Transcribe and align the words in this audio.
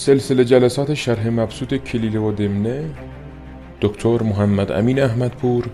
سلسله 0.00 0.44
جلسات 0.44 0.94
شرح 0.94 1.28
مبسوط 1.28 1.74
کلیله 1.74 2.18
و 2.18 2.32
دمنه 2.32 2.94
دکتر 3.80 4.22
محمد 4.22 4.72
امین 4.72 5.02
احمدپور 5.02 5.70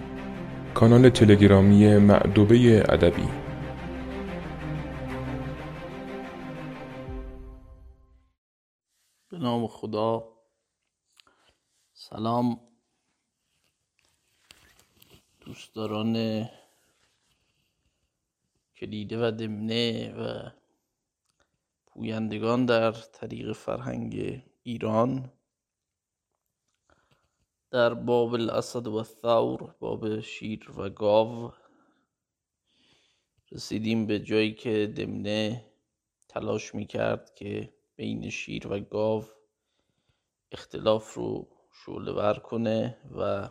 کانال 0.74 1.08
تلگرامی 1.10 1.98
معدوبه 1.98 2.84
ادبی. 2.88 3.28
به 9.28 9.38
نام 9.38 9.66
خدا. 9.66 10.28
سلام 11.94 12.60
دوستداران 15.40 16.44
کلیله 18.76 19.28
و 19.28 19.30
دمنه 19.30 20.14
و 20.14 20.50
پویندگان 21.96 22.66
در 22.66 22.92
طریق 22.92 23.52
فرهنگ 23.52 24.42
ایران 24.62 25.32
در 27.70 27.94
باب 27.94 28.34
الاسد 28.34 28.86
و 28.86 28.94
الثور 28.94 29.74
باب 29.80 30.20
شیر 30.20 30.70
و 30.76 30.88
گاو 30.88 31.52
رسیدیم 33.52 34.06
به 34.06 34.18
جایی 34.18 34.54
که 34.54 34.92
دمنه 34.96 35.64
تلاش 36.28 36.74
می‌کرد 36.74 37.34
که 37.34 37.72
بین 37.96 38.30
شیر 38.30 38.68
و 38.68 38.80
گاو 38.80 39.24
اختلاف 40.52 41.14
رو 41.14 41.48
شعله 41.72 42.34
کنه 42.38 42.96
و 43.18 43.50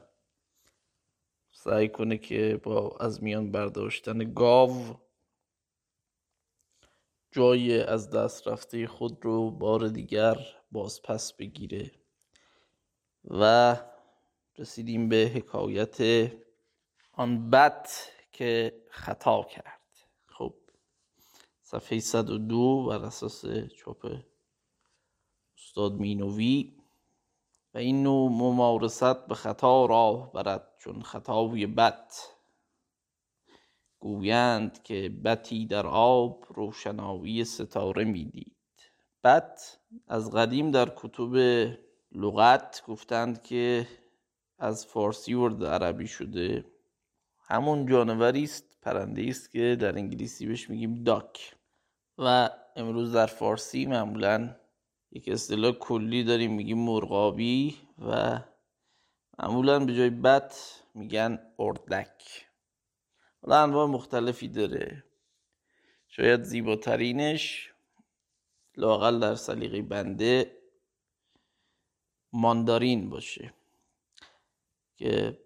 سعی 1.51 1.89
کنه 1.89 2.17
که 2.17 2.59
با 2.63 2.97
از 2.99 3.23
میان 3.23 3.51
برداشتن 3.51 4.33
گاو 4.33 5.04
جای 7.35 7.81
از 7.81 8.09
دست 8.09 8.47
رفته 8.47 8.87
خود 8.87 9.25
رو 9.25 9.51
بار 9.51 9.87
دیگر 9.87 10.37
باز 10.71 11.01
پس 11.01 11.33
بگیره. 11.33 11.91
و 13.25 13.75
رسیدیم 14.57 15.09
به 15.09 15.31
حکایت 15.35 16.31
آن 17.11 17.49
بد 17.49 17.87
که 18.31 18.81
خطا 18.91 19.43
کرد. 19.43 19.81
خب 20.25 20.53
صفحه 21.61 21.99
102 21.99 22.85
بر 22.85 23.05
اساس 23.05 23.45
چاپ 23.77 24.07
استاد 25.57 25.93
مینوی. 25.93 26.77
و 27.73 27.77
این 27.77 28.03
نوع 28.03 28.29
ممارست 28.29 29.27
به 29.27 29.35
خطا 29.35 29.85
راه 29.85 30.31
برد 30.31 30.75
چون 30.77 31.01
خطاوی 31.01 31.67
بد 31.67 32.11
گویند 34.05 34.83
که 34.83 35.09
بتی 35.23 35.65
در 35.65 35.87
آب 35.87 36.45
روشنایی 36.55 37.45
ستاره 37.45 38.03
می‌دید. 38.03 38.55
بت 39.23 39.77
از 40.07 40.31
قدیم 40.31 40.71
در 40.71 40.91
کتب 40.95 41.35
لغت 42.11 42.83
گفتند 42.87 43.43
که 43.43 43.87
از 44.59 44.85
فارسی 44.85 45.33
ورد 45.33 45.63
عربی 45.63 46.07
شده. 46.07 46.65
همون 47.47 47.85
جانوری 47.85 48.43
است 48.43 48.77
پرنده 48.81 49.25
است 49.29 49.51
که 49.51 49.77
در 49.79 49.95
انگلیسی 49.95 50.45
بهش 50.45 50.69
میگیم 50.69 51.03
داک. 51.03 51.55
و 52.17 52.49
امروز 52.75 53.13
در 53.13 53.25
فارسی 53.25 53.85
معمولا 53.85 54.55
یک 55.11 55.29
اصطلاح 55.29 55.71
کلی 55.71 56.23
داریم 56.23 56.53
میگیم 56.53 56.77
مرغابی 56.77 57.75
و 58.09 58.39
معمولا 59.39 59.79
به 59.79 59.95
جای 59.95 60.09
بت 60.09 60.81
میگن 60.93 61.39
اردک. 61.59 62.45
حالا 63.45 63.63
انواع 63.63 63.87
مختلفی 63.87 64.47
داره. 64.47 65.03
شاید 66.07 66.43
زیباترینش 66.43 67.73
لاقل 68.77 69.19
در 69.19 69.35
سلیقه 69.35 69.81
بنده 69.81 70.57
ماندارین 72.33 73.09
باشه 73.09 73.53
که 74.95 75.39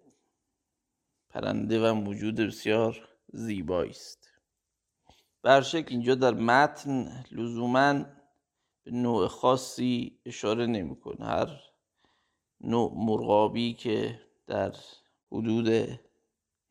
پرنده 1.30 1.90
و 1.90 1.94
موجود 1.94 2.36
بسیار 2.36 3.08
زیبایی 3.32 3.90
است. 3.90 4.32
برشک 5.42 5.86
اینجا 5.88 6.14
در 6.14 6.34
متن 6.34 7.24
لزوما 7.32 8.04
به 8.84 8.90
نوع 8.90 9.28
خاصی 9.28 10.18
اشاره 10.26 10.66
نمی‌کنه. 10.66 11.26
هر 11.26 11.62
نوع 12.60 12.92
مرغابی 12.96 13.74
که 13.74 14.20
در 14.46 14.74
حدود 15.32 16.00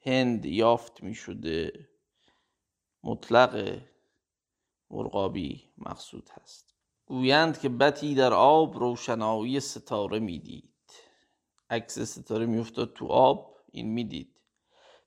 هند 0.06 0.46
یافت 0.46 1.04
می 1.04 1.16
شده 1.16 1.90
مطلق 3.04 3.82
مرغابی 4.92 5.64
مقصود 5.78 6.30
هست. 6.42 6.76
گویند 7.06 7.60
که 7.60 7.70
بتی 7.70 8.16
در 8.16 8.34
آب 8.34 8.78
روشنایی 8.78 9.60
ستاره 9.60 10.20
می‌دید. 10.20 10.74
عکس 11.70 12.00
ستاره 12.00 12.46
میافتاد 12.46 12.94
تو 12.94 13.08
آب 13.08 13.58
این 13.72 13.88
می‌دید. 13.88 14.36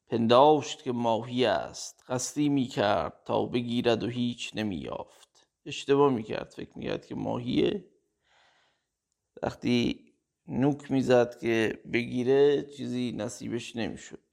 پنداشت 0.09 0.83
که 0.83 0.93
ماهی 0.93 1.45
است. 1.45 2.05
قصدی 2.09 2.49
می‌کرد 2.49 3.23
تا 3.25 3.47
بگیرد 3.47 4.03
و 4.03 4.07
هیچ 4.07 4.51
نمییافت. 4.55 5.49
اشتباه 5.67 6.13
می‌کرد. 6.13 6.51
فکر 6.57 6.79
می‌کرد 6.79 7.07
که 7.07 7.15
ماهیه. 7.15 7.85
وقتی 9.43 10.13
نوک 10.49 10.91
می‌زد 10.91 11.39
که 11.41 11.83
بگیره 11.93 12.63
چیزی 12.63 13.13
نصیبش 13.13 13.77
نمی‌شد. 13.77 14.32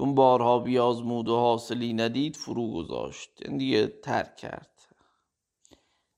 چون 0.00 0.14
بارها 0.14 0.58
بیازمود 0.58 1.28
و 1.28 1.36
حاصلی 1.36 1.92
ندید 1.92 2.36
فرو 2.36 2.72
گذاشت. 2.72 3.30
این 3.44 3.56
دیگه 3.56 3.86
ترک 3.86 4.36
کرد. 4.36 4.94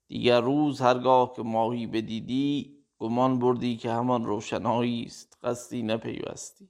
دیگر 0.09 0.41
روز 0.41 0.81
هرگاه 0.81 1.33
که 1.37 1.43
ماهی 1.43 1.87
بدیدی 1.87 2.77
گمان 2.99 3.39
بردی 3.39 3.77
که 3.77 3.93
همان 3.93 4.25
روشنایی 4.25 5.05
است. 5.05 5.39
قصدی 5.43 5.83
نپیوستی. 5.83 6.69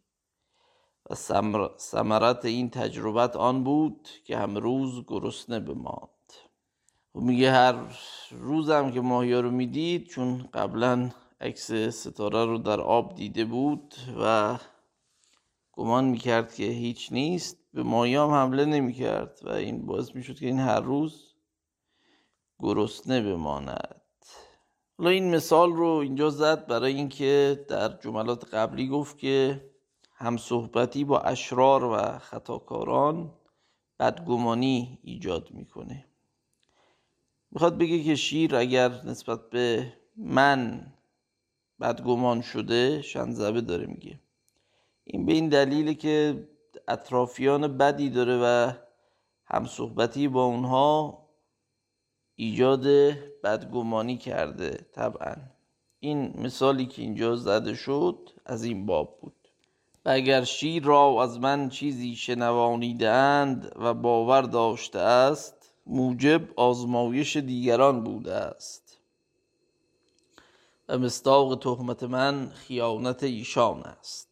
و 1.10 1.14
ثمرت 1.78 2.44
این 2.44 2.70
تجربت 2.70 3.36
آن 3.36 3.64
بود 3.64 4.08
که 4.24 4.38
هم 4.38 4.56
روز 4.56 5.04
گرسنه 5.06 5.60
بماند. 5.60 6.32
و 7.14 7.20
میگه 7.20 7.50
هر 7.50 7.74
روزم 8.30 8.90
که 8.90 9.00
ماهی 9.00 9.34
رو 9.34 9.50
می‌دید 9.50 10.06
چون 10.06 10.48
قبلا 10.54 11.10
عکس 11.40 11.72
ستاره 11.72 12.44
رو 12.44 12.58
در 12.58 12.80
آب 12.80 13.14
دیده 13.14 13.44
بود 13.44 13.94
و 14.20 14.58
گمان 15.72 16.04
می‌کرد 16.04 16.54
که 16.54 16.64
هیچ 16.64 17.12
نیست 17.12 17.58
به 17.74 17.82
مایام 17.82 18.30
حمله 18.30 18.64
نمی‌کرد 18.64 19.40
و 19.42 19.48
این 19.48 19.86
باعث 19.86 20.14
می‌شد 20.14 20.38
که 20.38 20.46
این 20.46 20.58
هر 20.58 20.80
روز 20.80 21.34
گرسنه 22.58 23.22
بماند. 23.22 24.06
حالا 24.98 25.10
این 25.10 25.34
مثال 25.34 25.72
رو 25.72 25.86
اینجا 25.86 26.30
زد 26.30 26.66
برای 26.66 26.94
اینکه 26.94 27.64
در 27.68 27.88
جملات 27.88 28.54
قبلی 28.54 28.88
گفت 28.88 29.18
که 29.18 29.64
همصحبتی 30.12 31.04
با 31.04 31.20
اشرار 31.20 31.84
و 31.84 32.18
خطاکاران 32.18 33.32
بدگمانی 34.00 34.98
ایجاد 35.02 35.50
می‌کنه. 35.50 36.06
می‌خواد 37.50 37.78
بگه 37.78 38.02
که 38.02 38.14
شیر 38.14 38.56
اگر 38.56 38.88
نسبت 38.88 39.50
به 39.50 39.92
من 40.16 40.92
بدگمان 41.80 42.40
شده 42.40 43.02
شنزبه 43.02 43.60
داره 43.60 43.86
میگه. 43.86 44.21
این 45.04 45.26
به 45.26 45.32
این 45.32 45.48
دلیله 45.48 45.94
که 45.94 46.48
اطرافیان 46.88 47.78
بدی 47.78 48.10
داره 48.10 48.38
و 48.42 48.72
همصحبتی 49.44 50.28
با 50.28 50.44
اونها 50.44 51.22
ایجاد 52.34 52.86
بدگمانی 53.44 54.16
کرده 54.16 54.86
طبعا. 54.92 55.36
این 56.00 56.40
مثالی 56.40 56.86
که 56.86 57.02
اینجا 57.02 57.36
زده 57.36 57.74
شد 57.74 58.30
از 58.46 58.64
این 58.64 58.86
باب 58.86 59.18
بود. 59.20 59.48
و 60.04 60.10
اگر 60.10 60.44
شیر 60.44 60.84
را 60.84 61.22
از 61.22 61.40
من 61.40 61.69
چیزی 61.69 62.16
شنوانیدند 62.16 63.72
و 63.76 63.94
باور 63.94 64.42
داشته 64.42 64.98
است 64.98 65.74
موجب 65.86 66.42
آزمایش 66.56 67.36
دیگران 67.36 68.04
بوده 68.04 68.34
است. 68.34 68.98
و 70.88 70.99
مستاق 70.99 71.58
تهمت 71.58 72.02
من 72.02 72.49
خیانت 72.49 73.22
ایشان 73.22 73.82
است. 73.82 74.31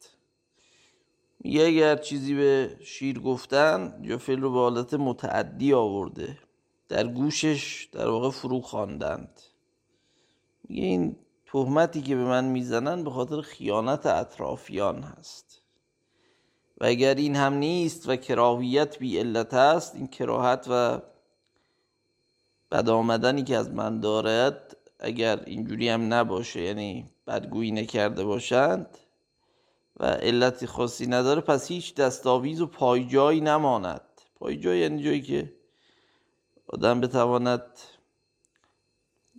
میگه 1.41 1.63
اگر 1.67 1.97
چیزی 1.97 2.35
به 2.35 2.77
شیر 2.85 3.19
گفتن 3.19 4.03
فعل 4.19 4.41
رو 4.41 4.53
به 4.53 4.59
حالت 4.59 4.95
متعدی 4.95 5.73
آورده. 5.73 6.39
در 6.89 7.07
گوشش 7.07 7.89
در 7.93 8.09
واقع 8.09 8.31
فرو 8.31 8.61
خواندند. 8.61 9.41
میگه 10.69 10.83
این 10.83 11.17
تهمتی 11.47 12.03
که 12.03 12.17
به 12.17 12.25
من 12.25 12.45
می‌زنن 12.45 13.05
به 13.05 13.11
خاطر 13.11 13.41
خیانت 13.41 14.07
اطرافیان 14.07 15.03
هست. 15.03 15.63
و 16.81 16.85
اگر 16.85 17.15
این 17.15 17.37
هم 17.37 17.55
نیست 17.55 18.09
و 18.09 18.17
کراهیت 18.17 18.99
بی 18.99 19.19
علت 19.19 19.55
است 19.55 19.95
این 19.95 20.07
کراهت 20.07 20.67
و 20.71 21.01
بد 22.73 22.89
آمدنی 22.89 23.43
که 23.43 23.57
از 23.57 23.71
من 23.71 24.01
دارد 24.01 24.77
اگر 24.99 25.41
اینجوری 25.45 25.89
هم 25.89 26.15
نباشه 26.15 26.63
یعنی 26.63 27.11
بدگویی 27.27 27.71
نکرده 27.71 28.25
باشند 28.25 28.99
و 30.01 30.05
علتی 30.05 30.67
خاصی 30.67 31.07
نداره 31.07 31.41
پس 31.41 31.69
هیچ 31.69 31.95
دستاویز 31.95 32.61
و 32.61 32.67
پایجایی 32.67 33.41
نماند. 33.41 34.01
پایجای 34.35 34.79
یعنی 34.79 35.03
جایی 35.03 35.23
که 35.23 35.53
آدم 36.67 37.01
بتواند 37.01 37.63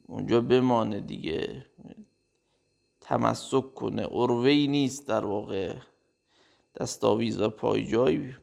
اونجا 0.07 0.41
بمانه 0.41 0.99
دیگه 0.99 1.65
تمسک 3.01 3.73
کنه. 3.73 4.07
اروی 4.11 4.67
نیست 4.67 5.07
در 5.07 5.25
واقع 5.25 5.75
دستاویز 6.79 7.41
و 7.41 7.49
پایجای 7.49 8.33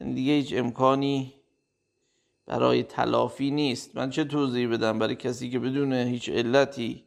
یعنی 0.00 0.14
دیگه 0.14 0.32
هیچ 0.32 0.54
امکانی 0.54 1.34
برای 2.46 2.82
تلافی 2.82 3.50
نیست. 3.50 3.96
من 3.96 4.10
چه 4.10 4.24
توضیح 4.24 4.68
بدم 4.68 4.98
برای 4.98 5.16
کسی 5.16 5.50
که 5.50 5.58
بدون 5.58 5.92
هیچ 5.92 6.28
علتی 6.28 7.04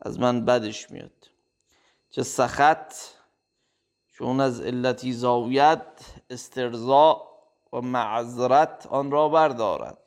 از 0.00 0.20
من 0.20 0.44
بدش 0.44 0.90
میاد؟ 0.90 1.30
چه 2.10 2.22
سخت 2.22 3.15
چون 4.18 4.40
از 4.40 4.60
علتی 4.60 5.12
زاویت 5.12 6.14
استرزا 6.30 7.22
و 7.72 7.80
معذرت 7.80 8.86
آن 8.90 9.10
را 9.10 9.28
بردارد. 9.28 9.98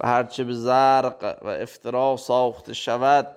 و 0.00 0.06
هرچه 0.06 0.44
به 0.44 0.54
زرق 0.54 1.38
و 1.42 1.48
افترا 1.48 2.16
ساخته 2.16 2.74
شود 2.74 3.36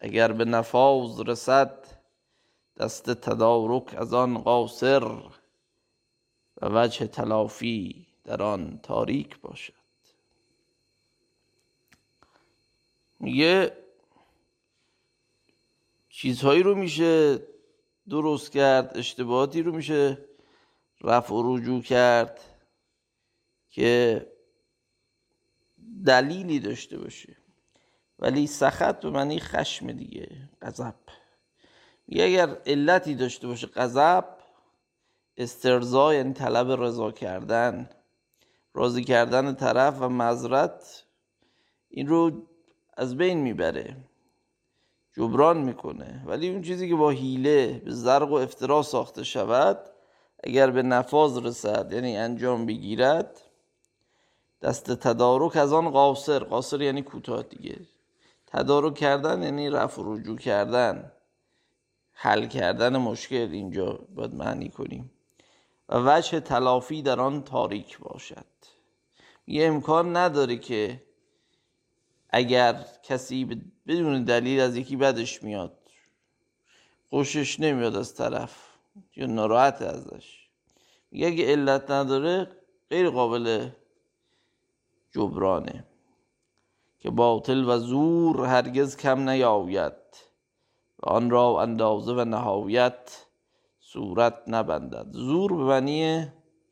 اگر 0.00 0.32
به 0.32 0.44
نفاذ 0.44 1.20
رسد 1.26 1.86
دست 2.76 3.10
تدارک 3.10 3.94
از 3.94 4.14
آن 4.14 4.38
قاصر 4.38 5.04
و 5.04 5.28
وجه 6.62 7.06
تلافی 7.06 8.06
در 8.24 8.42
آن 8.42 8.80
تاریک 8.82 9.40
باشد. 9.40 9.74
میگه 13.20 13.76
چیزهایی 16.08 16.62
رو 16.62 16.74
میشه 16.74 17.40
درست 18.08 18.52
کرد 18.52 18.96
اشتباهاتی 18.98 19.62
رو 19.62 19.72
میشه 19.72 20.18
رفع 21.00 21.34
و 21.34 21.56
رجوع 21.56 21.82
کرد 21.82 22.40
که 23.70 24.26
دلیلی 26.06 26.60
داشته 26.60 26.98
باشه. 26.98 27.36
ولی 28.18 28.46
سخت 28.46 29.00
به 29.00 29.10
معنی 29.10 29.40
خشم 29.40 29.92
دیگه 29.92 30.28
غضب. 30.62 30.94
میگه 32.06 32.24
اگر 32.24 32.56
علتی 32.66 33.14
داشته 33.14 33.46
باشه 33.46 33.66
غضب 33.66 34.24
استرزا 35.36 36.14
یعنی 36.14 36.32
طلب 36.32 36.82
رضا 36.82 37.10
کردن 37.12 37.90
راضی 38.74 39.04
کردن 39.04 39.54
طرف 39.54 40.00
و 40.00 40.08
مذرت 40.08 41.04
این 41.88 42.06
رو 42.06 42.46
از 42.96 43.16
بین 43.16 43.38
می‌بره. 43.38 43.96
جبران 45.16 45.58
می‌کنه. 45.58 46.22
ولی 46.26 46.48
اون 46.48 46.62
چیزی 46.62 46.88
که 46.88 46.94
با 46.94 47.10
حیله 47.10 47.82
به 47.84 47.90
زرق 47.90 48.30
و 48.30 48.34
افترا 48.34 48.82
ساخته 48.82 49.24
شود 49.24 49.78
اگر 50.44 50.70
به 50.70 50.82
نفاذ 50.82 51.38
رسد 51.38 51.92
یعنی 51.92 52.16
انجام 52.16 52.66
بگیرد 52.66 53.40
دست 54.62 54.92
تدارک 54.92 55.56
از 55.56 55.72
آن 55.72 55.90
قاصر 55.90 56.38
قاصر 56.38 56.82
یعنی 56.82 57.02
کوتاه 57.02 57.42
دیگه. 57.42 57.76
تدارک 58.46 58.94
کردن 58.94 59.42
یعنی 59.42 59.70
رفع 59.70 60.02
رجوع 60.04 60.38
کردن. 60.38 61.12
حل 62.12 62.46
کردن 62.46 62.96
مشکل 62.96 63.48
اینجا 63.52 63.98
باید 64.14 64.34
معنی 64.34 64.68
کنیم. 64.68 65.10
و 65.88 66.16
وجه 66.16 66.40
تلافی 66.40 67.02
در 67.02 67.20
آن 67.20 67.42
تاریک 67.42 67.98
باشد. 67.98 68.46
یه 69.46 69.66
امکان 69.66 70.16
نداره 70.16 70.56
که 70.56 71.02
اگر 72.36 72.84
کسی 73.02 73.44
بدون 73.86 74.24
دلیل 74.24 74.60
از 74.60 74.76
یکی 74.76 74.96
بدش 74.96 75.42
میاد 75.42 75.78
خوشش 77.10 77.60
نمیاد 77.60 77.96
از 77.96 78.14
طرف 78.14 78.56
یا 79.16 79.26
ناراحت 79.26 79.82
ازش. 79.82 80.48
میگه 81.10 81.26
اگه 81.26 81.46
علت 81.46 81.90
نداره 81.90 82.50
غیر 82.90 83.10
قابل 83.10 83.68
جبرانه 85.12 85.84
که 86.98 87.10
باطل 87.10 87.64
و 87.68 87.78
زور 87.78 88.46
هرگز 88.46 88.96
کم 88.96 89.28
نیاید 89.28 89.92
و 90.98 91.08
آن 91.08 91.30
را 91.30 91.62
اندازه 91.62 92.12
و 92.12 92.24
نهایت 92.24 93.26
صورت 93.80 94.42
نبندد. 94.46 95.06
زور 95.12 95.56
به 95.56 95.64
معنی 95.64 96.26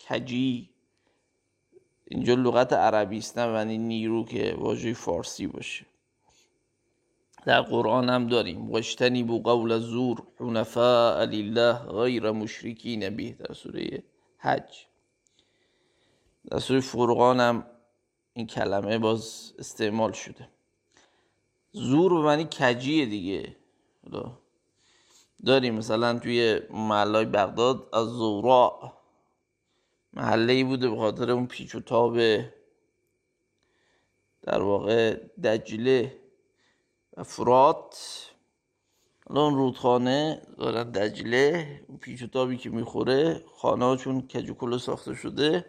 کجی 0.09 0.72
اینجا 2.13 2.35
لغت 2.35 2.73
عربی 2.73 3.19
است 3.19 3.39
نه 3.39 3.47
معنی 3.47 3.79
نیرو 3.79 4.25
که 4.25 4.55
واژه 4.59 4.95
فارسی 4.95 5.47
باشه. 5.47 5.87
در 7.45 7.63
قرآن 7.63 8.09
هم 8.09 8.27
داریم 8.27 8.73
وشتنی 8.73 9.23
بو 9.23 9.43
قول 9.43 9.79
زور 9.79 10.23
حنفاء 10.41 11.25
لله 11.25 11.73
غیر 11.73 12.31
مشرکین 12.31 13.17
به 13.17 13.33
در 13.33 13.55
سوره 13.55 14.03
حج. 14.39 14.87
در 16.51 16.59
سوره 16.59 16.81
فرقان 16.81 17.41
هم 17.41 17.67
این 18.35 18.47
کلمه 18.47 18.99
باز 18.99 19.53
استعمال 19.59 20.13
شده. 20.13 20.49
زور 21.73 22.15
به 22.15 22.21
معنی 22.21 22.45
کجیه 22.61 23.07
دیگه؟ 23.07 23.57
داریم 25.47 25.75
مثلا 25.75 26.19
توی 26.19 26.61
محلای 26.71 27.25
بغداد 27.25 27.89
از 27.93 28.07
زورا 28.07 28.93
محله 30.15 30.53
ای 30.53 30.65
بوده 30.65 30.91
به 30.91 30.97
خاطر 30.97 31.31
اون 31.31 31.47
پیچ 31.47 31.75
و 31.75 31.81
تاب 31.81 32.19
در 34.43 34.63
واقع 34.63 35.15
دجله 35.45 36.19
و 37.17 37.23
فرات. 37.23 38.29
الان 39.31 39.55
رودخانه 39.55 40.43
دارن 40.59 40.91
دجله 40.91 41.81
اون 41.89 41.99
پیچ 41.99 42.23
و 42.23 42.27
تابی 42.27 42.57
که 42.57 42.71
می‌خوره 42.71 43.45
خانه 43.57 43.97
چون 43.97 44.29
کجو 44.29 44.79
ساخته 44.79 45.15
شده. 45.15 45.65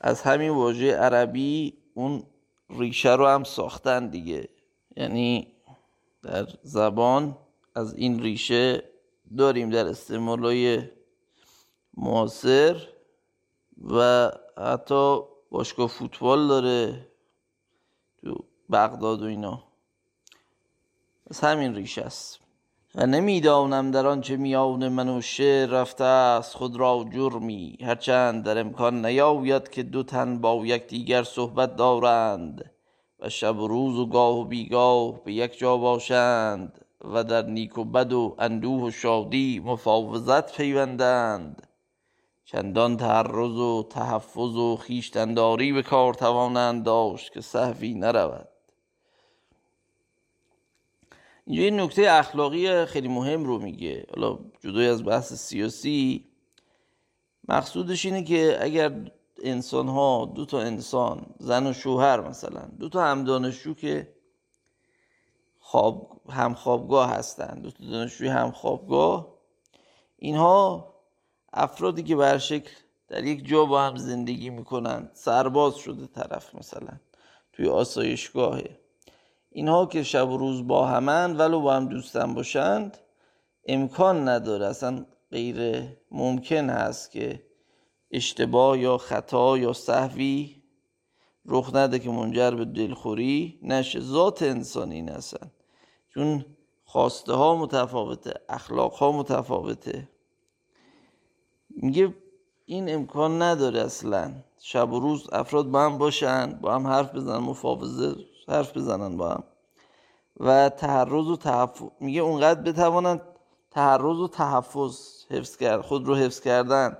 از 0.00 0.22
همین 0.22 0.50
واژه 0.50 0.94
عربی 0.94 1.78
اون 1.94 2.22
ریشه 2.70 3.14
رو 3.14 3.26
هم 3.26 3.44
ساختن 3.44 4.08
دیگه. 4.08 4.48
یعنی 4.96 5.52
در 6.22 6.46
زبان 6.62 7.36
از 7.74 7.94
این 7.94 8.22
ریشه 8.22 8.82
داریم 9.38 9.70
در 9.70 9.86
استعمالای 9.86 10.82
معاصر 11.98 12.88
و 13.90 14.30
حتی 14.58 15.18
باشگاه 15.50 15.88
فوتبال 15.88 16.48
داره 16.48 17.08
تو 18.22 18.44
بغداد 18.70 19.22
و 19.22 19.24
اینا. 19.24 19.64
از 21.30 21.40
همین 21.40 21.74
ریشه 21.74 22.02
است. 22.02 22.40
و 22.94 23.06
نمی‌دانم 23.06 23.90
در 23.90 24.06
آنچه 24.06 24.36
میان 24.36 24.88
من 24.88 25.08
و 25.08 25.20
شعر 25.20 25.70
رفته 25.70 26.04
است 26.04 26.54
خود 26.56 26.76
را 26.76 27.06
جرمی. 27.14 27.78
هرچند 27.80 28.44
در 28.44 28.58
امکان 28.58 29.06
نیاید 29.06 29.68
که 29.68 29.82
دو 29.82 30.02
تن 30.02 30.38
با 30.38 30.66
یکدیگر 30.66 31.22
صحبت 31.22 31.76
دارند 31.76 32.70
و 33.20 33.28
شب 33.28 33.58
و 33.58 33.68
روز 33.68 33.98
و 33.98 34.06
گاه 34.06 34.38
و 34.38 34.44
بیگاه 34.44 35.24
به 35.24 35.32
یک 35.32 35.58
جا 35.58 35.76
باشند 35.76 36.84
و 37.04 37.24
در 37.24 37.42
نیک 37.42 37.78
و 37.78 37.84
بد 37.84 38.12
و 38.12 38.36
اندوه 38.38 38.82
و 38.82 38.90
شادی 38.90 39.62
مفاوضت 39.64 40.56
پیوندند. 40.56 41.67
چندان 42.50 42.96
تعرض 42.96 43.56
و 43.56 43.82
تحفظ 43.90 44.56
و 44.56 44.76
خیشتنداری 44.76 45.72
به 45.72 45.82
کار 45.82 46.14
توانند 46.14 46.84
داشت 46.84 47.32
که 47.32 47.40
صحوی 47.40 47.94
نرود. 47.94 48.48
اینجا 51.44 51.62
این 51.62 51.80
نکته 51.80 52.06
اخلاقی 52.10 52.84
خیلی 52.84 53.08
مهم 53.08 53.44
رو 53.44 53.58
میگه. 53.58 54.06
حالا 54.14 54.38
جدای 54.60 54.86
از 54.86 55.04
بحث 55.04 55.32
سیاسی 55.32 56.24
مقصودش 57.48 58.06
اینه 58.06 58.24
که 58.24 58.58
اگر 58.60 59.10
انسان 59.42 59.88
ها 59.88 60.32
دو 60.34 60.46
تا 60.46 60.60
انسان 60.60 61.26
زن 61.38 61.66
و 61.66 61.72
شوهر 61.72 62.20
مثلا 62.20 62.68
دو 62.78 62.88
تا 62.88 63.04
هم 63.04 63.24
دانشجو 63.24 63.74
که 63.74 64.14
خواب 65.58 66.20
هم 66.30 66.54
خوابگاه 66.54 67.10
هستن 67.10 67.60
دو 67.62 67.70
تا 67.70 67.84
دانشجوی 67.84 68.28
هم 68.28 68.50
خوابگاه 68.50 69.34
اینها 70.18 70.97
افرادی 71.52 72.02
که 72.02 72.16
بر 72.16 72.38
شکل 72.38 72.70
در 73.08 73.24
یک 73.24 73.48
جا 73.48 73.64
با 73.64 73.82
هم 73.82 73.96
زندگی 73.96 74.50
می‌کنن 74.50 75.10
سرباز 75.14 75.76
شده 75.76 76.06
طرف 76.06 76.54
مثلا 76.54 77.00
توی 77.52 77.68
آسایشگاهه. 77.68 78.78
اینها 79.50 79.86
که 79.86 80.02
شب 80.02 80.28
و 80.30 80.36
روز 80.36 80.66
با 80.66 80.86
همن 80.86 81.36
ولو 81.36 81.60
با 81.60 81.74
هم 81.74 81.88
دوستن 81.88 82.34
باشند 82.34 82.98
امکان 83.66 84.28
نداره. 84.28 84.66
اصلا 84.66 85.06
غیر 85.30 85.88
ممکن 86.10 86.70
هست 86.70 87.10
که 87.10 87.42
اشتباه 88.10 88.78
یا 88.78 88.98
خطا 88.98 89.58
یا 89.58 89.72
صحوی 89.72 90.62
رخ 91.46 91.74
نده 91.74 91.98
که 91.98 92.10
منجر 92.10 92.50
به 92.50 92.64
دلخوری 92.64 93.60
نشه. 93.62 94.00
ذات 94.00 94.42
انسانی 94.42 95.02
نسن 95.02 95.50
چون 96.14 96.44
خواسته 96.84 97.32
ها 97.32 97.56
متفاوته 97.56 98.34
اخلاق 98.48 98.92
ها 98.92 99.12
متفاوته. 99.12 100.08
میگه 101.82 102.14
این 102.66 102.94
امکان 102.94 103.42
نداره 103.42 103.80
اصلا. 103.80 104.32
شب 104.60 104.92
و 104.92 105.00
روز 105.00 105.28
افراد 105.32 105.66
با 105.66 105.84
هم 105.84 105.98
باشن 105.98 106.46
با 106.46 106.74
هم 106.74 106.86
حرف 106.86 107.14
بزنن 107.14 107.38
مفاوضه 107.38 108.16
حرف 108.48 108.76
بزنن 108.76 109.16
با 109.16 109.30
هم. 109.30 109.44
و 110.40 110.68
تحرز 110.68 111.28
و 111.28 111.36
تحفظ 111.36 111.82
میگه 112.00 112.20
اونقدر 112.20 112.62
بتوانند 112.62 113.20
تحرز 113.70 114.18
و 114.18 114.28
تحفظ 114.28 115.24
حفظ 115.30 115.56
کرد 115.56 115.80
خود 115.80 116.06
رو 116.06 116.14
حفظ 116.16 116.40
کردن. 116.40 116.98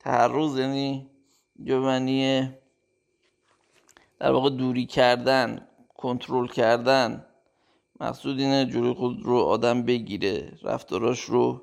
تحرز 0.00 0.58
یعنی 0.58 1.10
جو 1.64 2.00
در 4.18 4.32
واقع 4.32 4.50
دوری 4.50 4.86
کردن 4.86 5.68
کنترل 5.96 6.46
کردن. 6.46 7.26
مقصود 8.00 8.38
اینه 8.38 8.66
جلوی 8.66 8.94
خود 8.94 9.22
رو 9.22 9.36
آدم 9.36 9.82
بگیره 9.82 10.52
رفتاراش 10.62 11.20
رو 11.20 11.62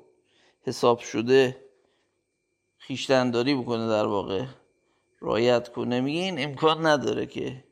حساب 0.62 0.98
شده. 0.98 1.63
خیشتنداری 2.86 3.54
بکنه 3.54 3.88
در 3.88 4.06
واقع. 4.06 4.44
رایت 5.20 5.68
کنه. 5.68 6.00
میگه 6.00 6.20
این 6.20 6.44
امکان 6.44 6.86
نداره 6.86 7.26
که 7.26 7.64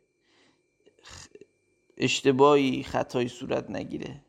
اشتباهی 1.97 2.83
خطایی 2.83 3.29
صورت 3.29 3.71
نگیره. 3.71 4.25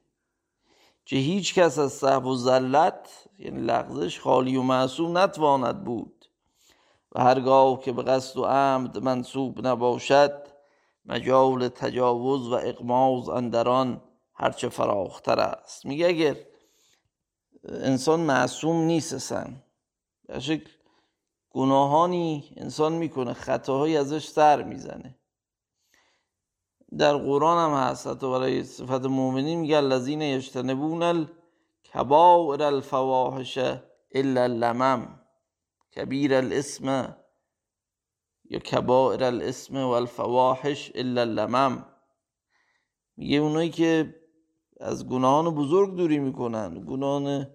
چه 1.06 1.16
هیچ 1.16 1.54
کس 1.54 1.80
از 1.80 1.94
صحب 1.94 2.25
و 2.25 2.36
زلت 2.36 3.10
یعنی 3.40 3.62
لغزش 3.62 4.20
خالی 4.20 4.56
و 4.56 4.62
معصوم 4.62 5.18
نتواند 5.18 5.84
بود. 5.84 6.25
و 7.12 7.24
هرگاه 7.24 7.80
که 7.82 7.92
به 7.92 8.04
قصد 8.04 8.38
و 8.38 8.46
عمد 8.46 8.98
منصوب 8.98 9.68
نباشد 9.68 10.48
مجال 11.06 11.68
تجاوز 11.68 12.48
و 12.48 12.54
اقماز 12.54 13.30
اندران 13.30 14.02
هرچه 14.34 14.70
فراختر 14.70 15.40
است. 15.40 15.86
میگه 15.86 16.08
اگر 16.08 16.36
انسان 17.70 18.20
معصوم 18.20 18.75
نیست 18.75 19.18
به 20.25 20.39
شکل 20.39 20.70
گناهانی 21.50 22.53
انسان 22.58 22.94
می‌کنه 22.94 23.34
خطاهایی 23.34 23.98
ازش 23.98 24.27
سر 24.27 24.63
می‌زنه. 24.63 25.20
در 26.98 27.18
قرآن 27.18 27.72
هم 27.72 27.77
هست 27.77 28.08
حتی 28.08 28.32
برای 28.32 28.63
صفت 28.63 29.06
مؤمنین 29.06 29.60
میگه 29.60 29.77
الذین 29.77 30.22
یجتنبون 30.22 31.03
الکبائر 31.03 32.63
الفواحش 32.63 33.58
الا 34.12 34.44
اللمم 34.44 35.20
کبیر 35.96 36.36
الاسم 36.36 37.18
یا 38.46 38.60
کبائر 38.60 39.24
الاسم 39.24 39.77
و 39.77 39.89
الفواحش 39.89 40.92
الا 40.96 41.22
اللمم. 41.22 41.86
میگه 43.18 43.38
اونایی 43.38 43.70
که 43.70 44.15
از 44.80 45.08
گناهان 45.10 45.56
بزرگ 45.56 45.96
دوری 45.96 46.20
می‌کنن 46.20 46.86
گناهان 46.86 47.48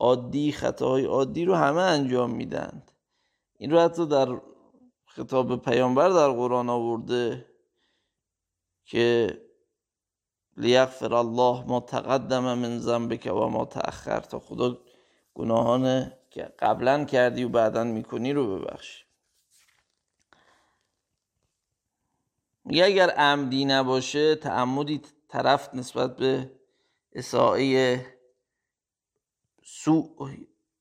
عادی 0.00 0.52
خطاهای 0.52 1.04
عادی 1.04 1.44
رو 1.44 1.54
همه 1.54 1.80
انجام 1.80 2.30
میدند. 2.30 2.90
این 3.58 3.70
رو 3.70 3.80
حتی 3.80 4.06
در 4.06 4.40
خطاب 5.06 5.62
پیامبر 5.62 6.08
در 6.08 6.28
قرآن 6.30 6.68
آورده 6.68 7.46
که 8.84 9.36
لیغفر 10.56 11.14
الله 11.14 11.64
ما 11.64 11.80
تقدم 11.80 12.54
من 12.54 12.78
ذنبک 12.78 13.30
و 13.32 13.48
ما 13.48 13.64
تأخر. 13.64 14.20
تا 14.20 14.38
خدا 14.38 14.78
گناهان 15.34 16.12
که 16.30 16.42
قبلا 16.58 17.04
کردی 17.04 17.44
و 17.44 17.48
بعدا 17.48 17.84
می‌کنی 17.84 18.32
رو 18.32 18.58
ببخشی 18.58 19.04
میگه 22.64 22.84
اگر 22.84 23.10
عمدی 23.10 23.64
نباشه 23.64 24.34
تعمدی 24.34 25.02
طرف 25.28 25.74
نسبت 25.74 26.16
به 26.16 26.50
اساعه 27.12 28.06
سوء 29.62 30.28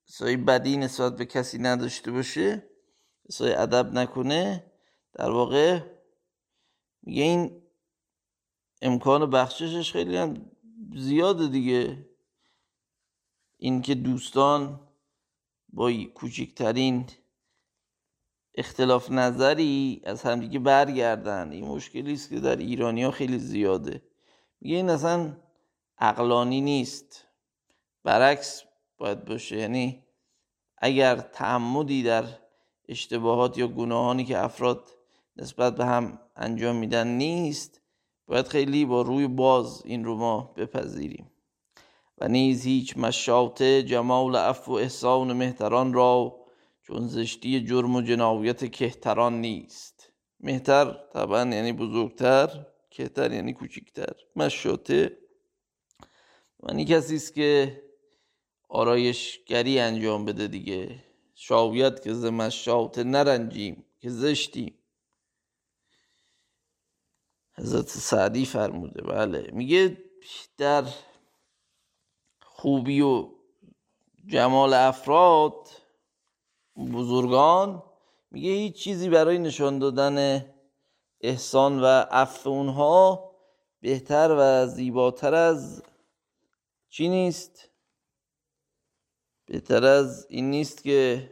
اساعه 0.09 0.37
بدی 0.37 0.77
نسبت 0.77 1.15
به 1.15 1.25
کسی 1.25 1.57
نداشته 1.57 2.11
باشه 2.11 2.63
اساعه 3.29 3.59
ادب 3.61 3.93
نکنه. 3.93 4.71
در 5.13 5.29
واقع 5.29 5.81
میگه 7.03 7.23
این 7.23 7.61
امکان 8.81 9.29
بخششش 9.29 9.91
خیلی 9.91 10.17
هم 10.17 10.51
زیاده 10.95 11.47
دیگه. 11.47 12.05
اینکه 13.57 13.95
دوستان 13.95 14.79
با 15.69 15.91
کوچکترین 16.15 17.07
اختلاف 18.55 19.11
نظری 19.11 20.01
از 20.05 20.23
همدیگه 20.23 20.59
برگردن 20.59 21.51
این 21.51 21.65
مشکلی 21.67 22.13
است 22.13 22.29
که 22.29 22.39
در 22.39 22.55
ایرانی 22.55 23.03
ها 23.03 23.11
خیلی 23.11 23.39
زیاده. 23.39 24.03
میگه 24.61 24.75
این 24.75 24.89
اصلا 24.89 25.37
عقلانی 25.97 26.61
نیست. 26.61 27.25
برعکس 28.03 28.63
باید 28.99 29.25
باشه. 29.25 29.57
یعنی 29.57 30.03
اگر 30.77 31.15
تعمدی 31.15 32.03
در 32.03 32.23
اشتباهات 32.89 33.57
یا 33.57 33.67
گناهانی 33.67 34.25
که 34.25 34.37
افراد 34.37 34.89
نسبت 35.35 35.75
به 35.75 35.85
هم 35.85 36.19
انجام 36.35 36.75
میدن 36.75 37.07
نیست 37.07 37.81
باید 38.27 38.47
خیلی 38.47 38.85
با 38.85 39.01
روی 39.01 39.27
باز 39.27 39.81
این 39.85 40.05
رو 40.05 40.15
ما 40.15 40.53
بپذیریم. 40.57 41.31
و 42.17 42.27
نیز 42.27 42.65
هیچ 42.65 42.97
مشاطه 42.97 43.83
جمال 43.83 44.35
عفو 44.35 44.71
و 44.71 44.75
احسان 44.75 45.33
مهتران 45.33 45.93
را 45.93 46.39
چون 46.81 47.07
زشتی 47.07 47.65
جرم 47.65 47.95
و 47.95 48.01
جنایت 48.01 48.71
کهتران 48.71 49.41
نیست. 49.41 50.11
مهتر 50.39 50.97
طبعا 51.13 51.45
یعنی 51.45 51.73
بزرگتر 51.73 52.65
کهتر 52.89 53.31
یعنی 53.31 53.53
کوچکتر. 53.53 54.13
مشاطه 54.35 55.17
یعنی 56.67 56.85
کسی 56.85 57.15
است 57.15 57.33
که 57.33 57.81
آرایشگری 58.69 59.79
انجام 59.79 60.25
بده 60.25 60.47
دیگه. 60.47 61.03
شاید 61.35 61.99
که 61.99 62.13
ز 62.13 62.25
مشاطه 62.25 63.03
نرنجیم 63.03 63.85
که 63.99 64.09
زشتیم. 64.09 64.73
حضرت 67.53 67.87
سعدی 67.87 68.45
فرموده 68.45 69.01
بله. 69.01 69.49
میگه 69.53 69.97
در 70.57 70.83
خوبی 72.41 73.01
و 73.01 73.29
جمال 74.27 74.73
افراد 74.73 75.67
بزرگان 76.93 77.83
میگه 78.31 78.49
هیچ 78.49 78.75
چیزی 78.75 79.09
برای 79.09 79.37
نشان 79.37 79.79
دادن 79.79 80.45
احسان 81.21 81.81
و 81.81 81.85
عفو 82.11 82.49
اونها 82.49 83.31
بهتر 83.81 84.35
و 84.39 84.67
زیباتر 84.67 85.33
از 85.33 85.83
چی 86.89 87.09
نیست؟ 87.09 87.68
بهتر 89.49 89.85
از 89.85 90.27
این 90.29 90.49
نیست 90.49 90.83
که 90.83 91.29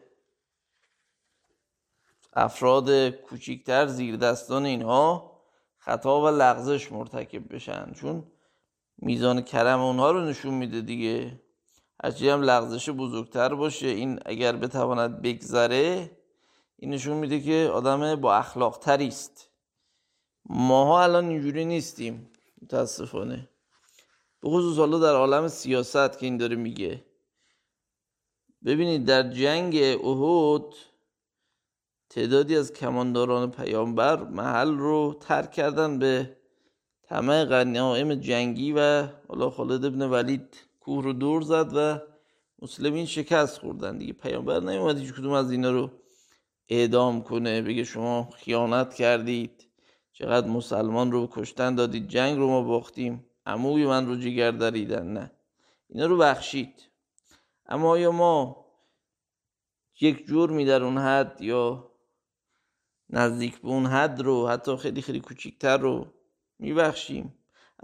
افراد 2.34 3.10
کوچیکتر 3.10 3.88
زیر 3.88 4.16
دستان 4.16 4.66
اینها 4.66 5.38
خطا 5.78 6.22
و 6.22 6.28
لغزش 6.28 6.92
مرتکب 6.92 7.54
بشن. 7.54 7.94
چون 7.94 8.24
میزان 8.98 9.42
کرم 9.42 9.82
اونها 9.82 10.12
رو 10.12 10.22
نشون 10.26 10.54
میده 10.54 10.82
دیگه. 10.82 11.42
هرچی 12.04 12.30
هم 12.30 12.42
لغزش 12.42 12.90
بزرگتر 12.90 13.56
باشه 13.56 13.88
این 13.88 14.20
اگر 14.26 14.56
بتواند 14.56 15.22
بگذره 15.22 16.12
این 16.76 16.94
نشون 16.94 17.18
میده 17.18 17.40
که 17.40 17.70
آدم 17.74 18.16
با 18.16 18.36
اخلاق 18.36 18.78
تری 18.78 19.08
است. 19.08 19.50
ماها 20.46 21.04
الان 21.04 21.30
اینجوری 21.30 21.66
نیستیم 21.66 22.30
متاسفانه. 22.62 23.50
به 24.42 24.50
خصوص 24.50 24.78
حالا 24.78 25.00
در 25.00 25.14
عالم 25.16 25.48
سیاست 25.48 26.20
که 26.20 26.26
این 26.26 26.38
داره 26.38 26.56
میگه. 26.56 27.07
ببینید 28.66 29.06
در 29.06 29.32
جنگ 29.32 29.76
احد 30.04 30.74
تعدادی 32.10 32.56
از 32.56 32.74
کمانداران 32.74 33.52
پیامبر 33.52 34.24
محل 34.24 34.78
رو 34.78 35.18
ترک 35.20 35.52
کردن 35.52 36.00
به 36.00 36.38
طمع 37.04 37.46
غنایم 37.46 38.16
جنگی 38.16 38.74
و 38.78 39.08
حالا 39.28 39.50
خالد 39.50 39.86
ابن 39.86 40.02
ولید 40.02 40.58
کوه 40.80 41.04
رو 41.04 41.14
دور 41.14 41.42
زد 41.42 41.72
و 41.76 42.00
مسلمین 42.62 43.06
شکست 43.06 43.60
خوردن. 43.60 43.98
دیگه 43.98 44.14
پیامبر 44.14 44.60
نیومد 44.60 44.98
هیچ 44.98 45.14
کدوم 45.14 45.32
از 45.32 45.52
اینا 45.52 45.72
رو 45.72 45.92
اعدام 46.70 47.24
کنه 47.24 47.62
بگه 47.62 47.84
شما 47.84 48.30
خیانت 48.36 48.94
کردید 48.94 49.68
چقدر 50.14 50.48
مسلمان 50.48 51.12
رو 51.12 51.28
کشتن 51.32 51.76
دادید 51.76 52.08
جنگ 52.08 52.38
رو 52.38 52.48
ما 52.48 52.62
باختیم 52.62 53.26
عموی 53.46 53.86
من 53.86 54.08
رو 54.08 54.16
جگر 54.16 54.52
دریدن. 54.52 55.08
نه. 55.08 55.32
اینا 55.90 56.06
رو 56.06 56.18
بخشید. 56.18 56.84
اما 57.68 57.90
آیا 57.90 58.12
ما 58.12 58.66
یک 60.02 60.28
جرمی 60.28 60.66
در 60.66 60.84
اون 60.84 60.98
حد 60.98 61.42
یا 61.42 61.92
نزدیک 63.10 63.62
به 63.62 63.68
اون 63.68 63.86
حد 63.86 64.22
رو 64.22 64.48
حتی 64.48 64.78
خیلی 64.78 65.02
خیلی 65.02 65.20
کوچیکتر 65.20 65.78
رو 65.78 66.14
میبخشیم 66.60 67.34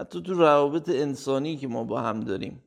حتی 0.00 0.22
تو 0.22 0.34
روابط 0.34 0.88
انسانی 0.88 1.56
که 1.56 1.68
ما 1.68 1.84
با 1.84 2.00
هم 2.00 2.20
داریم. 2.20 2.64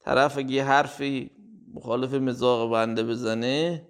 طرف 0.00 0.38
اگه 0.38 0.52
یه 0.52 0.64
حرفی 0.64 1.30
مخالف 1.74 2.14
مزاق 2.14 2.72
بنده 2.72 3.02
بزنه 3.02 3.86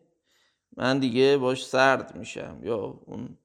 من 0.76 0.98
دیگه 0.98 1.36
باش 1.36 1.66
سرد 1.66 2.16
میشم 2.16 2.60
یا 2.62 2.76
اون 3.06 3.38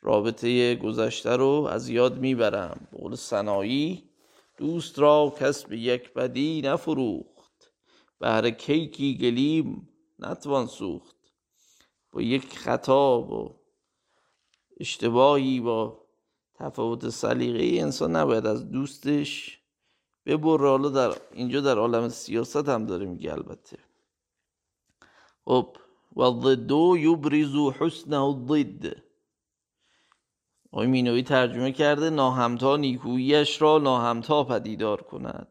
رابطه 0.00 0.74
گذشته 0.74 1.36
رو 1.36 1.68
از 1.70 1.88
یاد 1.88 2.18
می‌برم. 2.18 2.88
به 2.92 2.98
قول 2.98 3.14
سنایی 3.14 4.10
دوست 4.56 4.98
را 4.98 5.34
کس 5.40 5.64
به 5.64 5.78
یک 5.78 6.14
بدی 6.14 6.62
نفروخت. 6.64 7.37
بهر 8.18 8.50
کیکی 8.50 9.18
گلیم 9.18 9.88
نتوان 10.18 10.66
سوخت. 10.66 11.16
با 12.12 12.22
یک 12.22 12.58
خطا 12.58 13.20
با 13.20 13.60
اشتباهی 14.80 15.60
با 15.60 16.04
تفاوت 16.54 17.08
سلیقه 17.08 17.80
انسان 17.82 18.16
نباید 18.16 18.46
از 18.46 18.70
دوستش 18.70 19.60
ببر 20.26 20.58
حالا 20.58 20.88
در 20.88 21.16
اینجا 21.32 21.60
در 21.60 21.78
عالم 21.78 22.08
سیاست 22.08 22.68
هم 22.68 22.86
داره 22.86 23.06
میگه 23.06 23.32
البته. 23.32 23.78
خب 25.44 25.76
و 26.16 26.40
ضدو 26.40 26.96
یبرز 26.98 27.54
حسنه 27.54 28.22
الضد. 28.22 29.02
آقای 30.72 30.86
مینوی 30.86 31.22
ترجمه 31.22 31.72
کرده 31.72 32.10
ناهمتا 32.10 32.76
نیکوییش 32.76 33.62
را 33.62 33.78
ناهمتا 33.78 34.44
پدیدار 34.44 35.02
کند. 35.02 35.48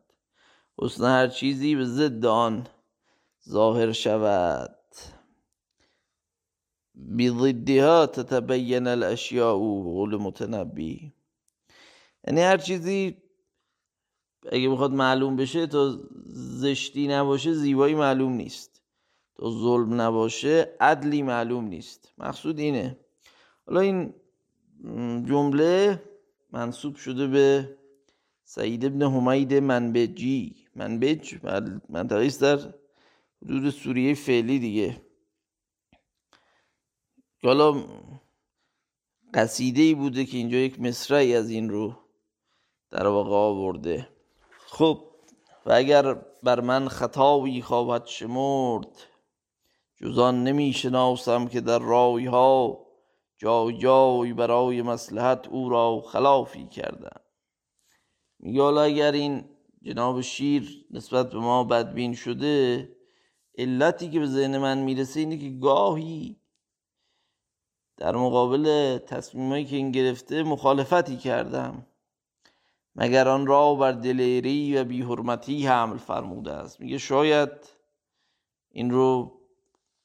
حسن 0.79 1.03
هر 1.03 1.27
چیزی 1.27 1.75
به 1.75 1.85
ضد 1.85 2.25
آن 2.25 2.67
ظاهر 3.49 3.91
شود. 3.91 4.73
بضدها 7.17 8.05
تتبین 8.05 8.87
الاشیاء 8.87 9.53
قول 9.53 10.15
متنبی. 10.15 11.13
یعنی 12.27 12.41
هر 12.41 12.57
چیزی 12.57 13.17
اگه 14.51 14.69
بخواد 14.69 14.91
معلوم 14.91 15.35
بشه 15.35 15.67
تا 15.67 15.99
زشتی 16.25 17.07
نباشه 17.07 17.53
زیبایی 17.53 17.95
معلوم 17.95 18.33
نیست. 18.33 18.81
تا 19.35 19.51
ظلم 19.51 20.01
نباشه 20.01 20.75
عدلی 20.79 21.21
معلوم 21.21 21.65
نیست. 21.65 22.13
مقصود 22.17 22.59
اینه. 22.59 22.97
حالا 23.67 23.79
این 23.79 24.13
جمله 25.25 26.03
منصوب 26.51 26.95
شده 26.95 27.27
به 27.27 27.77
سعید 28.43 28.85
ابن 28.85 29.01
حمید 29.01 29.53
منبجی. 29.53 30.66
منبج 30.77 31.35
منطقه 31.89 32.25
است 32.25 32.41
در 32.41 32.73
حدود 33.43 33.69
سوریه 33.69 34.13
فعلی 34.13 34.59
دیگه. 34.59 35.01
حالا 37.43 37.85
قصیده 39.33 39.81
ای 39.81 39.93
بوده 39.93 40.25
که 40.25 40.37
اینجا 40.37 40.57
یک 40.57 40.81
مصرعی 40.81 41.35
از 41.35 41.49
این 41.49 41.69
رو 41.69 41.95
در 42.91 43.07
واقع 43.07 43.35
آورده. 43.35 44.09
خب 44.67 45.03
و 45.65 45.71
اگر 45.73 46.13
بر 46.43 46.59
من 46.59 46.87
خطایی 46.87 47.61
خواهد 47.61 48.05
شمرد 48.05 48.87
جزان 49.95 50.43
نمی 50.43 50.73
شناسم 50.73 51.47
که 51.47 51.61
در 51.61 51.79
رای 51.79 52.25
ها 52.25 52.87
جای 53.37 53.77
جای 53.77 54.33
برای 54.33 54.81
مسلحت 54.81 55.47
او 55.47 55.69
را 55.69 56.01
خلافی 56.01 56.67
کردم. 56.67 57.21
میگه 58.39 58.61
حالا 58.61 58.81
اگر 58.81 59.11
این 59.11 59.56
جناب 59.87 60.21
شیر 60.21 60.85
نسبت 60.91 61.31
به 61.31 61.37
ما 61.39 61.63
بدبین 61.63 62.13
شده 62.13 62.89
علتی 63.57 64.09
که 64.09 64.19
به 64.19 64.25
ذهن 64.27 64.57
من 64.57 64.77
می‌رسه 64.77 65.19
اینه 65.19 65.37
که 65.37 65.49
گاهی 65.49 66.41
در 67.97 68.15
مقابل 68.15 68.97
تصمیمایی 68.97 69.65
که 69.65 69.75
این 69.75 69.91
گرفته 69.91 70.43
مخالفتی 70.43 71.17
کردم 71.17 71.87
مگر 72.95 73.27
آن 73.27 73.47
را 73.47 73.75
بر 73.75 73.91
دلیری 73.91 74.77
و 74.77 74.83
بیحرمتی 74.83 75.67
حمل 75.67 75.97
فرموده 75.97 76.51
است. 76.51 76.81
میگه 76.81 76.97
شاید 76.97 77.49
این 78.69 78.91
رو 78.91 79.39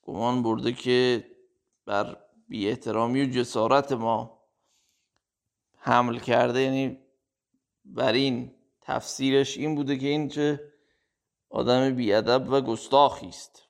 گمان 0.03 0.43
برده 0.43 0.73
که 0.73 1.25
بر 1.87 2.17
بی 2.49 2.69
احترامی 2.69 3.23
و 3.23 3.31
جسارت 3.31 3.93
ما 3.93 4.43
حمل 5.77 6.19
کرده 6.19 6.61
یعنی 6.61 6.99
بر 7.85 8.13
این 8.13 8.51
تفسیرش 8.85 9.57
این 9.57 9.75
بوده 9.75 9.99
که 9.99 10.07
این 10.07 10.29
چه 10.29 10.73
آدم 11.51 11.95
بیادب 11.95 12.53
و 12.53 12.61
گستاخی 12.61 13.29
است. 13.29 13.63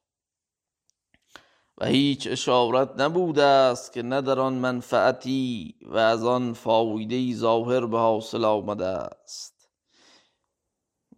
و 1.78 1.86
هیچ 1.86 2.28
اشارت 2.30 3.00
نبوده 3.00 3.42
است 3.42 3.92
که 3.92 4.02
نه 4.02 4.20
در 4.20 4.40
آن 4.40 4.52
منفعتی 4.52 5.74
و 5.82 5.96
از 5.96 6.24
آن 6.24 6.52
فایده 6.52 7.34
ظاهر 7.34 7.86
به 7.86 7.98
حاصل 7.98 8.44
آمده 8.44 8.86
است. 8.86 9.68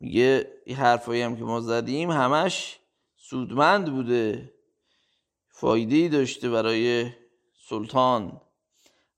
میگه 0.00 0.52
این 0.66 0.76
حرفایی 0.76 1.22
هم 1.22 1.36
که 1.36 1.44
ما 1.44 1.60
زدیم 1.60 2.10
همش 2.10 2.78
سودمند 3.16 3.92
بوده 3.92 4.54
فایده 5.48 6.08
داشته 6.08 6.50
برای 6.50 7.10
سلطان. 7.68 8.40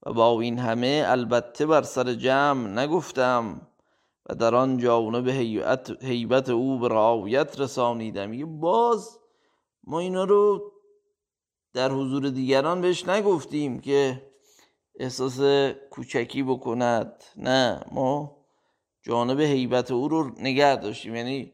و 0.06 0.12
با 0.12 0.40
این 0.40 0.58
همه 0.58 1.04
البته 1.06 1.66
بر 1.66 1.82
سر 1.82 2.14
جمع 2.14 2.68
نگفتم 2.68 3.68
و 4.28 4.34
در 4.34 4.54
آن 4.54 4.78
جانب 4.78 5.28
هیبت 6.02 6.50
او 6.50 6.78
به 6.78 6.88
رعایت 6.88 7.60
رسانیدم. 7.60 8.32
یه 8.32 8.44
باز 8.44 9.18
ما 9.84 10.00
اینا 10.00 10.24
رو 10.24 10.72
در 11.72 11.90
حضور 11.90 12.28
دیگران 12.28 12.80
بهش 12.80 13.08
نگفتیم 13.08 13.80
که 13.80 14.22
احساس 15.00 15.40
کوچکی 15.90 16.42
بکند. 16.42 17.24
نه 17.36 17.84
ما 17.92 18.36
جانب 19.02 19.40
حیبت 19.40 19.90
او 19.90 20.08
رو 20.08 20.30
نگه 20.40 20.76
داشتیم. 20.76 21.16
یعنی 21.16 21.52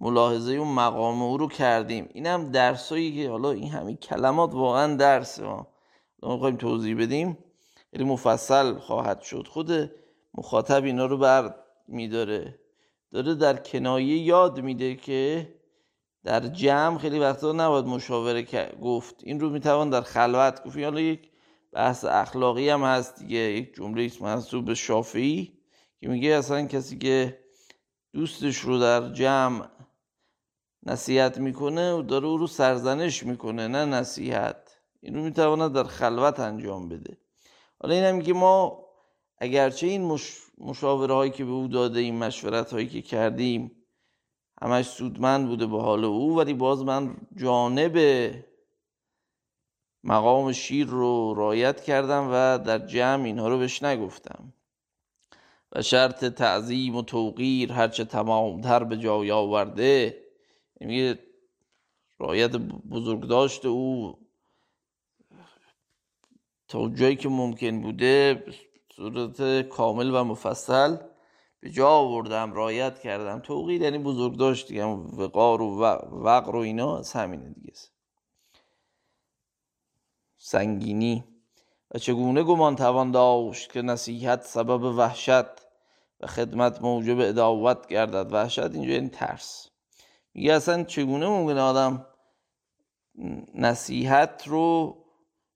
ملاحظه 0.00 0.52
اون 0.52 0.68
مقام 0.68 1.22
او 1.22 1.38
رو 1.38 1.48
کردیم. 1.48 2.08
این 2.14 2.26
هم 2.26 2.50
درسایی 2.50 3.16
که 3.16 3.30
حالا 3.30 3.50
این 3.50 3.68
همین 3.68 3.96
کلمات 3.96 4.54
واقعا 4.54 4.96
درس 4.96 5.40
ما 5.40 5.66
می‌خوایم 6.22 6.56
توضیح 6.56 7.02
بدیم. 7.02 7.38
خیلی 7.90 8.04
مفصل 8.04 8.74
خواهد 8.78 9.20
شد. 9.20 9.46
خود 9.46 9.92
مخاطب 10.34 10.84
اینا 10.84 11.06
رو 11.06 11.18
بر 11.18 11.54
میداره. 11.90 12.58
داره 13.10 13.34
در 13.34 13.56
کنایه 13.56 14.18
یاد 14.18 14.60
میده 14.60 14.94
که 14.96 15.54
در 16.24 16.40
جمع 16.40 16.98
خیلی 16.98 17.18
وقتا 17.18 17.52
نباید 17.52 17.84
مشاوره 17.84 18.72
گفت. 18.82 19.14
این 19.24 19.40
رو 19.40 19.50
می‌توان 19.50 19.90
در 19.90 20.00
خلوت 20.00 20.64
گفت. 20.64 20.78
حالا 20.78 21.00
یک 21.00 21.30
بحث 21.72 22.04
اخلاقی 22.04 22.68
هم 22.68 22.82
هست 22.82 23.18
دیگه. 23.18 23.38
یک 23.38 23.74
جمله 23.74 24.10
منصوب 24.20 24.64
به 24.64 24.74
شافعی 24.74 25.58
که 26.00 26.08
میگه 26.08 26.30
اصلا 26.30 26.66
کسی 26.66 26.98
که 26.98 27.38
دوستش 28.12 28.56
رو 28.58 28.78
در 28.78 29.12
جمع 29.12 29.68
نصیحت 30.82 31.38
می‌کنه 31.38 31.92
و 31.92 32.02
داره 32.02 32.26
او 32.26 32.36
رو 32.36 32.46
سرزنش 32.46 33.22
می‌کنه 33.22 33.68
نه 33.68 33.84
نصیحت. 33.84 34.80
این 35.00 35.14
رو 35.14 35.22
می‌تواند 35.22 35.72
در 35.72 35.84
خلوت 35.84 36.40
انجام 36.40 36.88
بده. 36.88 37.18
حالا 37.80 37.94
این 37.94 38.04
هم 38.04 38.14
میگه 38.14 38.32
ما 38.32 38.86
اگرچه 39.38 39.86
این 39.86 40.02
مش... 40.02 40.36
مشاوره 40.60 41.14
هایی 41.14 41.30
که 41.30 41.44
به 41.44 41.50
او 41.50 41.68
داده 41.68 42.00
این 42.00 42.18
مشورت 42.18 42.72
هایی 42.72 42.88
که 42.88 43.02
کردیم 43.02 43.70
همش 44.62 44.86
سودمند 44.86 45.48
بوده 45.48 45.66
به 45.66 45.80
حال 45.82 46.04
او. 46.04 46.36
ولی 46.36 46.54
باز 46.54 46.84
من 46.84 47.16
جانب 47.36 47.98
مقام 50.04 50.52
شیر 50.52 50.86
رو 50.86 51.34
رایت 51.34 51.80
کردم 51.80 52.28
و 52.32 52.58
در 52.58 52.78
جمع 52.78 53.24
اینها 53.24 53.48
رو 53.48 53.58
بهش 53.58 53.82
نگفتم. 53.82 54.52
و 55.72 55.82
شرط 55.82 56.24
تعظیم 56.24 56.96
و 56.96 57.02
توقیر 57.02 57.72
هرچه 57.72 58.04
تمامتر 58.04 58.84
به 58.84 58.96
جای 58.96 59.30
آورده 59.30 60.24
میگه 60.80 61.18
رایت 62.18 62.50
بزرگ 62.90 63.20
داشته 63.20 63.68
او. 63.68 64.18
تا 66.68 66.88
جایی 66.88 67.16
که 67.16 67.28
ممکن 67.28 67.80
بوده 67.80 68.44
صورت 69.00 69.68
کامل 69.68 70.10
و 70.14 70.24
مفصل. 70.24 70.96
به 71.60 71.70
جا 71.70 71.88
آوردم 71.88 72.52
رایت 72.52 72.98
کردم. 72.98 73.38
توقید 73.38 73.82
یعنی 73.82 73.98
بزرگ 73.98 74.36
داشت 74.36 74.68
دیگه. 74.68 74.84
وقار 74.84 75.62
و 75.62 75.78
وقر 76.12 76.56
و 76.56 76.58
اینا 76.58 76.98
از 76.98 77.12
همینه 77.12 77.50
دیگه. 77.50 77.72
سنگینی. 80.36 81.24
و 81.94 81.98
چگونه 81.98 82.42
گمان 82.42 82.76
توان 82.76 83.10
داشت 83.10 83.72
که 83.72 83.82
نصیحت 83.82 84.42
سبب 84.42 84.82
وحشت 84.82 85.46
و 86.20 86.26
خدمت 86.26 86.82
موجب 86.82 87.20
اداوت 87.20 87.86
گردد. 87.86 88.32
وحشت 88.32 88.58
اینجا 88.58 88.94
این 88.94 89.08
ترس. 89.08 89.68
میگه 90.34 90.52
اصلا 90.52 90.84
چگونه 90.84 91.26
ممکنه 91.26 91.60
آدم 91.60 92.06
نصیحت 93.54 94.48
رو 94.48 94.96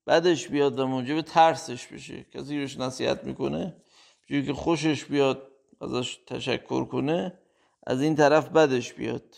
بدش 0.06 0.48
بیاد 0.48 0.78
و 0.78 0.86
موجب 0.86 1.20
ترسش 1.20 1.86
بشه. 1.86 2.24
کسی 2.24 2.60
روش 2.60 2.78
نصیحت 2.78 3.24
می‌کنه 3.24 3.82
چون 4.28 4.44
که 4.44 4.52
خوشش 4.52 5.04
بیاد 5.04 5.52
ازش 5.80 6.16
تشکر 6.26 6.84
کنه 6.84 7.38
از 7.86 8.02
این 8.02 8.14
طرف 8.14 8.48
بدش 8.48 8.92
بیاد. 8.92 9.36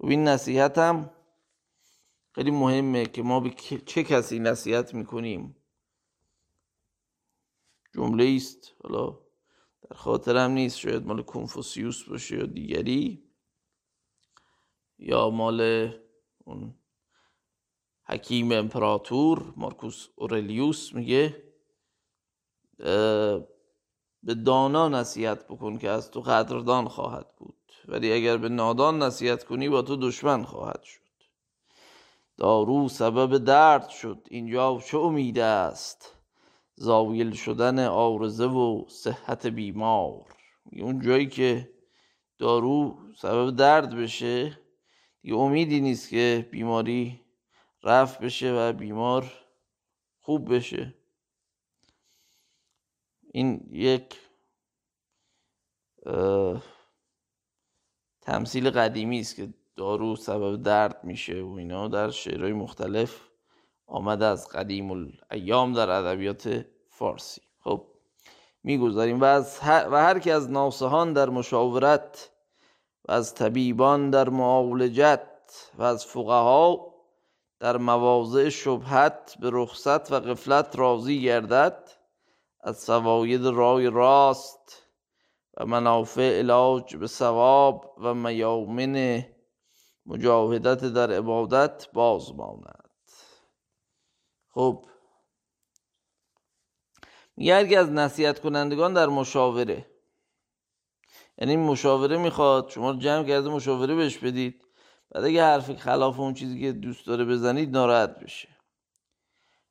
و 0.00 0.06
این 0.06 0.28
نصیحت 0.28 0.78
هم 0.78 1.10
خیلی 2.34 2.50
مهمه 2.50 3.06
که 3.06 3.22
ما 3.22 3.40
به 3.40 3.50
چه 3.86 4.04
کسی 4.04 4.38
نصیحت 4.38 4.94
می‌کنیم. 4.94 5.56
جمله 7.94 8.36
است 8.36 8.74
حالا 8.82 9.18
در 9.90 9.96
خاطرم 9.96 10.50
نیست. 10.50 10.78
شاید 10.78 11.06
مال 11.06 11.22
کنفوسیوس 11.22 12.08
باشه 12.08 12.36
یا 12.36 12.46
دیگری. 12.46 13.24
یا 14.98 15.30
مال 15.30 15.90
اون 16.38 16.74
حکیم 18.12 18.52
امپراتور 18.52 19.52
مارکوس 19.56 20.08
اورلیوس 20.16 20.94
میگه 20.94 21.42
به 24.22 24.34
دانا 24.46 24.88
نصیحت 24.88 25.46
بکن 25.46 25.78
که 25.78 25.88
از 25.88 26.10
تو 26.10 26.20
قدردان 26.20 26.88
خواهد 26.88 27.26
بود. 27.36 27.72
ولی 27.88 28.12
اگر 28.12 28.36
به 28.36 28.48
نادان 28.48 29.02
نصیحت 29.02 29.44
کنی 29.44 29.68
با 29.68 29.82
تو 29.82 29.96
دشمن 29.96 30.42
خواهد 30.42 30.82
شد. 30.82 31.00
دارو 32.36 32.88
سبب 32.88 33.38
درد 33.38 33.88
شد. 33.88 34.26
اینجا 34.30 34.80
چه 34.86 34.98
امید 34.98 35.38
است؟ 35.38 36.16
زاویل 36.74 37.32
شدن 37.32 37.86
آرزه 37.86 38.46
و 38.46 38.84
صحت 38.88 39.46
بیمار. 39.46 40.24
اون 40.72 41.00
جایی 41.00 41.26
که 41.26 41.70
دارو 42.38 42.98
سبب 43.16 43.56
درد 43.56 43.96
بشه 43.96 44.58
دیگه 45.22 45.34
امیدی 45.34 45.80
نیست 45.80 46.08
که 46.08 46.48
بیماری 46.50 47.21
رفت 47.84 48.20
بشه 48.20 48.52
و 48.52 48.72
بیمار 48.72 49.32
خوب 50.20 50.54
بشه. 50.54 50.94
این 53.32 53.68
یک 53.70 54.20
تمثیل 58.20 58.70
قدیمی 58.70 59.20
است 59.20 59.36
که 59.36 59.54
دارو 59.76 60.16
سبب 60.16 60.62
درد 60.62 61.04
میشه 61.04 61.42
و 61.42 61.52
اینا. 61.52 61.88
در 61.88 62.10
شعرهای 62.10 62.52
مختلف 62.52 63.20
آمده 63.86 64.24
از 64.24 64.48
قدیم 64.48 64.90
الایام 64.90 65.72
در 65.72 65.90
ادبیات 65.90 66.66
فارسی. 66.88 67.40
خب 67.60 67.86
می‌گذاریم 68.62 69.20
و, 69.20 69.24
از 69.24 69.58
و 69.62 70.02
هر 70.02 70.18
که 70.18 70.32
از 70.32 70.50
ناسهان 70.50 71.12
در 71.12 71.28
مشاورت 71.28 72.30
و 73.08 73.12
از 73.12 73.34
طبیبان 73.34 74.10
در 74.10 74.28
معالجت 74.28 75.28
و 75.78 75.82
از 75.82 76.06
فقها 76.06 76.91
در 77.62 77.76
مواضع 77.76 78.48
شبهت 78.48 79.36
به 79.40 79.50
رخصت 79.52 80.12
و 80.12 80.20
قفلت 80.20 80.76
راضی 80.76 81.22
گردد. 81.22 81.90
از 82.60 82.86
فواید 82.86 83.46
رای 83.46 83.90
راست 83.90 84.82
و 85.56 85.66
منافع 85.66 86.38
علاج 86.38 86.96
به 86.96 87.06
ثواب 87.06 87.94
و 87.98 88.14
میامن 88.14 89.24
مجاهدت 90.06 90.84
در 90.84 91.12
عبادت 91.12 91.88
باز 91.92 92.34
ماند. 92.34 92.90
خب 94.48 94.86
میگه 97.36 97.78
از 97.78 97.90
نصیحت 97.90 98.40
کنندگان 98.40 98.92
در 98.92 99.06
مشاوره 99.06 99.86
یعنی 101.38 101.56
مشاوره 101.56 102.16
می‌خواد 102.16 102.70
شما 102.70 102.92
جمع 102.92 103.26
کرده 103.26 103.48
مشاوره 103.48 103.94
بهش 103.94 104.18
بدید. 104.18 104.71
بعد 105.14 105.24
اگه 105.24 105.44
حرف 105.44 105.76
خلاف 105.76 106.20
اون 106.20 106.34
چیزی 106.34 106.60
که 106.60 106.72
دوست 106.72 107.06
داره 107.06 107.24
بزنید 107.24 107.70
ناراحت 107.70 108.18
بشه. 108.18 108.48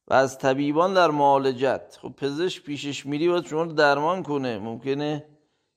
و 0.07 0.13
از 0.13 0.37
طبیبان 0.37 0.93
در 0.93 1.11
معالجت. 1.11 1.97
خب 2.01 2.09
پزشک 2.09 2.63
پیشش 2.63 3.05
میری 3.05 3.29
باید 3.29 3.45
شما 3.45 3.63
رو 3.63 3.73
درمان 3.73 4.23
کنه. 4.23 4.59
ممکنه 4.59 5.25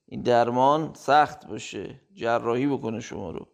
این 0.07 0.23
درمان 0.23 0.95
سخت 0.95 1.47
باشه 1.47 2.01
جراحی 2.15 2.67
بکنه 2.67 3.01
شما 3.01 3.31
رو. 3.31 3.47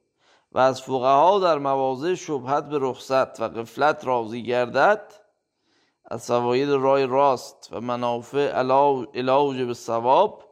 و 0.53 0.59
از 0.59 0.83
فقها 0.83 1.39
در 1.39 1.59
مواضع 1.59 2.15
شبهت 2.15 2.69
به 2.69 2.79
رخصت 2.81 3.41
و 3.41 3.49
قفلت 3.49 4.05
راضی 4.05 4.43
گردد 4.43 5.13
از 6.05 6.27
فواید 6.27 6.71
رای 6.71 7.07
راست 7.07 7.69
و 7.73 7.81
منافع 7.81 8.53
علاج 9.15 9.63
به 9.63 9.75
ثواب 9.75 10.45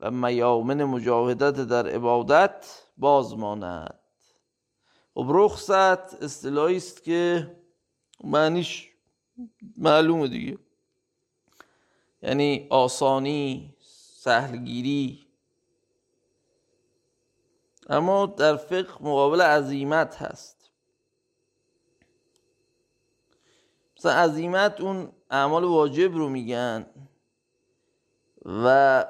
و 0.00 0.10
میامن 0.10 0.84
مجاهدت 0.84 1.54
در 1.54 1.86
عبادت 1.86 2.82
باز 2.96 3.38
ماند. 3.38 3.97
خب 5.14 5.26
رخصت 5.28 6.22
اصطلاحی 6.22 6.76
است 6.76 7.04
که 7.04 7.50
معنیش 8.24 8.88
معلومه 9.76 10.28
دیگه. 10.28 10.58
یعنی 12.22 12.66
آسانی 12.70 13.74
سهلگیری. 14.18 15.26
اما 17.88 18.26
در 18.26 18.56
فقه 18.56 19.02
مقابل 19.02 19.40
عظیمت 19.40 20.16
هست. 20.16 20.70
مثلا 23.96 24.12
عظیمت 24.12 24.80
اون 24.80 25.12
اعمال 25.30 25.64
واجب 25.64 26.14
رو 26.14 26.28
میگن 26.28 26.86
و 28.44 29.04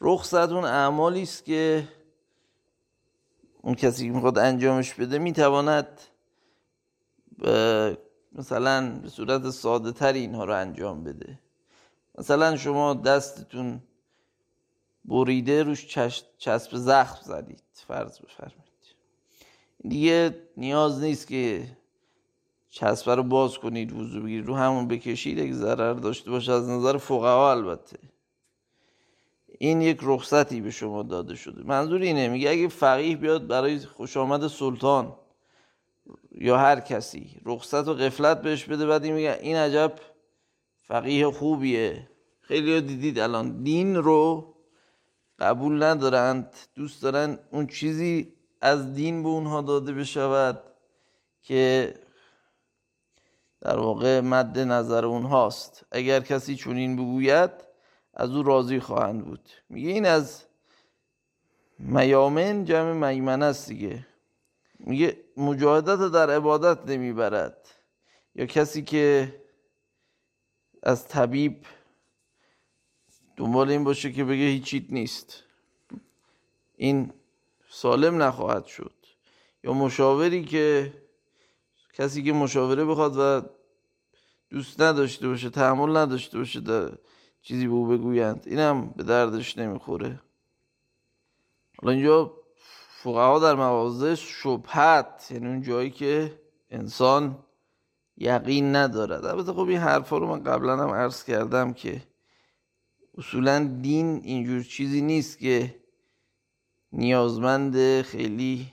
رخصت 0.00 0.50
اون 0.50 0.64
اعمالی 0.64 1.22
است 1.22 1.44
که 1.44 1.88
اون 3.66 3.74
کسی 3.74 4.06
که 4.06 4.12
می‌خواد 4.12 4.38
انجامش 4.38 4.94
بده 4.94 5.18
می‌تواند 5.18 6.00
مثلا 8.32 9.00
به 9.02 9.08
صورت 9.08 9.50
ساده 9.50 9.92
تر 9.92 10.12
اینها 10.12 10.44
رو 10.44 10.54
انجام 10.54 11.04
بده. 11.04 11.38
مثلا 12.18 12.56
شما 12.56 12.94
دستتون 12.94 13.82
بریده 15.04 15.62
روش 15.62 15.86
چسب 16.38 16.76
زخم 16.76 17.22
زدید. 17.24 17.62
فرض 17.72 18.18
بفرمایید. 18.20 18.66
دیگه 19.88 20.36
نیاز 20.56 21.00
نیست 21.00 21.26
که 21.26 21.76
چسبه 22.70 23.14
رو 23.14 23.22
باز 23.22 23.58
کنید 23.58 23.92
وضو 23.92 24.22
بگیرید 24.22 24.46
رو 24.46 24.54
همون 24.54 24.88
بکشید 24.88 25.40
اگه 25.40 25.52
ضرر 25.52 25.94
داشته 25.94 26.30
باشه 26.30 26.52
از 26.52 26.68
نظر 26.68 26.96
فقها 26.96 27.50
البته. 27.50 27.98
این 29.58 29.82
یک 29.82 29.98
رخصتی 30.02 30.60
به 30.60 30.70
شما 30.70 31.02
داده 31.02 31.34
شده. 31.34 31.62
منظور 31.62 32.00
اینه 32.00 32.28
میگه 32.28 32.50
اگه 32.50 32.68
فقیه 32.68 33.16
بیاد 33.16 33.46
برای 33.46 33.78
خوش 33.78 34.16
آمد 34.16 34.46
سلطان 34.46 35.16
یا 36.30 36.58
هر 36.58 36.80
کسی 36.80 37.40
رخصت 37.44 37.88
و 37.88 37.94
قفلت 37.94 38.42
بهش 38.42 38.64
بده 38.64 38.86
بعد 38.86 39.04
این 39.04 39.14
میگه 39.14 39.38
این 39.40 39.56
عجب 39.56 39.92
فقیه 40.76 41.30
خوبیه. 41.30 42.08
خیلی 42.40 42.80
دیدید 42.80 43.18
الان. 43.18 43.62
دین 43.62 43.96
رو 43.96 44.54
قبول 45.38 45.82
ندارند 45.82 46.56
دوست 46.74 47.02
دارن 47.02 47.38
اون 47.50 47.66
چیزی 47.66 48.32
از 48.60 48.94
دین 48.94 49.22
به 49.22 49.28
اونها 49.28 49.60
داده 49.60 49.92
بشود 49.92 50.62
که 51.42 51.94
در 53.60 53.78
واقع 53.78 54.20
مد 54.20 54.58
نظر 54.58 55.04
اونهاست. 55.04 55.86
اگر 55.90 56.20
کسی 56.20 56.56
چنین 56.56 56.96
بگوید 56.96 57.65
از 58.16 58.30
او 58.30 58.42
راضی 58.42 58.80
خواهند 58.80 59.24
بود. 59.24 59.50
میگه 59.68 59.90
این 59.90 60.06
از 60.06 60.44
میامن 61.78 62.64
جمع 62.64 63.10
میمن 63.10 63.42
است 63.42 63.68
دیگه. 63.68 64.06
میگه 64.78 65.16
مجاهدت 65.36 66.12
در 66.12 66.30
عبادت 66.30 66.90
نمی‌برد. 66.90 67.68
یا 68.34 68.46
کسی 68.46 68.82
که 68.82 69.34
از 70.82 71.08
طبیب 71.08 71.66
دنبال 73.36 73.70
این 73.70 73.84
باشه 73.84 74.12
که 74.12 74.24
بگه 74.24 74.44
هیچیت 74.44 74.84
نیست. 74.92 75.42
این 76.76 77.12
سالم 77.70 78.22
نخواهد 78.22 78.66
شد. 78.66 78.94
یا 79.64 79.72
مشاوری 79.72 80.44
که 80.44 80.92
کسی 81.92 82.22
که 82.22 82.32
مشاوره 82.32 82.84
بخواد 82.84 83.16
و 83.18 83.48
دوست 84.50 84.80
نداشته 84.80 85.28
باشه 85.28 85.50
تحمل 85.50 85.96
نداشته 85.96 86.38
باشه 86.38 86.60
در 86.60 86.92
چیزی 87.46 87.66
به 87.66 87.72
او 87.72 87.86
بگویند. 87.86 88.42
اینم 88.46 88.86
به 88.86 89.02
دردش 89.02 89.58
نمی‌خوره. 89.58 90.20
حالا 91.82 91.92
اینجا 91.92 92.32
فقها 93.02 93.38
در 93.38 93.54
مواضع 93.54 94.14
شبهت 94.14 95.28
یعنی 95.30 95.46
اون 95.46 95.62
جایی 95.62 95.90
که 95.90 96.40
انسان 96.70 97.38
یقین 98.16 98.76
ندارد. 98.76 99.24
البته 99.24 99.52
خب 99.52 99.68
این 99.68 99.78
حرفا 99.78 100.18
رو 100.18 100.26
من 100.26 100.42
قبلا 100.42 100.76
هم 100.76 100.90
عرض 100.90 101.24
کردم 101.24 101.72
که 101.72 102.02
اصولا 103.18 103.78
دین 103.82 104.20
اینجور 104.24 104.62
چیزی 104.62 105.00
نیست 105.00 105.38
که 105.38 105.74
نیازمند 106.92 108.02
خیلی 108.02 108.72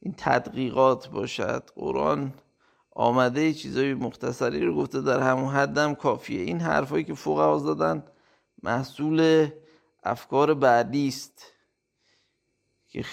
این 0.00 0.14
تدقیقات 0.16 1.08
باشد. 1.08 1.70
قرآن 1.76 2.34
آمده 2.94 3.52
چیزای 3.52 3.94
مختصری 3.94 4.66
رو 4.66 4.76
گفته 4.76 5.00
در 5.00 5.20
همون 5.20 5.54
حدم 5.54 5.94
کافیه. 5.94 6.40
این 6.40 6.60
حرفایی 6.60 7.04
که 7.04 7.14
فوق 7.14 7.58
زدن 7.58 8.04
محصول 8.62 9.48
افکار 10.02 10.54
بعدی 10.54 11.08
است 11.08 11.46
که 12.88 13.04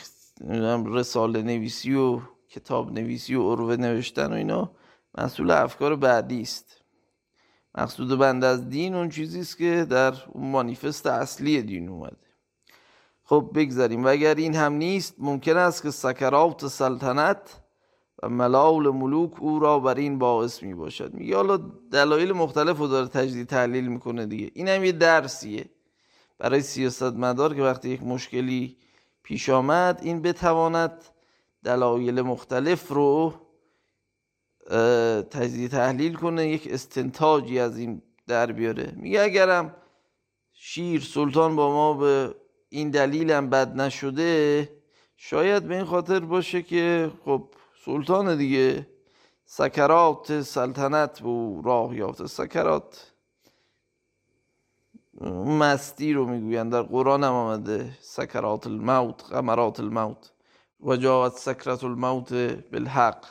رساله 0.86 1.42
نویسی 1.42 1.94
و 1.94 2.22
کتاب 2.50 2.92
نویسی 2.92 3.36
و 3.36 3.52
عروه 3.52 3.76
نوشتن 3.76 4.34
و 4.34 4.36
اینا 4.36 4.72
محصول 5.18 5.52
افکار 5.52 5.96
بعدی 5.96 6.42
است. 6.42 6.82
مقصود 7.76 8.20
بند 8.20 8.44
از 8.44 8.70
دین 8.70 8.96
اون 8.96 9.10
چیزی 9.10 9.39
است 9.39 9.58
که 9.58 9.88
در 9.89 10.13
اون 10.28 10.52
مانیفست 10.52 11.08
اصلی 11.08 11.62
دین 11.62 11.89
اومده. 11.89 12.18
خب 13.24 13.52
بگذاریم. 13.56 14.04
و 14.04 14.08
اگر 14.08 14.36
این 14.36 14.56
هم 14.56 14.74
نیست 14.74 15.15
ممکن 15.18 15.58
است 15.58 15.84
که 15.84 15.92
سکرات 15.92 16.68
سلطنت 16.68 17.62
و 18.24 18.30
ملال 18.30 18.90
ملوک 18.90 19.42
او 19.42 19.60
را 19.60 19.80
بر 19.80 19.96
این 19.96 20.20
باعث 20.20 20.64
می 20.64 20.74
باشد 20.74 21.14
میگه 21.14 21.36
حالا 21.36 21.58
دلایل 21.92 22.32
مختلف 22.32 22.78
رو 22.78 22.88
داره 22.88 23.08
تجدید 23.08 23.48
تحلیل 23.48 23.88
می‌کنه 23.88 24.26
دیگه. 24.26 24.52
این 24.54 24.68
هم 24.68 24.84
یه 24.84 24.92
درسیه. 24.92 25.70
برای 26.38 26.62
سیاست 26.62 27.04
مدار 27.04 27.56
که 27.56 27.62
وقتی 27.62 27.90
یک 27.90 28.04
مشکلی 28.04 28.78
پیش 29.24 29.50
آمد 29.50 30.00
این 30.04 30.22
بتواند 30.22 31.06
دلایل 31.64 32.22
مختلف 32.22 32.88
رو 32.88 33.34
تجزیه 35.32 35.68
تحلیل 35.68 36.14
کنه 36.14 36.48
یک 36.48 36.68
استنتاجی 36.72 37.60
از 37.60 37.78
این 37.78 38.02
در 38.28 38.52
بیاره. 38.52 38.94
میگه 38.96 39.22
اگرم 39.22 39.76
شیر 40.54 41.02
سلطان 41.02 41.56
با 41.56 41.72
ما 41.72 41.94
به 41.94 42.36
این 42.70 42.90
دلیلم 42.90 43.50
بد 43.50 43.76
نشده 43.76 44.70
شاید 45.18 45.64
به 45.64 45.76
این 45.76 45.86
خاطر 45.86 46.20
باشه 46.20 46.62
که 46.62 47.12
خب 47.26 47.50
سلطان 47.86 48.38
دیگه. 48.38 48.88
سکرات 49.46 50.42
سلطنت 50.42 51.22
و 51.22 51.62
راه 51.62 51.96
یافته 51.96 52.28
سکرات. 52.28 53.12
مستی 55.46 56.13
رو 56.13 56.26
می‌گویند 56.26 56.72
در 56.72 56.82
قرآن 56.82 57.24
هم 57.24 57.34
آمده. 57.34 57.98
سکرات 58.02 58.68
الموت 58.68 59.24
غمرات 59.32 59.80
الموت. 59.80 60.32
و 60.82 60.96
جاوت 60.96 61.34
سکرات 61.34 61.84
الموت 61.84 62.34
بالحق. 62.72 63.26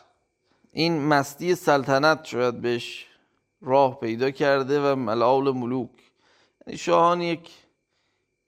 این 0.73 1.07
مستی 1.09 1.55
سلطنت 1.55 2.25
شاید 2.25 2.61
بهش 2.61 3.07
راه 3.61 4.01
پیدا 4.01 4.31
کرده 4.31 4.93
و 4.93 4.97
ملال 4.97 5.51
ملوک. 5.51 5.91
یعنی 6.67 6.79
شاهان 6.79 7.21
یک 7.21 7.51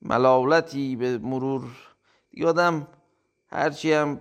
ملالتی 0.02 0.96
به 0.96 1.18
مرور. 1.18 1.70
آدم 2.46 2.86
هرچی 3.48 3.92
هم 3.92 4.20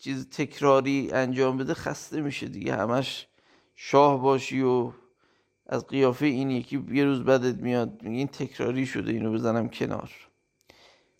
چیز 0.00 0.28
تکراری 0.28 1.10
انجام 1.12 1.56
بده 1.56 1.74
خسته 1.74 2.20
میشه 2.20 2.48
دیگه. 2.48 2.76
همش 2.76 3.26
شاه 3.74 4.22
باشی 4.22 4.62
و 4.62 4.92
از 5.66 5.86
قیافه 5.86 6.26
این 6.26 6.50
یکی 6.50 6.84
یه 6.92 7.04
روز 7.04 7.22
بدت 7.24 7.56
میاد 7.56 8.02
میگه 8.02 8.18
این 8.18 8.26
تکراری 8.26 8.86
شده 8.86 9.12
اینو 9.12 9.32
بزنم 9.32 9.68
کنار. 9.68 10.10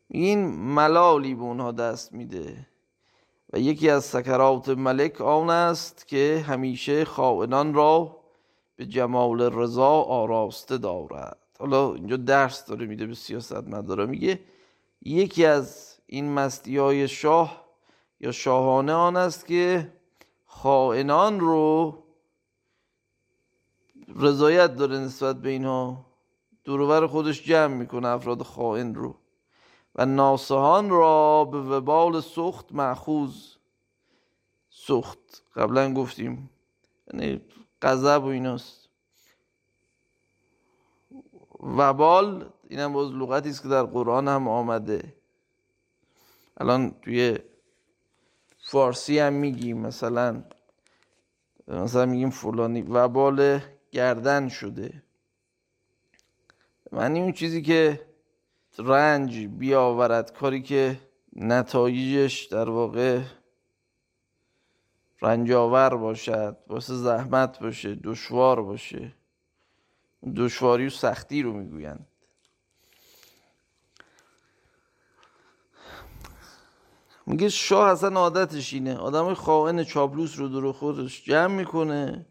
این 0.08 0.46
ملالی 0.48 1.34
به 1.34 1.42
اونها 1.42 1.72
دست 1.72 2.12
میده 2.12 2.66
و 3.52 3.58
یکی 3.58 3.90
از 3.90 4.04
سکرات 4.04 4.68
ملک 4.68 5.20
آن 5.20 5.50
است 5.50 6.06
که 6.06 6.44
همیشه 6.46 7.04
خائنان 7.04 7.74
را 7.74 8.20
به 8.76 8.86
جمال 8.86 9.40
رضا 9.40 9.90
آراسته 9.90 10.78
دارد. 10.78 11.38
حالا 11.58 11.94
اینجا 11.94 12.16
درس 12.16 12.64
داره 12.64 12.86
میده 12.86 13.06
به 13.06 13.14
سیاست 13.14 13.68
مداره 13.68 14.06
میگه 14.06 14.40
یکی 15.02 15.44
از 15.44 15.96
این 16.06 16.32
مستی 16.32 16.76
های 16.76 17.08
شاه 17.08 17.59
یا 18.20 18.32
شاهانه 18.32 18.92
آن 18.92 19.16
است 19.16 19.46
که 19.46 19.92
خائنان 20.46 21.40
رو 21.40 21.98
رضایت 24.16 24.76
داره 24.76 24.98
نسبت 24.98 25.36
به 25.36 25.48
اینها. 25.48 26.06
دورور 26.64 27.06
خودش 27.06 27.44
جمع 27.44 27.74
می‌کنه 27.74 28.08
افراد 28.08 28.42
خائن 28.42 28.94
رو. 28.94 29.14
و 29.94 30.06
ناسهان 30.06 30.90
را 30.90 31.44
به 31.44 31.60
وبال 31.60 32.20
سخت 32.20 32.72
معخوز 32.72 33.56
سخت. 34.70 35.18
قبلا 35.56 35.94
گفتیم. 35.94 36.50
یعنی 37.12 37.40
غضب 37.82 38.24
و 38.24 38.26
ایناست. 38.26 38.88
وبال 41.60 42.50
اینم 42.68 42.92
باز 42.92 43.12
لغتی 43.12 43.48
است 43.50 43.62
که 43.62 43.68
در 43.68 43.82
قرآن 43.82 44.28
هم 44.28 44.48
آمده. 44.48 45.14
الان 46.56 46.90
توی 47.02 47.38
فارسی 48.70 49.18
هم 49.18 49.32
میگیم 49.32 49.78
مثلا 49.78 50.42
مثلا 51.68 52.06
میگیم 52.06 52.30
فلانی. 52.30 52.82
وبال 52.82 53.60
گردن 53.90 54.48
شده. 54.48 55.02
معنی 56.92 57.20
اون 57.20 57.32
چیزی 57.32 57.62
که 57.62 58.06
رنج 58.78 59.46
بیاورد 59.46 60.32
کاری 60.32 60.62
که 60.62 61.00
نتایجش 61.36 62.44
در 62.44 62.70
واقع 62.70 63.22
رنجاور 65.22 65.96
باشد 65.96 66.56
واسه 66.66 66.94
زحمت 66.94 67.58
باشه 67.58 67.94
دشوار 67.94 68.62
باشه. 68.62 69.12
دشواری 70.36 70.86
و 70.86 70.90
سختی 70.90 71.42
رو 71.42 71.52
می‌گویند. 71.52 72.06
میگه 77.30 77.48
شاه 77.48 77.90
اصلا 77.90 78.20
عادتش 78.20 78.72
اینه. 78.72 78.96
آدم 78.96 79.34
خائن 79.34 79.84
چابلوس 79.84 80.38
رو 80.38 80.48
دور 80.48 80.72
خودش 80.72 81.24
جمع 81.24 81.54
می‌کنه. 81.56 82.26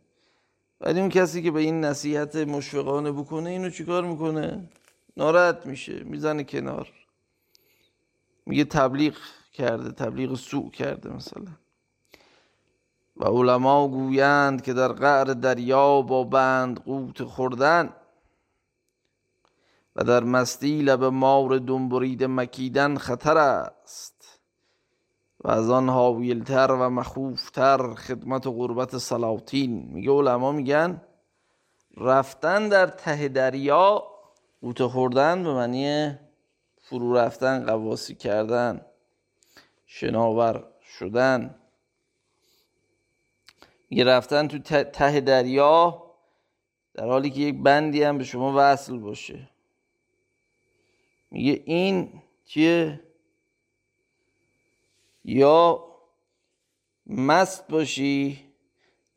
ولی 0.81 0.99
اون 0.99 1.09
کسی 1.09 1.41
که 1.41 1.51
به 1.51 1.59
این 1.59 1.81
نصیحت 1.81 2.35
مشفقانه 2.35 3.11
بکنه 3.11 3.49
اینو 3.49 3.69
چیکار 3.69 4.03
می‌کنه؟ 4.03 4.69
ناراحت 5.17 5.65
میشه 5.65 6.03
می‌زنه 6.03 6.43
کنار. 6.43 6.87
میگه 8.45 8.63
تبلیغ 8.63 9.15
کرده 9.53 9.91
تبلیغ 9.91 10.35
سوء 10.35 10.69
کرده 10.69 11.09
مثلا. 11.09 11.47
و 13.17 13.25
علما 13.25 13.87
گویند 13.87 14.61
که 14.61 14.73
در 14.73 14.87
قعر 14.87 15.23
دریا 15.23 16.01
با 16.01 16.23
بند 16.23 16.83
قوت 16.83 17.23
خوردن 17.23 17.93
و 19.95 20.03
در 20.03 20.23
مستی 20.23 20.81
لب 20.81 21.03
مار 21.03 21.57
دنبرید 21.57 22.23
مکیدن 22.23 22.97
خطر 22.97 23.37
است. 23.37 24.18
و 25.43 25.51
از 25.51 25.69
آن 25.69 25.89
حاویلتر 25.89 26.71
و 26.71 26.89
مخوفتر 26.89 27.93
خدمت 27.93 28.47
و 28.47 28.51
غربت 28.51 28.97
سلاطین. 28.97 29.89
میگه 29.93 30.11
علما 30.11 30.51
میگن 30.51 31.01
رفتن 31.97 32.69
در 32.69 32.87
ته 32.87 33.27
دریا 33.27 34.03
قوت 34.61 34.85
خوردن 34.85 35.43
به 35.43 35.53
معنی 35.53 36.17
فرو 36.81 37.13
رفتن 37.13 37.65
قواسی 37.65 38.15
کردن 38.15 38.85
شناور 39.85 40.63
شدن. 40.83 41.55
یه 43.89 44.03
رفتن 44.03 44.47
تو 44.47 44.83
ته 44.83 45.19
دریا 45.19 46.03
در 46.93 47.07
حالی 47.07 47.29
که 47.29 47.41
یک 47.41 47.63
بندی 47.63 48.03
هم 48.03 48.17
به 48.17 48.23
شما 48.23 48.53
وصل 48.57 48.97
باشه. 48.97 49.49
میگه 51.31 51.63
این 51.65 52.21
چیه؟ 52.45 53.08
یا 55.29 55.85
مست 57.07 57.67
باشی 57.67 58.39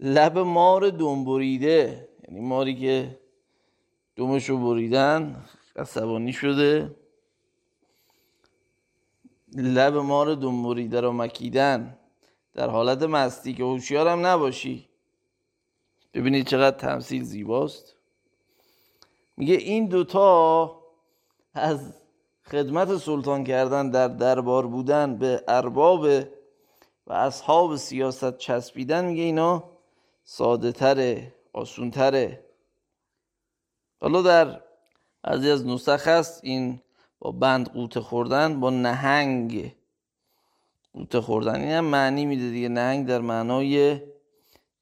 لب 0.01 0.39
مار 0.39 0.91
دنبریده 0.91 2.09
یعنی 2.29 2.41
ماری 2.41 2.75
که 2.75 3.21
دومشو 4.17 4.59
بریدن 4.59 5.45
عصبانی 5.77 6.33
شده. 6.33 6.97
لب 9.57 9.97
مار 9.97 10.35
دنبریده 10.35 11.01
رو 11.01 11.13
مکیدن. 11.13 11.99
در 12.53 12.71
حالت 12.71 13.03
مستی 13.03 13.55
که 13.55 13.63
هوشیارم 13.63 14.27
نباشی. 14.27 14.89
ببینید 16.15 16.47
چقدر 16.47 16.77
تمثیل 16.77 17.23
زیباست. 17.23 17.97
میگه 19.37 19.55
این 19.55 19.87
دوتا 19.87 20.83
از 21.55 22.02
خدمت 22.51 22.97
سلطان 22.97 23.45
کردن 23.45 23.91
در 23.91 24.09
دربار 24.09 24.67
بودن 24.67 25.17
به 25.19 25.45
ارباب 25.49 26.01
و 27.07 27.13
اصحاب 27.13 27.77
سیاست 27.77 28.39
چسبیدن 28.39 29.05
میگه 29.05 29.23
اینا 29.23 29.65
ساده 30.25 30.73
تره 30.73 31.35
آسون 31.53 31.91
تره 31.91 32.45
حالا 34.01 34.23
در 34.23 34.61
بعضی 35.23 35.51
از 35.51 35.67
نسخ 35.67 36.09
هست 36.09 36.41
این 36.45 36.83
با 37.19 37.31
بند 37.31 37.73
قوطه 37.73 38.01
خوردن 38.01 38.61
با 38.61 38.71
نهنگ 38.71 39.75
قوطه 40.93 41.21
خوردن. 41.21 41.61
این 41.61 41.71
هم 41.71 41.85
معنی 41.85 42.27
میده 42.27 42.51
دیگه. 42.51 42.69
نهنگ 42.69 43.07
در 43.07 43.21
معنای 43.21 44.01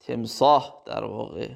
تمساح 0.01 0.83
در 0.87 1.05
واقع. 1.05 1.49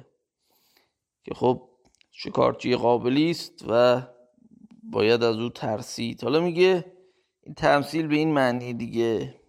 که 1.23 1.33
خب 1.33 1.69
شکارچی 2.11 2.75
قابلی 2.75 3.31
است 3.31 3.65
و 3.67 4.01
باید 4.91 5.23
از 5.23 5.35
او 5.35 5.49
ترسید. 5.49 6.23
حالا 6.23 6.39
میگه 6.39 6.85
این 7.43 7.55
تمثیل 7.55 8.07
به 8.07 8.15
این 8.15 8.33
معنی 8.33 8.73
دیگه. 8.73 9.41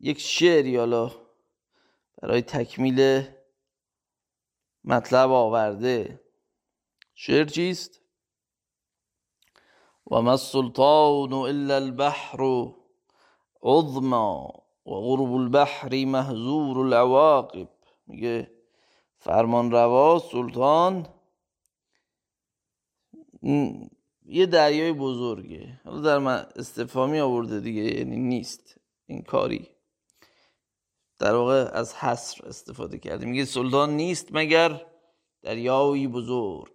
یک 0.00 0.20
شعری 0.20 0.76
حالا 0.76 1.10
برای 2.22 2.42
تکمیل 2.42 3.22
مطلب 4.84 5.30
آورده. 5.30 6.20
شعر 7.14 7.44
چیست؟ 7.44 8.00
و 10.10 10.20
ما 10.20 10.30
السلطان 10.30 11.32
الا 11.32 11.74
البحر 11.74 12.38
عظما 13.62 14.52
و 14.86 14.90
غرب 14.90 15.32
البحر 15.32 16.04
محزور 16.04 16.78
العواقب. 16.78 17.68
میگه 18.06 18.50
فرمان 19.18 19.70
روا 19.70 20.18
سلطان 20.18 21.06
یه 24.24 24.46
دریای 24.46 24.92
بزرگه. 24.92 25.80
حالا 25.84 26.00
در 26.00 26.18
من 26.18 26.46
استفامی 26.56 27.20
آورده 27.20 27.60
دیگه 27.60 27.82
یعنی 27.82 28.16
نیست. 28.16 28.80
این 29.06 29.22
کاری. 29.22 29.68
در 31.18 31.34
واقع 31.34 31.70
از 31.72 31.94
حصر 31.94 32.46
استفاده 32.46 32.98
کرده. 32.98 33.26
میگه 33.26 33.44
سلطان 33.44 33.90
نیست 33.90 34.28
مگر 34.30 34.86
دریایی 35.42 36.08
بزرگ. 36.08 36.74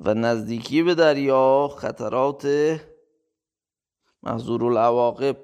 و 0.00 0.14
نزدیکی 0.14 0.82
به 0.82 0.94
دریا 0.94 1.68
خطرات 1.68 2.46
محضور 4.22 4.64
العواقب 4.64 5.36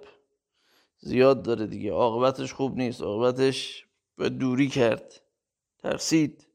زیاد 0.98 1.42
داره 1.42 1.66
دیگه. 1.66 1.92
عاقبتش 1.92 2.52
خوب 2.52 2.76
نیست. 2.76 3.02
عاقبتش 3.02 3.86
به 4.16 4.28
دوری 4.28 4.68
کرد. 4.68 5.20
ترسید. 5.78 6.46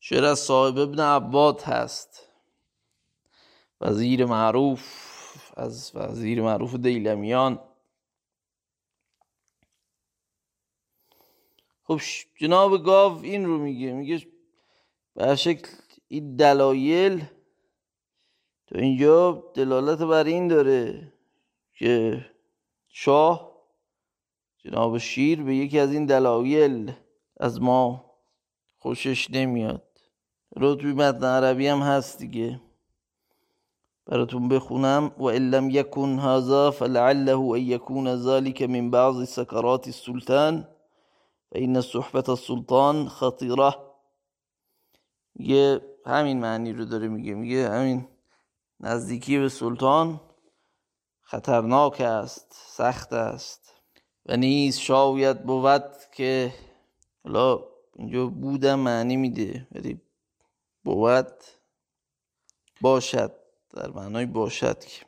شعر 0.00 0.24
از 0.24 0.38
صاحب 0.38 0.78
ابن 0.78 1.00
عباد 1.00 1.62
هست. 1.62 2.28
وزیر 3.80 4.24
معروف 4.24 5.08
از 5.56 5.92
وزیر 5.94 6.42
معروف 6.42 6.74
دیلمیان. 6.74 7.68
خب 11.82 12.00
جناب 12.36 12.84
گاو 12.84 13.22
این 13.22 13.46
رو 13.46 13.58
میگه 13.58 13.92
میگه 13.92 14.26
به 15.14 15.36
شکل 15.36 15.68
این 16.08 16.36
دلایل 16.36 17.24
تو 18.66 18.78
اینجا 18.78 19.44
دلالت 19.54 19.98
بر 19.98 20.24
این 20.24 20.48
داره 20.48 21.12
که 21.72 22.24
شاه 22.88 23.58
جناب 24.58 24.98
شیر 24.98 25.42
به 25.42 25.56
یکی 25.56 25.78
از 25.78 25.92
این 25.92 26.06
دلایل 26.06 26.92
از 27.36 27.62
ما 27.62 28.14
خوشش 28.78 29.30
نمیاد. 29.30 29.87
رو 30.56 30.74
متن 30.74 31.24
عربی 31.24 31.66
هم 31.66 31.78
هست 31.78 32.18
دیگه. 32.18 32.60
براتون 34.06 34.48
بخونم. 34.48 35.12
و 35.18 35.28
لم 35.30 35.70
یکن 35.70 36.18
هذا 36.18 36.70
فلعله 36.70 37.38
ان 37.38 37.60
یکون 37.60 38.16
ذلك 38.16 38.62
من 38.62 38.90
بعض 38.90 39.28
سکرات 39.28 39.86
السلطان 39.86 40.68
فإن 41.52 41.80
صحبت 41.80 42.28
السلطان 42.28 43.08
خطیره. 43.08 43.74
یه 45.34 45.80
همین 46.06 46.40
معنی 46.40 46.72
رو 46.72 46.84
داره 46.84 47.08
میگه. 47.08 47.34
میگه 47.34 47.68
همین 47.68 48.08
نزدیکی 48.80 49.38
به 49.38 49.48
سلطان 49.48 50.20
خطرناک 51.20 52.00
است 52.00 52.46
سخت 52.52 53.12
است 53.12 53.74
و 54.26 54.36
نیز 54.36 54.78
شاید 54.78 55.42
بود 55.42 55.84
که 56.14 56.54
حالا 57.24 57.60
اینجا 57.96 58.26
بودم 58.26 58.78
معنی 58.78 59.16
میده. 59.16 59.68
ولی 59.72 60.00
بود. 60.84 61.32
باشد 62.80 63.32
در 63.70 63.90
معنای 63.90 64.26
باشد 64.26 64.78
که. 64.78 65.06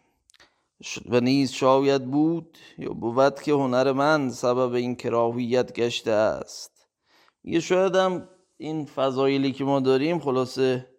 و 1.07 1.21
نیز 1.21 1.53
شاید 1.53 2.11
بود 2.11 2.59
یا 2.79 2.93
بود 2.93 3.43
که 3.43 3.53
هنر 3.53 3.93
من 3.93 4.31
سبب 4.31 4.73
این 4.73 4.97
کراهیت 4.97 5.73
گشته 5.73 6.11
است. 6.11 6.87
میگه 7.45 7.61
شاید 7.61 7.95
هم 7.95 8.29
این 8.57 8.87
فضایلی 8.87 9.53
که 9.53 9.65
ما 9.65 9.81
داریم 9.81 10.19
خلاصه 10.19 10.91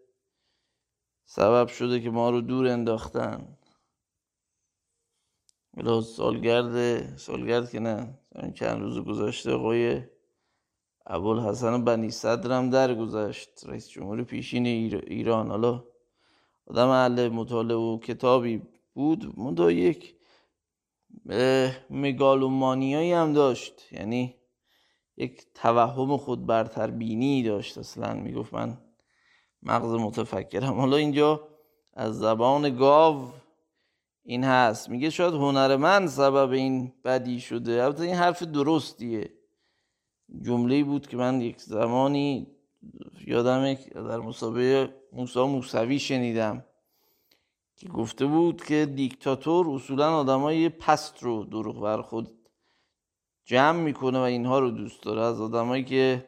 سبب 1.25 1.67
شده 1.67 1.99
که 1.99 2.09
ما 2.09 2.29
رو 2.29 2.41
دور 2.41 2.67
انداختن. 2.67 3.57
سالگرد 6.03 7.17
سالگرد 7.17 7.71
که 7.71 7.79
نه 7.79 8.19
چند 8.55 8.81
روز 8.81 8.99
گذاشته 8.99 9.51
آقای 9.51 10.03
ابوالحسن 11.05 11.83
بنی 11.83 12.11
صدرم 12.11 12.69
در 12.69 12.95
گذشت 12.95 13.49
رئیس 13.65 13.89
جمهور 13.89 14.23
پیشین 14.23 14.65
ایران. 14.65 15.51
حالا 15.51 15.83
آدم 16.67 16.87
اهل 16.87 17.29
مطالعه 17.29 17.77
و 17.77 17.99
کتابی 17.99 18.61
بود. 18.93 19.39
منتها 19.39 19.71
یک 19.71 20.15
مگالومانیایی 21.89 23.11
هم 23.11 23.33
داشت. 23.33 23.93
یعنی 23.93 24.35
یک 25.17 25.45
توهم 25.53 26.17
خود 26.17 26.45
برتر 26.45 26.91
بینی 26.91 27.43
داشت 27.43 27.77
اصلا. 27.77 28.13
می‌گفت 28.13 28.53
من 28.53 28.77
مغز 29.63 29.93
متفکرم. 29.93 30.79
حالا 30.79 30.97
اینجا 30.97 31.47
از 31.93 32.19
زبان 32.19 32.77
گاو 32.77 33.31
این 34.23 34.43
هست. 34.43 34.89
میگه 34.89 35.09
شاید 35.09 35.33
هنر 35.33 35.75
من 35.75 36.07
سبب 36.07 36.51
این 36.51 36.93
بدی 37.05 37.39
شده. 37.39 37.83
البته 37.83 38.03
این 38.03 38.15
حرف 38.15 38.43
درستیه. 38.43 39.40
جمله 40.41 40.83
بود 40.83 41.07
که 41.07 41.17
من 41.17 41.41
یک 41.41 41.61
زمانی 41.61 42.47
یادم 43.27 43.73
در 43.73 44.17
مسابقه 44.17 44.95
موسا 45.13 45.47
موسوی 45.47 45.99
شنیدم 45.99 46.65
که 47.75 47.89
گفته 47.89 48.25
بود 48.25 48.63
که 48.63 48.85
دیکتاتور 48.85 49.69
اصولا 49.69 50.17
آدمای 50.17 50.69
پست 50.69 51.23
رو 51.23 51.43
دروغ 51.43 51.81
بر 51.81 52.01
خود 52.01 52.31
جمع 53.45 53.81
می‌کنه 53.81 54.19
و 54.19 54.21
اینها 54.21 54.59
رو 54.59 54.71
دوست 54.71 55.03
داره. 55.03 55.21
از 55.21 55.41
آدمایی 55.41 55.83
که 55.83 56.27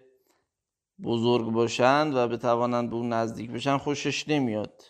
بزرگ 1.03 1.51
باشند 1.51 2.15
و 2.15 2.27
بتوانند 2.27 2.89
به 2.89 2.95
اون 2.95 3.13
نزدیک 3.13 3.51
بشن 3.51 3.77
خوشش 3.77 4.29
نمیاد. 4.29 4.83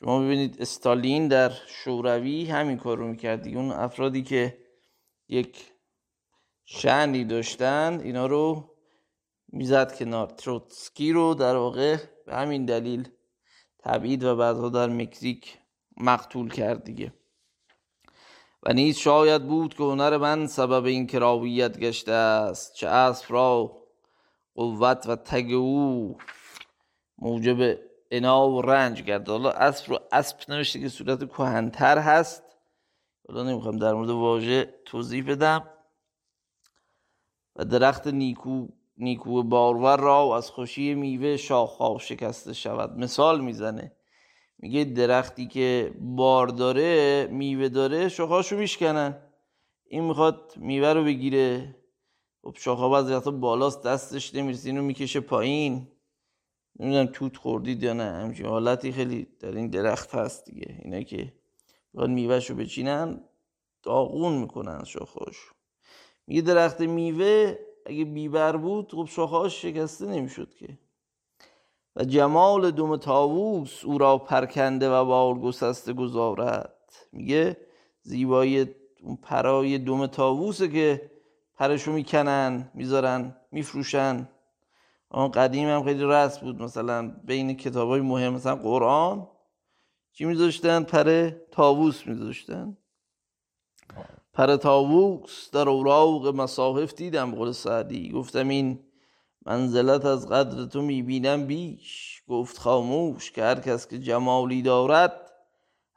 شما 0.00 0.20
ببینید 0.20 0.56
استالین 0.60 1.28
در 1.28 1.52
شوروی 1.68 2.44
همین 2.44 2.76
کار 2.76 2.98
رو 2.98 3.08
می‌کرد 3.08 3.48
اون 3.48 3.70
افرادی 3.70 4.22
که 4.22 4.58
یک 5.28 5.72
شعنی 6.68 7.24
داشتن 7.24 8.00
اینا 8.04 8.26
رو 8.26 8.70
می‌زد 9.52 9.98
کنار. 9.98 10.26
تروتسکی 10.26 11.12
رو 11.12 11.34
در 11.34 11.56
واقع 11.56 11.96
به 12.26 12.36
همین 12.36 12.64
دلیل 12.64 13.08
تبعید 13.78 14.24
و 14.24 14.36
بعدها 14.36 14.68
در 14.68 14.86
مکزیک 14.86 15.58
مقتول 15.96 16.50
کرد 16.50 16.84
دیگه. 16.84 17.12
و 18.62 18.72
نیز 18.72 18.96
شاید 18.96 19.46
بود 19.46 19.74
که 19.74 19.82
هنر 19.82 20.16
من 20.16 20.46
سبب 20.46 20.84
این 20.84 21.06
کراویت 21.06 21.78
گشته 21.78 22.12
است. 22.12 22.74
چه 22.74 22.88
اسب 22.88 23.26
را 23.28 23.82
قوت 24.54 25.06
و 25.06 25.16
تگ 25.16 25.52
او 25.52 26.18
موجب 27.18 27.78
انا 28.10 28.50
و 28.50 28.62
رنج 28.62 29.04
کرد 29.04 29.28
حالا 29.28 29.50
اسب 29.50 29.90
رو 29.90 29.98
اسب 30.12 30.36
نوشته 30.48 30.80
که 30.80 30.88
صورت 30.88 31.28
کهنتر 31.28 31.98
هست. 31.98 32.42
حالا 33.28 33.42
نمی‌خوام 33.42 33.76
در 33.76 33.94
مورد 33.94 34.10
واژه 34.10 34.74
توضیح 34.84 35.30
بدم. 35.30 35.68
و 37.58 37.64
درخت 37.64 38.06
نیکو 38.06 38.66
نیکو 38.98 39.42
بارور 39.42 40.00
را 40.00 40.36
از 40.36 40.50
خوشی 40.50 40.94
میوه 40.94 41.36
شاخها 41.36 41.98
شکسته 41.98 42.52
شود. 42.52 42.98
مثال 42.98 43.40
می‌زنه. 43.40 43.92
میگه 44.58 44.84
درختی 44.84 45.46
که 45.46 45.94
بار 46.00 46.46
داره 46.46 47.26
میوه 47.30 47.68
داره 47.68 48.08
شاخهاشو 48.08 48.56
میشکنن. 48.56 49.18
این 49.88 50.04
می‌خواد 50.04 50.52
میوه 50.56 50.92
رو 50.92 51.04
بگیره. 51.04 51.76
خب 52.42 52.56
شاخه 52.56 52.88
بعضی 52.88 53.14
وقتا 53.14 53.30
بالاست 53.30 53.82
دستش 53.82 54.34
نمی‌رسه 54.34 54.68
اینو 54.68 54.82
می‌کشه 54.82 55.20
پایین. 55.20 55.88
نمی‌دونم 56.78 57.06
توت 57.06 57.36
خوردید 57.36 57.82
یا 57.82 57.92
نه 57.92 58.04
همچین 58.04 58.46
حالتی 58.46 58.92
خیلی 58.92 59.26
در 59.40 59.52
این 59.52 59.68
درخت 59.70 60.14
هست 60.14 60.44
دیگه. 60.44 60.80
اینا 60.84 61.02
که 61.02 61.32
میوهشو 61.94 62.54
بچینن 62.54 63.20
داغون 63.82 64.32
می‌کنن 64.32 64.84
شاخهاش 64.84 65.36
میگه 66.26 66.42
درخت 66.42 66.80
میوه 66.80 67.58
اگه 67.86 68.04
بیبر 68.04 68.56
بود 68.56 68.92
خب 68.92 69.04
شاخهاش 69.04 69.62
شکسته 69.62 70.06
نمی‌شد 70.06 70.54
که. 70.54 70.78
و 71.96 72.04
جمال 72.04 72.70
دوم 72.70 72.96
تاووس 72.96 73.84
او 73.84 73.98
را 73.98 74.18
پرکنده 74.18 74.90
و 74.90 75.04
بال 75.04 75.38
گسسته 75.38 75.92
گذارد. 75.92 76.92
میگه 77.12 77.56
زیبایی 78.02 78.66
اون 79.02 79.16
پرای 79.16 79.78
دوم 79.78 80.06
تاووسه 80.06 80.68
که 80.68 81.10
پرشو 81.54 81.92
می‌کنن 81.92 82.70
می‌ذارن 82.74 83.36
میفروشن. 83.52 84.28
آن 85.10 85.30
قدیم 85.30 85.68
هم 85.68 85.84
خیلی 85.84 86.04
رست 86.04 86.40
بود 86.40 86.62
مثلا 86.62 87.16
بین 87.24 87.56
کتاب 87.56 87.88
های 87.88 88.00
مهم 88.00 88.32
مثلا 88.32 88.56
قرآن 88.56 89.28
چی 90.12 90.24
میذاشتن؟ 90.24 90.82
پر 90.82 91.30
تاووس 91.50 92.06
میذاشتن. 92.06 92.76
پر 94.36 94.56
تاووس 94.56 95.50
در 95.50 95.68
اوراق 95.68 96.26
مصاحف 96.26 96.94
دیدم 96.94 97.34
قول 97.34 97.52
سعدی. 97.52 98.08
گفتم 98.08 98.48
این 98.48 98.80
منزلت 99.46 100.04
از 100.04 100.28
قدر 100.28 100.64
تو 100.64 100.82
می‌بینم 100.82 101.46
بیش. 101.46 102.22
گفت 102.28 102.58
خاموش 102.58 103.32
که 103.32 103.42
هر 103.42 103.60
کس 103.60 103.88
که 103.88 103.98
جمالی 103.98 104.62
دارد 104.62 105.32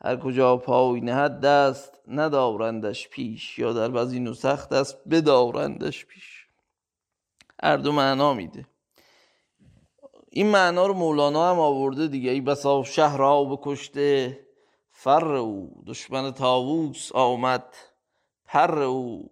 هر 0.02 0.18
کجا 0.18 0.58
پای 0.58 1.02
نهد 1.02 1.40
دست 1.40 2.00
ندارندش 2.08 3.10
پیش 3.10 3.60
یا 3.60 3.74
در 3.74 3.88
بعضی 3.88 4.20
نسخ 4.20 4.70
دست 4.70 4.98
بدارندش 5.10 6.06
پیش. 6.06 6.48
هر 7.64 7.78
دو 7.78 7.92
معنا 7.92 8.34
میده. 8.34 8.66
این 10.32 10.48
معنا 10.48 10.88
رو 10.88 10.94
مولانا 10.94 11.52
هم 11.52 11.60
آورده 11.60 12.08
دیگه. 12.08 12.32
ای 12.32 12.42
بسا 12.42 12.84
شهر 12.84 13.18
را 13.18 13.44
بکشته 13.44 14.40
فر 14.92 15.36
او. 15.36 15.84
دشمن 15.88 16.32
تاووس 16.32 17.12
آمد. 17.12 17.66
پر 18.50 18.82
او. 18.82 19.32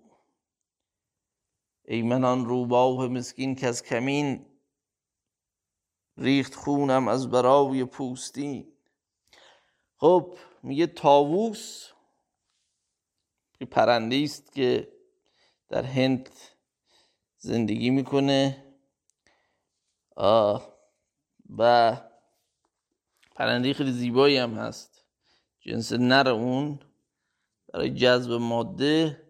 ای 1.85 2.01
من 2.01 2.23
آن 2.23 2.45
روباه 2.45 3.07
مسکین 3.07 3.55
که 3.55 3.67
از 3.67 3.83
کمین 3.83 4.45
ریخت 6.17 6.55
خونم 6.55 7.07
از 7.07 7.29
برای 7.29 7.85
پوستین. 7.85 8.71
خب 9.97 10.37
میگه 10.63 10.87
تاووس 10.87 11.89
پرنده 13.71 14.21
است 14.23 14.51
که 14.53 14.93
در 15.69 15.83
هند 15.83 16.29
زندگی 17.37 17.89
می‌کنه. 17.89 18.63
و 21.57 21.97
پرنده 23.35 23.73
خیلی 23.73 23.91
زیبایی 23.91 24.37
هم 24.37 24.53
هست. 24.53 25.05
جنس 25.59 25.93
نر 25.93 26.29
اون. 26.29 26.79
برای 27.77 27.89
جذب 27.89 28.31
ماده 28.31 29.23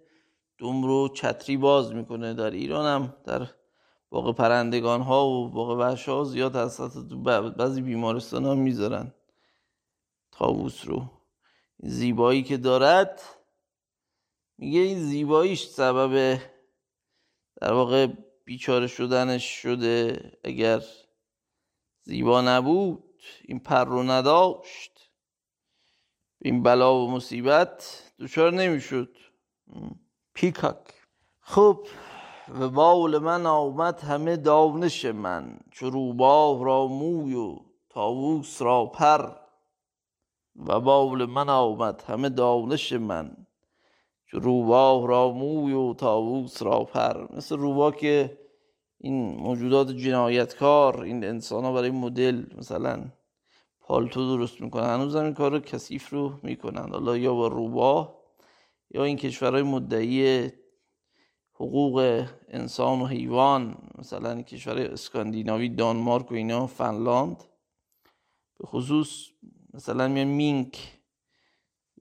دوم 0.58 0.84
رو 0.84 1.10
چتری 1.10 1.58
باز 1.58 1.94
می‌کنه. 1.94 2.34
در 2.34 2.52
ایران 2.52 2.86
هم 2.86 3.16
در 3.26 3.48
باقی 4.10 4.34
پرندگان 4.34 5.02
ها 5.02 5.28
و 5.28 5.50
باقی 5.50 5.76
وحش 5.76 6.10
ها 6.10 6.24
زیاد 6.24 6.56
هست 6.56 6.82
بعضی 7.58 7.82
بیمارستان 7.82 8.46
ها 8.46 8.56
می‌ذارن. 8.56 9.14
تاووس 10.32 10.86
رو. 10.86 11.12
زیبایی 11.78 12.44
که 12.44 12.58
دارد 12.58 13.22
میگه 14.58 14.80
این 14.80 15.00
زیباییش 15.00 15.66
سبب 15.68 16.40
در 17.62 17.74
واقع 17.74 18.08
بیچاره 18.46 18.88
شدنش 18.88 19.62
شده. 19.62 20.32
اگر 20.44 20.84
زیبا 22.04 22.42
نبود 22.42 23.04
این 23.46 23.60
پر 23.60 23.86
رو 23.86 24.04
نداشت. 24.04 25.12
این 26.42 26.64
بلا 26.64 26.96
و 26.96 27.12
مصیبت 27.12 28.04
دچار 28.20 28.54
نمی‌شد 28.54 29.16
پیکاک 30.34 30.78
خب 31.40 31.88
و 32.60 32.70
بال 32.70 33.18
من 33.18 33.46
آمد 33.46 34.00
همه 34.00 34.38
دانش 34.38 35.06
من 35.06 35.60
چو 35.72 35.90
روباه 35.90 36.66
را 36.66 36.88
موی 36.88 37.36
و 37.36 37.56
تاووس 37.90 38.62
را 38.62 38.86
پر 38.86 39.32
و 40.56 40.80
بال 40.80 41.26
من 41.26 41.50
آمد 41.50 42.04
همه 42.08 42.30
دانش 42.30 42.94
من 42.94 43.48
چو 44.26 44.40
روباه 44.40 45.08
را 45.08 45.32
موی 45.32 45.74
و 45.74 45.94
تاووس 45.94 46.62
را 46.62 46.84
پر 46.84 47.36
مثل 47.36 47.58
روباه 47.58 47.96
که 47.96 48.40
این 48.98 49.36
موجودات 49.36 49.92
جنایتکار 49.92 51.02
این 51.02 51.24
انسان 51.24 51.64
ها 51.64 51.74
برای 51.74 51.92
مدل 51.92 52.46
مثلا 52.58 53.06
پالتو 53.88 54.38
درست 54.38 54.62
می‌کنن. 54.62 54.86
هنوز 54.86 55.16
هم 55.16 55.24
این 55.24 55.34
کار 55.34 55.52
رو 55.52 55.60
کثیف 55.60 56.10
رو 56.10 56.40
می‌کنن. 56.44 56.90
حالا 56.90 57.18
یا 57.18 57.34
با 57.34 57.48
روباه 57.48 58.18
یا 58.92 59.04
این 59.04 59.18
کشورهای 59.18 59.64
مدعی 59.64 60.50
حقوق 61.54 62.26
انسان 62.48 63.02
و 63.02 63.06
حیوان 63.06 63.78
مثلا 63.98 64.42
کشور 64.42 64.78
اسکاندیناوی 64.78 65.70
دانمارک 65.70 66.32
و 66.32 66.36
اینا 66.36 66.68
فنلاند. 66.68 67.44
به 68.60 68.68
خصوص 68.68 69.26
مثلا 69.74 70.08
میان 70.08 70.28
مینک 70.28 71.00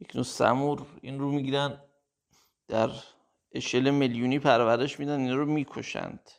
یک 0.01 0.17
نوع 0.17 0.25
سمور 0.25 0.87
این 1.01 1.19
رو 1.19 1.33
می‌گیرن 1.33 1.81
در 2.69 2.91
اشل 3.53 3.91
میلیونی 3.91 4.39
پرورش 4.39 5.01
میدن 5.01 5.21
این 5.21 5.37
رو 5.37 5.47
می‌کشند. 5.47 6.31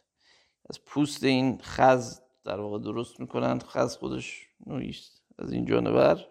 از 0.70 0.86
پوست 0.86 1.24
این 1.24 1.60
خز 1.62 2.20
در 2.44 2.60
واقع 2.60 2.80
درست 2.80 3.20
می‌کنند. 3.20 3.64
خز 3.64 3.98
خودش 3.98 4.48
نوعیست 4.66 5.17
از 5.40 5.52
این 5.52 5.66
جانور. 5.66 6.26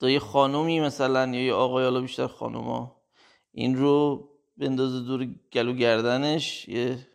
تا 0.00 0.10
یه 0.10 0.18
خانومی 0.18 0.80
مثلا 0.80 1.26
یا 1.26 1.44
یه 1.44 1.52
آقای 1.52 1.84
حالا 1.84 2.00
بیشتر 2.00 2.26
خانوما 2.26 3.02
این 3.52 3.76
رو 3.76 4.28
بندازه 4.56 5.00
دور 5.00 5.24
گلو 5.52 5.72
گردنش 5.72 6.68
یه 6.68 7.06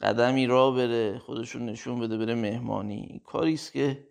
قدمی 0.00 0.46
را 0.46 0.70
بره 0.70 1.18
خودشون 1.18 1.66
نشون 1.66 2.00
بده 2.00 2.18
بره 2.18 2.34
مهمانی. 2.34 3.22
کاری 3.24 3.54
است 3.54 3.72
که 3.72 4.08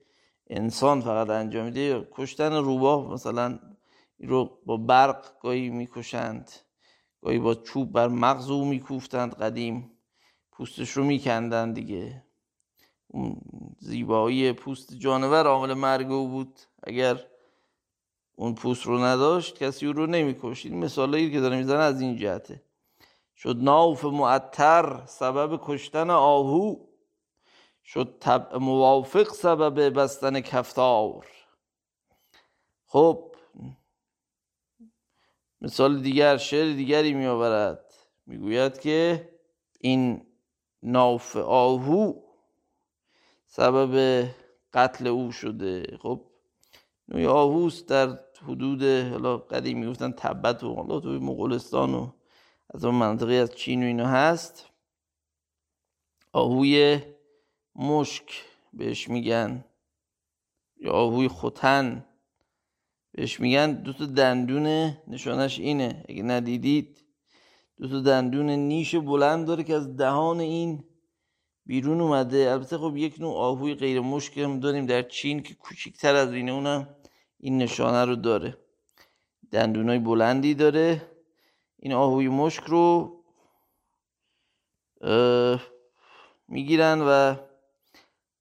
انسان 0.48 1.02
فقط 1.02 1.30
انجام 1.30 1.66
میده. 1.66 2.08
کشتن 2.12 2.54
روباه 2.54 3.14
مثلا 3.14 3.60
رو 4.20 4.60
با 4.66 4.78
برق 4.78 5.40
گاهی 5.40 5.70
می‌کشند 5.70 6.52
گاهی 7.22 7.40
با 7.40 7.56
چوب 7.56 7.92
بر 7.92 8.08
مغز 8.08 8.50
او 8.50 8.66
میکوفتند 8.66 9.36
قدیم 9.36 9.92
پوستش 10.52 10.90
رو 10.90 11.04
میکندن 11.04 11.74
دیگه. 11.74 12.24
اون 13.14 13.42
زیبایی 13.80 14.54
پوست 14.54 14.94
جانور 14.94 15.48
عامل 15.48 15.74
مرگ 15.74 16.12
او 16.12 16.28
بود. 16.28 16.60
اگر 16.84 17.26
اون 18.36 18.56
پوست 18.56 18.86
رو 18.86 18.98
نداشت 18.98 19.64
کسی 19.64 19.88
او 19.88 19.94
رو 19.94 20.08
نمی‌کشید. 20.08 20.72
این 20.72 20.84
مثالایی 20.84 21.32
که 21.32 21.40
داره 21.40 21.58
می‌زنه 21.58 21.80
از 21.80 22.02
این 22.02 22.18
جهته. 22.18 22.64
شد 23.36 23.56
ناف 23.58 24.06
معطر 24.06 25.06
سبب 25.06 25.60
کشتن 25.64 26.10
آهو. 26.10 26.76
شد 27.86 28.18
طبع 28.20 28.58
موافق 28.58 29.30
سبب 29.34 30.00
بستن 30.00 30.40
کفتار. 30.40 31.28
خب 32.86 33.36
مثال 35.62 36.02
دیگر 36.02 36.38
شعر 36.38 36.74
دیگری 36.74 37.14
می 37.14 37.26
آورد 37.26 37.94
می‌گوید 38.26 38.80
که 38.80 39.30
این 39.80 40.26
ناف 40.84 41.36
آهو 41.36 42.14
سبب 43.56 44.26
قتل 44.74 45.08
او 45.08 45.32
شده. 45.32 45.98
خب 46.02 46.22
نوی 47.08 47.26
آهوست 47.26 47.88
در 47.88 48.20
حدود 48.48 48.84
حالا 48.84 49.38
قدیم 49.38 49.80
می‌گفتن 49.80 50.12
تبت 50.12 50.64
و 50.64 50.74
حالا 50.74 51.00
توی 51.00 51.18
مغولستان 51.18 51.94
و 51.94 52.12
از 52.74 52.86
اون 52.86 52.96
منطقه 52.96 53.34
از 53.34 53.56
چین 53.56 53.84
و 53.84 53.86
اینا 53.86 54.08
هست. 54.08 54.70
آهوی 56.32 57.02
مشک 57.76 58.44
بهش 58.74 59.10
میگن 59.10 59.66
یا 60.78 60.92
آهوی 60.92 61.28
خوتن 61.28 62.06
بهش 63.12 63.40
میگن. 63.40 63.74
دو 63.74 63.94
تا 63.94 64.06
دندون 64.06 64.68
نشانش 65.08 65.60
اینه 65.60 66.06
اگه 66.10 66.24
ندیدید 66.24 67.04
دو 67.78 67.88
تا 67.88 68.00
دندون 68.00 68.50
نیش 68.50 68.96
بلند 68.96 69.48
داره 69.48 69.64
که 69.64 69.76
از 69.76 69.98
دهان 69.98 70.40
این 70.40 70.84
بیرون 71.66 72.02
اومده. 72.02 72.52
البته 72.52 72.78
خب 72.78 72.98
یک 72.98 73.20
نوع 73.20 73.36
آهوی 73.38 73.76
غیر 73.76 74.00
مشک 74.00 74.38
هم 74.38 74.60
داریم 74.60 74.86
در 74.86 75.02
چین 75.02 75.44
که 75.44 75.54
کوچیکتر 75.54 76.16
از 76.16 76.34
اینه. 76.34 76.52
اونم 76.52 76.96
این 77.40 77.58
نشانه 77.58 78.06
رو 78.06 78.16
داره. 78.16 78.58
دندونای 79.52 80.00
بلندی 80.00 80.54
داره. 80.54 81.10
این 81.80 81.94
آهوی 81.94 82.28
مشک 82.28 82.64
رو 82.64 83.14
می‌گیرن 86.48 87.02
و 87.02 87.36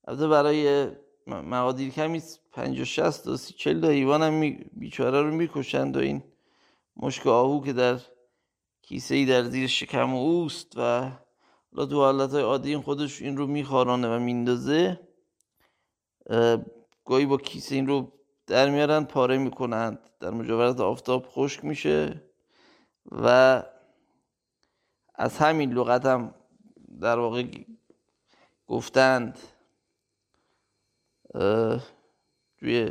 البته 0.09 0.29
برای 0.29 0.91
مقادیر 1.27 1.91
کمی 1.93 2.23
50 2.53 2.85
60 2.85 3.25
تا 3.25 3.37
30 3.37 3.55
40 3.55 3.81
تا 3.81 3.89
حیوان 3.89 4.23
هم 4.23 4.57
بیچاره 4.73 5.23
رو 5.23 5.31
می‌کشند 5.35 5.97
و 5.97 6.01
این 6.01 6.23
مشک 6.97 7.27
آهو 7.27 7.65
که 7.65 7.73
در 7.73 8.01
کیسه 8.83 9.15
ای 9.15 9.27
در 9.27 9.43
زیر 9.43 9.67
شکم 9.67 10.15
اوست 10.15 10.73
و 10.77 11.11
حالا 11.75 11.87
تو 11.87 11.97
حالت 11.97 12.35
عادی 12.35 12.71
این 12.71 12.83
خودش 12.83 13.23
این 13.23 13.37
رو 13.37 13.47
میخارانه 13.47 14.17
و 14.17 14.19
میندازه. 14.19 15.01
گاهی 17.05 17.27
با 17.27 17.37
کیسه 17.37 17.75
این 17.75 17.87
رو 17.87 18.13
در 18.47 18.71
میارن 18.71 19.05
پاره 19.05 19.39
می‌کنند 19.39 20.11
در 20.21 20.31
مجاورت 20.31 20.81
آفتاب 20.81 21.27
خشک 21.29 21.65
میشه 21.65 22.23
و 23.11 23.63
از 25.15 25.39
همین 25.39 25.73
لغت 25.73 26.07
هم 26.07 26.35
در 27.01 27.19
واقع 27.19 27.45
گفتند. 28.67 29.39
توی 32.59 32.91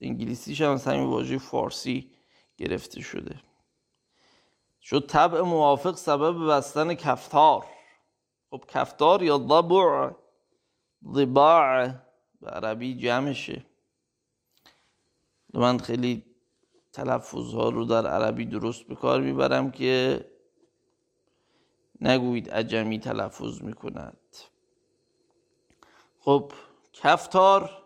انگلیسیش 0.00 0.60
هم 0.60 0.70
از 0.70 0.84
همین 0.84 1.04
واژه 1.04 1.38
فارسی 1.38 2.10
گرفته 2.56 3.00
شده. 3.00 3.40
شد 4.82 5.06
طبع 5.08 5.40
موافق 5.40 5.96
سبب 5.96 6.50
بستن 6.50 6.94
کفتار. 6.94 7.66
خب 8.52 8.64
کفتار 8.68 9.22
یا 9.22 9.38
ضبع؟ 9.38 10.10
ضباع 11.12 11.88
به 12.40 12.50
عربی 12.50 12.94
جمعشه. 12.94 13.66
من 15.54 15.78
خیلی 15.78 16.24
تلفظ 16.92 17.54
ها 17.54 17.68
رو 17.68 17.84
در 17.84 18.06
عربی 18.06 18.44
درست 18.44 18.82
به 18.82 18.94
کار 18.94 19.20
می‌برم 19.20 19.70
که 19.70 20.24
نگویید 22.00 22.50
عجمی 22.50 22.98
تلفظ 22.98 23.62
می‌کند. 23.62 24.36
خب 26.20 26.52
کفتار 26.92 27.82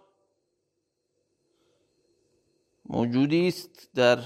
موجودی 2.86 3.48
است 3.48 3.94
در 3.94 4.18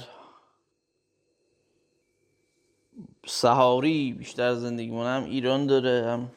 سهاری 3.26 4.12
بیشتر 4.12 4.54
زندگی 4.54 4.90
هم 4.90 5.24
ایران 5.24 5.66
داره 5.66 6.06
هم 6.06 6.30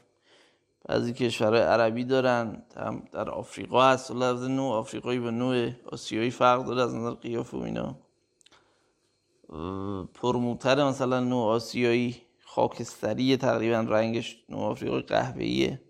بعضی 0.85 1.13
کشورهای 1.13 1.61
عربی 1.61 2.03
دارن 2.03 2.63
هم 2.77 3.03
در 3.11 3.29
آفریقا 3.29 3.83
هست. 3.83 4.11
و 4.11 4.13
لفظ 4.13 4.43
نوع 4.43 4.73
آفریقایی 4.73 5.19
و 5.19 5.31
نوع 5.31 5.71
آسیایی 5.91 6.31
فرق 6.31 6.65
داره 6.65 6.81
از 6.81 6.95
نظر 6.95 7.11
قیافه 7.11 7.57
و 7.57 7.61
اینا. 7.61 7.95
پرموتر 10.13 10.87
مثلا 10.87 11.19
نوع 11.19 11.45
آسیایی 11.45 12.21
خاکستری 12.45 13.37
تقریبا 13.37 13.79
رنگش 13.79 14.43
نوع 14.49 14.61
آفریقای 14.61 15.01
قهوه‌ایه. 15.01 15.81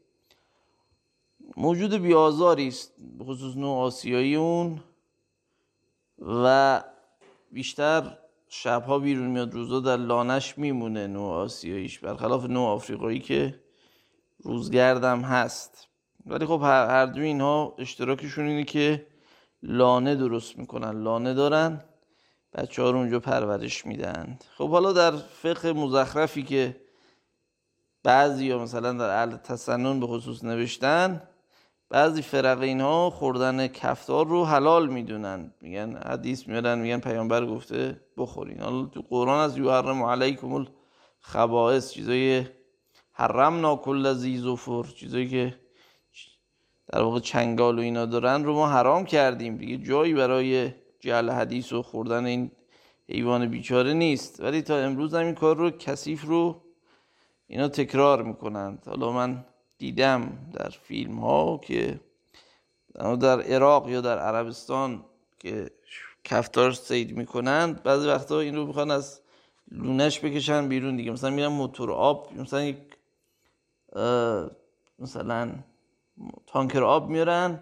موجود 1.57 1.93
بیازاری 1.93 2.67
است 2.67 2.93
خصوص 3.21 3.55
نوع 3.55 3.77
آسیایی 3.77 4.35
اون. 4.35 4.83
و 6.19 6.83
بیشتر 7.51 8.17
شبها 8.55 8.99
بیرون 8.99 9.27
میاد 9.27 9.53
روزا 9.53 9.79
در 9.79 9.97
لانش 9.97 10.57
میمونه 10.57 11.07
نوع 11.07 11.33
آسیاییش. 11.33 11.99
برخلاف 11.99 12.45
نوع 12.45 12.69
آفریقایی 12.69 13.19
که 13.19 13.59
روزگردم 14.43 15.21
هست. 15.21 15.87
ولی 16.25 16.45
خب 16.45 16.59
هر 16.63 17.05
دو 17.05 17.21
اینها 17.21 17.75
اشتراکشون 17.77 18.45
اینه 18.45 18.63
که 18.63 19.07
لانه 19.63 20.15
درست 20.15 20.59
می‌کنن. 20.59 21.03
لانه 21.03 21.33
دارن 21.33 21.83
بچه 22.53 22.81
ها 22.81 22.91
رو 22.91 22.97
اونجا 22.97 23.19
پرورش 23.19 23.85
میدن. 23.85 24.39
خب 24.57 24.69
حالا 24.69 24.93
در 24.93 25.11
فقه 25.17 25.73
مزخرفی 25.73 26.43
که 26.43 26.81
بعضی 28.03 28.45
یا 28.45 28.59
مثلا 28.59 28.93
در 28.93 29.09
اهل 29.09 29.37
تسنن 29.37 29.99
به 29.99 30.07
خصوص 30.07 30.43
نوشتن 30.43 31.21
بعضی 31.93 32.21
فرق 32.21 32.61
اینها 32.61 33.09
خوردن 33.09 33.67
کفتار 33.67 34.27
رو 34.27 34.45
حلال 34.45 34.89
می‌دونن. 34.89 35.53
میگن 35.61 35.97
حدیث 35.97 36.47
میارن 36.47 36.79
میگن 36.79 36.99
پیامبر 36.99 37.45
گفته 37.45 38.01
بخورین 38.17 38.59
حالا 38.59 38.85
تو 38.85 39.01
قرآن 39.09 39.39
از 39.39 39.57
یحرم 39.57 40.03
علیکم 40.03 40.53
الخبائث 40.53 41.91
چیزای 41.91 42.45
حرمنا 43.11 43.75
کل 43.75 44.13
ذی 44.13 44.37
زفر 44.37 44.83
چیزایی 44.83 45.29
که 45.29 45.59
در 46.87 47.01
واقع 47.01 47.19
چنگال 47.19 47.79
و 47.79 47.81
اینا 47.81 48.05
دارن 48.05 48.43
رو 48.43 48.53
ما 48.53 48.67
حرام 48.67 49.05
کردیم. 49.05 49.57
دیگه 49.57 49.77
جایی 49.77 50.13
برای 50.13 50.71
جعل 50.99 51.29
حدیث 51.29 51.73
و 51.73 51.81
خوردن 51.81 52.25
این 52.25 52.51
حیوان 53.09 53.45
بیچاره 53.45 53.93
نیست. 53.93 54.41
ولی 54.41 54.61
تا 54.61 54.77
امروز 54.77 55.13
هم 55.13 55.25
این 55.25 55.35
کار 55.35 55.57
رو 55.57 55.71
کثیف 55.71 56.23
رو 56.25 56.61
اینا 57.47 57.67
تکرار 57.67 58.23
می‌کنند. 58.23 58.83
حالا 58.87 59.11
من 59.11 59.45
دیدم 59.83 60.37
در 60.53 60.69
فیلم 60.69 61.19
ها 61.19 61.57
که 61.57 61.99
در 62.95 63.41
عراق 63.41 63.89
یا 63.89 64.01
در 64.01 64.19
عربستان 64.19 65.05
که 65.39 65.71
کفتار 66.23 66.71
سید 66.71 67.17
می‌کنند 67.17 67.83
بعضی 67.83 68.07
وقتا 68.07 68.39
این 68.39 68.55
رو 68.55 68.65
می‌خوان 68.65 68.91
از 68.91 69.21
لونش 69.71 70.19
بکشن 70.19 70.67
بیرون 70.67 70.95
دیگه. 70.95 71.11
مثلا 71.11 71.29
میرن 71.29 71.47
موتور 71.47 71.91
آب 71.91 72.29
مثلا 72.37 72.63
یک 72.63 72.77
مثلا 74.99 75.51
تانکر 76.47 76.83
آب 76.83 77.09
میارن 77.09 77.59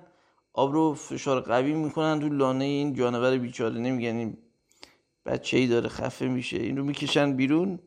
آب 0.53 0.73
رو 0.73 0.93
فشار 0.93 1.41
قوی 1.41 1.73
می‌کنن 1.73 2.19
تو 2.19 2.29
لانه 2.29 2.65
این 2.65 2.93
جانور 2.93 3.37
بیچاره. 3.37 3.79
نمیگن 3.79 4.15
این 4.15 4.37
بچه 5.25 5.57
ای 5.57 5.67
داره 5.67 5.89
خفه 5.89 6.27
میشه. 6.27 6.57
این 6.57 6.77
رو 6.77 6.83
می‌کشن 6.83 7.35
بیرون 7.35 7.79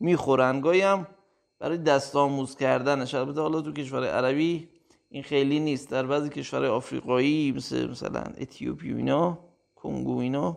می‌خورن. 0.00 0.60
گایم 0.60 1.06
برای 1.64 1.78
دست 1.78 2.16
آموز 2.16 2.56
کردنش. 2.56 3.14
البته 3.14 3.40
حالا 3.40 3.60
تو 3.60 3.72
کشور 3.72 4.06
عربی 4.06 4.68
این 5.08 5.22
خیلی 5.22 5.60
نیست. 5.60 5.90
در 5.90 6.06
بعضی 6.06 6.28
کشور 6.28 6.64
آفریقایی 6.64 7.52
مثل 7.52 7.90
مثلا 7.90 8.20
اتیوپی 8.38 8.92
و 8.92 8.96
اینا 8.96 9.38
کنگو 9.74 10.18
اینا 10.18 10.56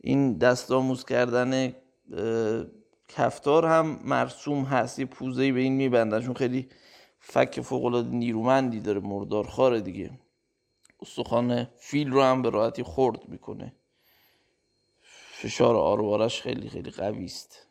این 0.00 0.38
دست 0.38 0.72
آموز 0.72 1.04
کردن 1.04 1.74
کفتار 3.08 3.66
هم 3.66 4.00
مرسوم 4.04 4.64
هست. 4.64 4.98
یه 4.98 5.04
پوزهی 5.04 5.52
به 5.52 5.60
این 5.60 5.72
میبندن. 5.72 6.20
چون 6.20 6.34
خیلی 6.34 6.68
فک 7.20 7.60
فوق 7.60 8.06
نیرومندی 8.10 8.80
داره 8.80 9.00
مردارخواره 9.00 9.80
دیگه. 9.80 10.10
استخوان 11.00 11.68
فیل 11.76 12.10
رو 12.10 12.22
هم 12.22 12.42
به 12.42 12.50
راحتی 12.50 12.82
خورد 12.82 13.28
می‌کنه. 13.28 13.74
فشار 15.30 15.76
آروارش 15.76 16.42
خیلی 16.42 16.68
خیلی 16.68 16.90
قوی 16.90 17.24
است. 17.24 17.66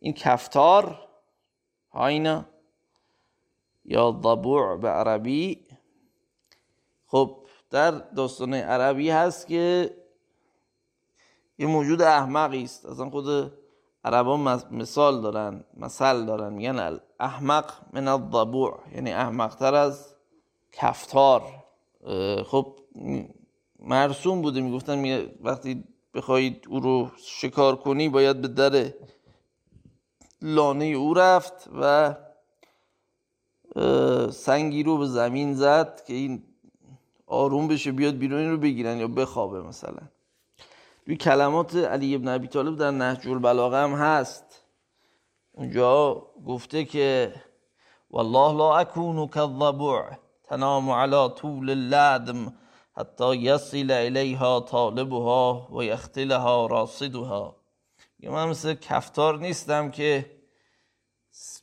این 0.00 0.12
کفتار 0.12 1.08
هاینا 1.92 2.44
یا 3.84 4.20
ضبوع 4.24 4.76
به 4.76 4.88
عربی 4.88 5.66
خب 7.06 7.36
در 7.70 7.90
داستان 7.90 8.54
عربی 8.54 9.10
هست 9.10 9.46
که 9.46 9.94
یه 11.58 11.66
موجود 11.66 12.02
احمقی 12.02 12.62
است. 12.62 12.86
اصلا 12.86 13.10
خود 13.10 13.52
عربان 14.04 14.62
مثال 14.70 15.20
دارن 15.20 15.64
مثل 15.76 16.24
دارن. 16.26 16.52
میگن 16.52 17.00
احمق 17.20 17.72
من 17.92 18.08
الضبوع. 18.08 18.80
یعنی 18.94 19.12
احمقتر 19.12 19.74
از 19.74 20.14
کفتار. 20.72 21.42
خب 22.46 22.78
مرسوم 23.78 24.42
بوده. 24.42 24.60
می‌گفتن 24.60 25.28
وقتی 25.40 25.84
بخواید 26.14 26.66
او 26.68 26.80
رو 26.80 27.10
شکار 27.18 27.76
کنی 27.76 28.08
باید 28.08 28.40
به 28.40 28.48
در 28.48 28.92
لانه 30.42 30.84
او 30.84 31.14
رفت 31.14 31.70
و 31.80 32.14
سنگی 34.30 34.82
رو 34.82 34.98
به 34.98 35.06
زمین 35.06 35.54
زد 35.54 36.04
که 36.06 36.14
این 36.14 36.42
آروم 37.26 37.68
بشه 37.68 37.92
بیاد 37.92 38.14
بیرون 38.14 38.38
این 38.38 38.50
رو 38.50 38.58
بگیرن 38.58 38.96
یا 38.96 39.08
بخوابه 39.08 39.62
مثلا. 39.62 40.02
دوی 41.06 41.16
کلمات 41.16 41.76
علی 41.76 42.14
ابن 42.14 42.28
ابی 42.28 42.48
طالب 42.48 42.76
در 42.76 42.90
نهج 42.90 43.28
البلاغه 43.28 43.76
هم 43.76 43.92
هست. 43.94 44.62
اونجا 45.52 46.22
گفته 46.46 46.84
که 46.84 47.34
والله 48.10 48.56
لا 48.56 48.78
اكون 48.78 49.28
كالضبع 49.28 50.16
تنام 50.44 50.90
على 50.90 51.28
طول 51.28 51.70
اللدم 51.70 52.52
حتی 52.96 53.36
یصل 53.36 53.90
الیها 53.90 54.60
طالبها 54.60 55.68
و 55.72 55.84
یختلها 55.84 56.66
راصدها. 56.66 57.61
من 58.30 58.48
مثل 58.48 58.74
کفتار 58.74 59.38
نیستم 59.38 59.90
که 59.90 60.30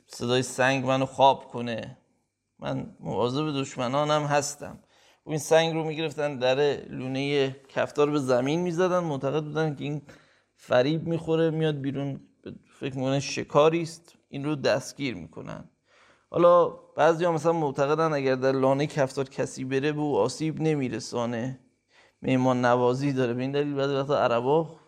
صدای 0.06 0.42
سنگ 0.42 0.84
منو 0.84 1.06
خواب 1.06 1.44
کنه. 1.44 1.98
من 2.58 2.96
مواظب 3.00 3.60
دشمنانم 3.60 4.22
هستم. 4.22 4.78
و 5.26 5.30
این 5.30 5.38
سنگ 5.38 5.74
رو 5.74 5.84
می‌گرفتن 5.84 6.38
در 6.38 6.56
لونه 6.88 7.50
کفتار 7.68 8.10
به 8.10 8.18
زمین 8.18 8.60
می‌زدن. 8.60 8.98
معتقد 8.98 9.44
بودن 9.44 9.74
که 9.74 9.84
این 9.84 10.02
فریب 10.56 11.06
می‌خوره 11.06 11.50
میاد 11.50 11.80
بیرون. 11.80 12.20
فکر 12.80 12.96
می‌کنه 12.96 13.20
شکاری 13.20 13.82
است. 13.82 14.14
این 14.28 14.44
رو 14.44 14.56
دستگیر 14.56 15.14
می‌کنن. 15.14 15.70
حالا 16.30 16.68
بعضی 16.68 17.24
ها 17.24 17.32
مثلا 17.32 17.52
معتقدن 17.52 18.12
اگر 18.12 18.34
در 18.34 18.52
لانه 18.52 18.86
کفتار 18.86 19.28
کسی 19.28 19.64
بره 19.64 19.92
به 19.92 20.00
او 20.00 20.18
آسیب 20.18 20.60
نمیرسانه. 20.60 21.60
میمان 22.22 22.64
نوازی 22.64 23.12
داره. 23.12 23.34
به 23.34 23.42
این 23.42 23.52
دلیل 23.52 23.74
بعضی 23.74 23.94
وقتا 23.94 24.18
عربا 24.18 24.79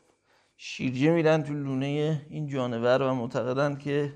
شیرجه 0.64 1.10
میرن 1.10 1.42
تو 1.42 1.54
لونه 1.54 2.26
این 2.30 2.46
جانور 2.46 3.02
و 3.02 3.14
معتقدن 3.14 3.76
که 3.76 4.14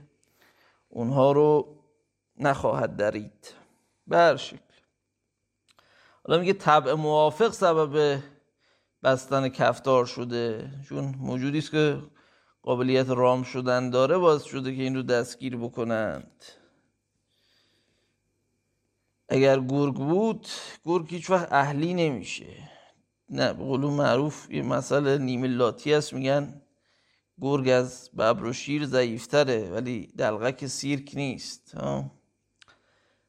اونها 0.89 1.33
رو 1.33 1.77
نخواهد 2.39 2.97
درید. 2.97 3.55
بر 4.07 4.37
شکل. 4.37 4.59
حالا 6.25 6.41
میگه 6.41 6.53
طبع 6.53 6.95
موافق 6.95 7.53
سبب 7.53 8.23
بستن 9.03 9.49
کفتار 9.49 10.07
شده. 10.07 10.71
چون 10.89 11.15
موجودی 11.19 11.59
است 11.59 11.71
که 11.71 12.03
قابلیت 12.63 13.09
رام 13.09 13.43
شدن 13.43 13.91
داره 13.91 14.19
باز 14.19 14.45
شده 14.45 14.77
که 14.77 14.83
این 14.83 14.97
رو 14.97 15.03
دستگیر 15.03 15.57
بکنند. 15.57 16.45
اگر 19.29 19.61
گرگ 19.61 19.95
بود 19.95 20.47
گرگ 20.85 21.11
هیچ 21.11 21.31
وقت 21.31 21.53
اهلی 21.53 21.95
نمیشه. 21.95 22.76
نه 23.31 23.53
به 23.53 23.65
معروف 23.77 24.51
یه 24.51 24.63
مسئله 24.63 25.19
نیمه 25.19 25.49
لاتی 25.49 25.95
است. 25.95 26.13
میگن 26.13 26.63
گرگ 27.41 27.69
از 27.69 28.11
ببر 28.11 28.45
و 28.45 28.53
شیر 28.53 28.87
ضعیفتره 28.87 29.71
ولی 29.71 30.07
دلغک 30.07 30.67
سیرک 30.67 31.13
نیست. 31.15 31.75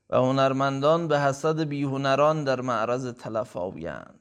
و 0.10 0.18
هنرمندان 0.18 1.08
به 1.08 1.20
حسد 1.20 1.60
بیهنران 1.60 2.44
در 2.44 2.62
معرض 2.62 3.14
تلف 3.14 3.58
آویند 3.58 4.20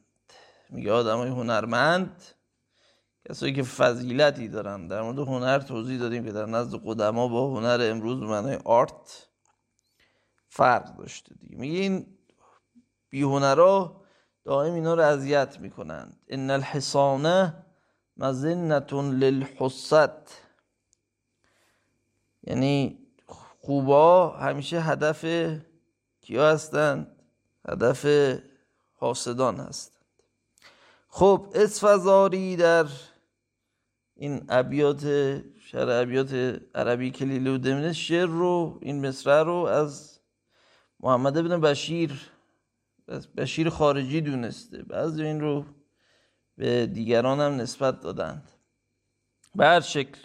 میگه 0.70 0.92
آدم 0.92 1.16
های 1.16 1.28
هنرمند 1.28 2.24
کسایی 3.28 3.52
که 3.52 3.62
فضیلتی 3.62 4.48
دارن. 4.48 4.88
در 4.88 5.02
مورد 5.02 5.18
هنر 5.18 5.58
توضیح 5.58 5.98
دادیم 5.98 6.24
که 6.24 6.32
در 6.32 6.46
نزد 6.46 6.80
قدما 6.84 7.28
با 7.28 7.50
هنر 7.50 7.88
امروز 7.90 8.22
معنای 8.22 8.58
آرت 8.64 9.28
فرق 10.48 10.96
داشته 10.96 11.34
دیگه. 11.34 11.56
میگه 11.56 11.78
این 11.78 12.06
بیهنرا 13.10 14.05
دائم 14.46 14.74
اینا 14.74 14.94
رو 14.94 15.02
اذیت 15.02 15.60
می‌کنند. 15.60 16.16
ان 16.28 16.50
الحصانه 16.50 17.54
مزنتون 18.16 19.10
للحصت 19.10 20.46
یعنی 22.42 22.98
خوبا 23.60 24.30
همیشه 24.30 24.80
هدف 24.80 25.24
کیا 26.20 26.48
هستند؟ 26.48 27.16
هدف 27.68 28.06
حاسدان 28.94 29.56
هستند. 29.56 30.04
خب 31.08 31.52
اسفزاری 31.54 32.56
در 32.56 32.86
این 34.14 34.44
ابیات 34.48 35.04
شعر 35.60 35.90
ابیات 35.90 36.60
عربی 36.74 37.10
کلیله 37.10 37.54
و 37.54 37.58
دمنه 37.58 37.92
شعر 37.92 38.26
رو 38.26 38.78
این 38.82 39.08
مصرع 39.08 39.42
رو 39.42 39.54
از 39.54 40.20
محمد 41.00 41.38
ابن 41.38 41.60
بشیر 41.60 42.30
بشیر 43.36 43.68
خارجی 43.70 44.20
دونسته. 44.20 44.82
بعضی 44.82 45.24
این 45.24 45.40
رو 45.40 45.64
به 46.56 46.86
دیگران 46.86 47.40
هم 47.40 47.56
نسبت 47.56 48.00
دادند. 48.00 48.50
به 49.54 49.80
شکل. 49.80 50.20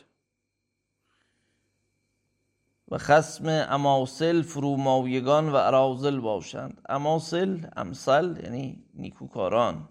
و 2.87 2.97
خسم 2.97 3.47
اماسل 3.69 4.41
فروماویگان 4.41 5.49
و 5.49 5.55
ارازل 5.55 6.19
باشند. 6.19 6.81
اماسل 6.89 7.65
امسل 7.75 8.37
یعنی 8.43 8.83
نیکوکاران. 8.93 9.89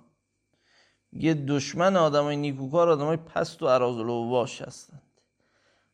یه 1.12 1.34
دشمن 1.34 1.96
آدمای 1.96 2.36
نیکوکار 2.36 2.88
آدمای 2.88 3.16
پست 3.16 3.62
و 3.62 3.66
ارازل 3.66 4.08
و 4.08 4.30
باش 4.30 4.62
هستند. 4.62 5.02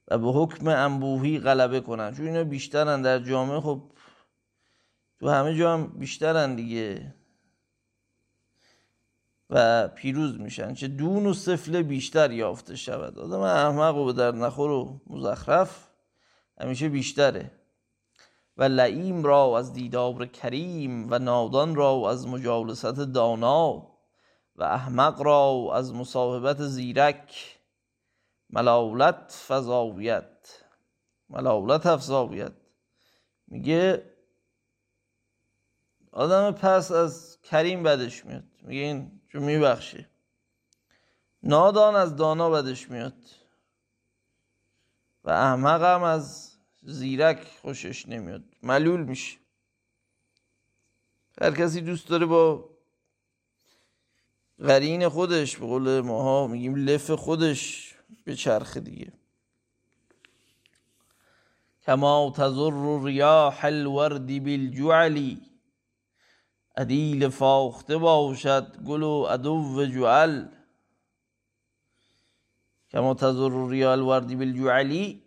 و 0.09 0.18
به 0.18 0.26
حکم 0.26 0.68
انبوهی 0.68 1.38
غلبه 1.38 1.80
کنند. 1.80 2.16
چون 2.16 2.26
اینا 2.26 2.44
بیشترن 2.44 3.03
در 3.03 3.18
جامعه 3.18 3.61
خب 3.61 3.82
تو 5.21 5.29
همه 5.29 5.55
جا 5.55 5.75
هم 5.75 5.87
بیشترن 5.87 6.55
دیگه. 6.55 7.14
و 9.51 9.89
پیروز 9.89 10.41
میشن. 10.41 10.75
چه 10.75 10.89
دون 10.89 11.27
و 11.27 11.35
سفله 11.35 11.83
بیشتر 11.83 12.31
یافته 12.31 12.77
شود. 12.77 13.19
آدم 13.19 13.41
احمق 13.41 13.97
و 13.97 14.05
به 14.05 14.12
در 14.12 14.33
نخور 14.33 14.71
و 14.71 15.01
مزخرف 15.07 15.89
همیشه 16.61 16.89
بیشتره. 16.89 17.51
و 18.57 18.64
لعیم 18.64 19.25
را 19.25 19.59
از 19.59 19.73
دیدار 19.73 20.27
کریم 20.27 21.07
و 21.11 21.19
نادان 21.19 21.75
را 21.75 22.11
از 22.11 22.27
مجالست 22.27 22.87
دانا 22.87 23.73
و 24.57 24.64
احمق 24.64 25.23
را 25.23 25.71
از 25.75 25.95
مصاحبت 25.95 26.62
زیرک. 26.62 27.59
ملاولت 28.51 29.45
فضاویت 29.49 30.62
ملاولت 31.31 31.87
افزاویت. 31.87 32.53
میگه 33.49 34.16
آدم 36.17 36.51
پس 36.53 36.93
از 36.93 37.39
کریم 37.43 37.83
بدش 37.83 38.25
میاد. 38.25 38.45
میگه 38.62 38.81
این 38.81 39.21
چون 39.29 39.43
میبخشه 39.43 40.09
نادان 41.43 41.97
از 41.97 42.17
دانا 42.17 42.51
بدش 42.51 42.91
میاد. 42.91 43.14
و 45.25 45.31
احمق 45.31 45.83
هم 45.83 46.03
از 46.03 46.57
زیرک 46.83 47.47
خوشش 47.62 48.09
نمیاد. 48.09 48.45
ملول 48.62 49.03
میشه. 49.03 49.39
هر 51.41 51.51
کسی 51.51 51.81
دوست 51.81 52.09
داره 52.09 52.27
با 52.27 52.71
قرین 54.59 55.09
خودش 55.09 55.57
به 55.57 55.67
قول 55.67 56.01
ماها 56.01 56.47
میگیم 56.47 56.75
لف 56.75 57.11
خودش 57.11 57.95
به 58.25 58.37
چرخ 58.37 58.77
دیگه. 58.77 59.12
کما 61.83 62.33
تزر 62.37 63.03
ریاح 63.05 63.64
الورد 63.64 64.45
بالجعلی. 64.45 65.55
عدیل 66.77 67.29
فاخته 67.29 67.97
باشد 67.97 68.83
گل 68.87 69.03
و 69.03 69.24
عدو 69.24 69.87
جعل. 69.87 70.45
کما 72.91 73.14
تزر 73.14 73.68
ریاح 73.68 73.93
الورد 73.93 74.39
بالجعلی 74.39 75.22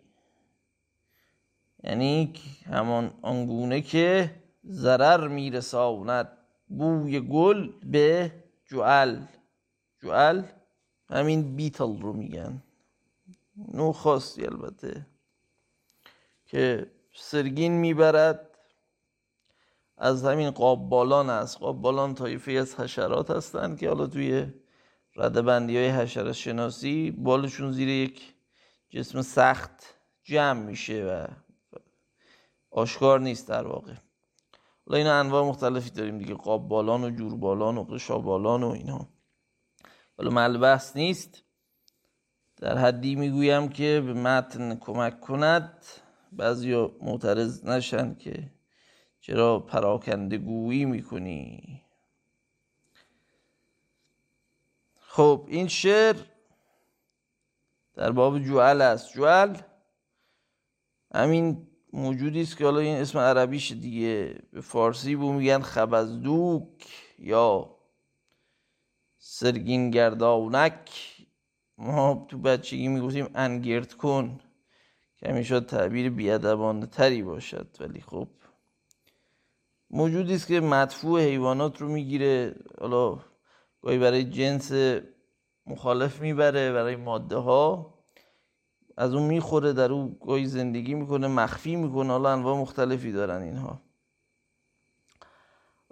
یعنی 1.84 2.32
همان 2.66 3.14
آنگونه 3.22 3.80
که 3.80 4.34
ضرر 4.66 5.28
میرساند 5.28 6.38
بوی 6.68 7.20
گل 7.20 7.72
به 7.84 8.32
جعل. 8.66 9.20
جعل 10.02 10.42
همین 11.10 11.56
بیتل 11.56 12.00
رو 12.00 12.12
میگن. 12.12 12.62
نوع 13.74 13.92
خاصی 13.92 14.46
البته 14.46 15.06
که 16.46 16.90
سرگین 17.14 17.72
می‌برد. 17.72 18.49
از 20.02 20.24
همین 20.24 20.50
قابالان 20.50 21.30
است. 21.30 21.58
قابالان 21.58 22.14
طایفه 22.14 22.52
از 22.52 22.80
حشرات 22.80 23.30
هستند 23.30 23.78
که 23.78 23.88
حالا 23.88 24.06
توی 24.06 24.46
رده 25.16 25.42
بندی 25.42 25.76
های 25.76 25.88
حشرات 25.88 26.32
شناسی 26.32 27.10
بالشون 27.10 27.72
زیر 27.72 27.88
یک 27.88 28.34
جسم 28.90 29.22
سخت 29.22 29.94
جمع 30.24 30.62
میشه 30.62 31.04
و 31.04 31.26
آشکار 32.70 33.20
نیست 33.20 33.48
در 33.48 33.66
واقع. 33.66 33.94
حالا 34.86 34.98
این 34.98 35.06
انواع 35.06 35.44
مختلفی 35.44 35.90
داریم 35.90 36.18
دیگه. 36.18 36.34
قابالان 36.34 37.04
و 37.04 37.10
جوربالان 37.10 37.78
و 37.78 37.84
قشابالان 37.84 38.62
و 38.62 38.68
اینها 38.68 39.08
حالا 40.18 40.30
ملبس 40.30 40.96
نیست. 40.96 41.42
در 42.56 42.78
حدی 42.78 43.14
می‌گویم 43.14 43.68
که 43.68 44.02
به 44.06 44.12
متن 44.12 44.74
کمک 44.74 45.20
کند. 45.20 45.84
بعضی 46.32 46.88
معترض 47.02 47.64
نشن 47.64 48.14
که 48.14 48.50
چرا 49.30 49.58
پراکنده 49.58 50.38
گویی 50.38 50.84
می‌کنی؟ 50.84 51.82
خب 55.00 55.44
این 55.48 55.68
شعر 55.68 56.16
در 57.94 58.12
باب 58.12 58.38
جوال 58.38 58.80
است. 58.82 59.12
جوال 59.12 59.62
همین 61.14 61.66
موجودی 61.92 62.42
است 62.42 62.56
که 62.56 62.64
حالا 62.64 62.78
این 62.78 62.96
اسم 62.96 63.18
عربیش 63.18 63.72
دیگه. 63.72 64.42
به 64.52 64.60
فارسی 64.60 65.16
بو 65.16 65.32
میگن 65.32 65.60
خبزدوک 65.60 66.88
یا 67.18 67.76
سرگین 69.18 69.90
گردانک 69.90 70.90
ما 71.78 72.26
تو 72.28 72.38
بچگی 72.38 72.88
می‌گفتیم 72.88 73.30
انگرد 73.34 73.94
کن. 73.94 74.40
که 75.16 75.42
شد 75.42 75.66
تعبیر 75.66 76.10
بیادبانه 76.10 76.86
تری 76.86 77.22
باشد 77.22 77.76
ولی 77.80 78.00
خب 78.00 78.28
موجودی 79.90 80.34
است 80.34 80.46
که 80.46 80.60
مدفوع 80.60 81.20
حیوانات 81.20 81.80
رو 81.80 81.88
می‌گیره 81.88 82.54
حالا 82.80 83.18
گاهی 83.82 83.98
برای 83.98 84.24
جنس 84.24 84.72
مخالف 85.66 86.20
می‌بره 86.20 86.72
برای 86.72 86.96
ماده 86.96 87.36
ها 87.36 87.94
از 88.96 89.14
اون 89.14 89.22
می‌خوره 89.22 89.72
در 89.72 89.92
اون 89.92 90.16
گاهی 90.26 90.46
زندگی 90.46 90.94
می‌کنه 90.94 91.28
مخفی 91.28 91.76
می‌کنه 91.76 92.12
حالا 92.12 92.32
انواع 92.32 92.56
مختلفی 92.56 93.12
دارن 93.12 93.42
اینها. 93.42 93.82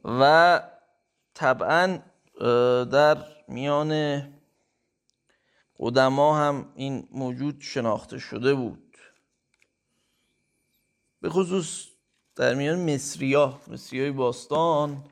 و 0.04 0.62
طبعا 1.34 1.98
در 2.84 3.24
میان 3.48 4.22
قدما 5.78 6.38
هم 6.38 6.72
این 6.74 7.08
موجود 7.10 7.60
شناخته 7.60 8.18
شده 8.18 8.54
بود. 8.54 8.96
به 11.20 11.30
خصوص 11.30 11.87
در 12.38 12.54
میان 12.54 12.94
مصریا 12.94 13.60
های 13.92 14.10
باستان 14.10 15.04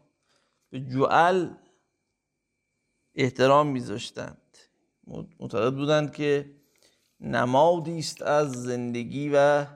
به 0.70 0.80
جوال 0.80 1.56
احترام 3.14 3.66
میذاشتند. 3.66 4.58
معتقد 5.40 5.74
بودند 5.74 6.12
که 6.12 6.50
نمادی 7.20 7.98
است 7.98 8.22
از 8.22 8.52
زندگی 8.52 9.28
و 9.34 9.66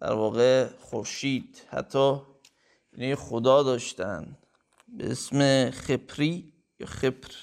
در 0.00 0.12
واقع 0.12 0.68
خورشید. 0.78 1.62
حتی 1.68 2.20
اینه 2.92 3.16
خدا 3.16 3.62
داشتن 3.62 4.36
به 4.88 5.10
اسم 5.10 5.70
خپری 5.70 6.52
یا 6.78 6.86
خپر 6.86 7.34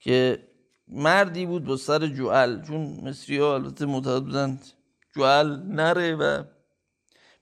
که 0.00 0.48
مردی 0.88 1.46
بود 1.46 1.64
با 1.64 1.76
سر 1.76 2.06
جوال 2.06 2.62
چون 2.62 3.00
مصری 3.02 3.38
ها 3.38 3.54
البته 3.54 3.86
معتقد 3.86 4.22
بودند 4.22 4.66
جوال 5.16 5.62
نره 5.62 6.14
و 6.14 6.44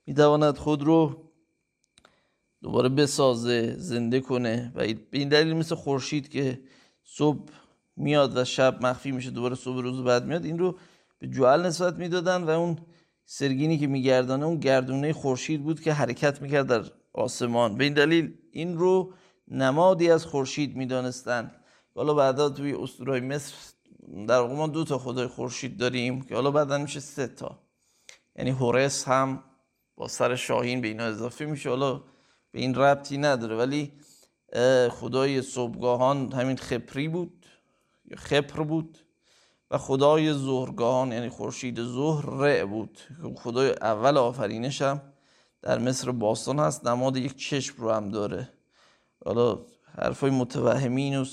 می‌تواند 0.07 0.57
خود 0.57 0.83
رو 0.83 1.23
دوباره 2.61 2.89
بسازه 2.89 3.75
زنده 3.77 4.19
کنه 4.19 4.71
و 4.75 4.79
به 5.11 5.17
این 5.17 5.29
دلیل 5.29 5.55
مثل 5.55 5.75
خورشید 5.75 6.29
که 6.29 6.61
صبح 7.03 7.43
میاد 7.95 8.37
و 8.37 8.43
شب 8.43 8.85
مخفی 8.85 9.11
میشه 9.11 9.29
دوباره 9.29 9.55
صبح 9.55 9.81
روز 9.81 10.03
بعد 10.03 10.25
میاد 10.25 10.45
این 10.45 10.59
رو 10.59 10.77
به 11.19 11.27
جوال 11.27 11.65
نسبت 11.65 11.95
می‌دادن 11.95 12.43
و 12.43 12.49
اون 12.49 12.77
سرگینی 13.25 13.77
که 13.77 13.87
میگردانه 13.87 14.45
اون 14.45 14.59
گردونه 14.59 15.13
خورشید 15.13 15.63
بود 15.63 15.79
که 15.79 15.93
حرکت 15.93 16.41
می‌کرد 16.41 16.67
در 16.67 16.83
آسمان. 17.13 17.75
به 17.77 17.83
این 17.83 17.93
دلیل 17.93 18.37
این 18.51 18.77
رو 18.77 19.13
نمادی 19.47 20.11
از 20.11 20.25
خورشید 20.25 20.75
می‌دانستن. 20.75 21.51
حالا 21.95 22.13
بعدا 22.13 22.49
توی 22.49 22.73
اسطورهای 22.73 23.19
مصر 23.19 23.53
در 24.27 24.39
واقع 24.39 24.55
ما 24.55 24.67
دو 24.67 24.83
تا 24.83 24.97
خدای 24.97 25.27
خورشید 25.27 25.77
داریم 25.77 26.21
که 26.21 26.35
حالا 26.35 26.51
بعدا 26.51 26.77
میشه 26.77 26.99
سه 26.99 27.27
تا. 27.27 27.59
یعنی 28.35 28.49
هورس 28.49 29.07
هم 29.07 29.43
با 29.97 30.07
سر 30.07 30.35
شاهین 30.35 30.81
به 30.81 30.87
اینا 30.87 31.03
اضافه 31.03 31.45
میشه. 31.45 31.69
حالا 31.69 32.03
به 32.51 32.59
این 32.59 32.75
ربطی 32.75 33.17
نداره 33.17 33.55
ولی 33.55 33.93
خدای 34.89 35.41
صبحگاهان 35.41 36.31
همین 36.31 36.57
خپری 36.57 37.07
بود 37.07 37.45
یا 38.05 38.17
خپر 38.17 38.63
بود 38.63 38.99
و 39.71 39.77
خدای 39.77 40.33
ظهرگاهان 40.33 41.11
یعنی 41.11 41.29
خورشید 41.29 41.83
ظهر 41.83 42.25
رع 42.25 42.65
بود. 42.65 42.99
خدای 43.35 43.69
اول 43.69 44.17
آفرینش 44.17 44.81
هم 44.81 45.01
در 45.61 45.79
مصر 45.79 46.11
باستان 46.11 46.59
هست 46.59 46.87
نماد 46.87 47.17
یک 47.17 47.35
چشم 47.35 47.75
رو 47.77 47.91
هم 47.91 48.09
داره. 48.09 48.49
حالا 49.25 49.65
حرفای 49.97 50.31
متوهمین 50.31 51.25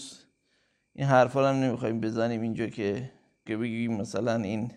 این 0.92 1.06
حرفا 1.06 1.48
هم 1.48 1.54
نمی‌خوایم 1.54 2.00
بزنیم 2.00 2.40
اینجا 2.40 2.66
که 2.66 3.12
که 3.46 3.56
بگیم 3.56 3.96
مثلا 3.96 4.34
این 4.34 4.72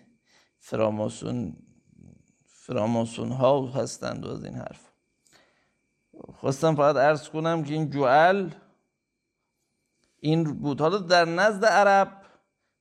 فراماسون 0.58 1.56
فراماسون 2.68 3.32
ها 3.32 3.66
هستند 3.66 4.26
از 4.26 4.44
این 4.44 4.54
حرف. 4.54 4.80
خواستم 6.40 6.74
فقط 6.74 6.96
ارز 6.96 7.28
کنم 7.28 7.64
که 7.64 7.74
این 7.74 7.90
جوال 7.90 8.54
این 10.20 10.44
بود. 10.44 10.80
حالا 10.80 10.98
در 10.98 11.24
نزد 11.24 11.64
عرب 11.64 12.22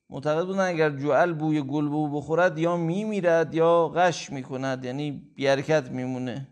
معتقد 0.10 0.46
بودن 0.46 0.60
اگر 0.60 0.90
جوال 0.90 1.34
بوی 1.34 1.62
گل 1.62 1.88
بو 1.88 2.18
بخورد 2.18 2.58
یا 2.58 2.78
میمیرد 2.78 3.56
یا 3.56 3.88
غش 3.96 4.30
می‌کند 4.30 4.86
یعنی 4.86 5.12
بیارکت 5.12 5.90
میمونه. 5.92 6.48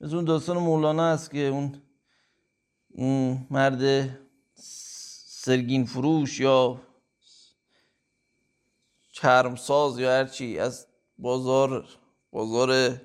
مثل 0.00 0.16
اون 0.16 0.24
داستان 0.24 0.56
مولانا 0.56 1.12
هست 1.12 1.30
که 1.30 1.72
اون 2.90 3.46
مرد 3.50 4.08
سرگین 5.44 5.84
فروش 5.84 6.40
یا 6.40 6.80
چرمساز 9.12 9.98
یا 9.98 10.10
هرچی 10.10 10.58
از 10.58 10.86
بازار 11.18 11.88
بازار 12.30 13.00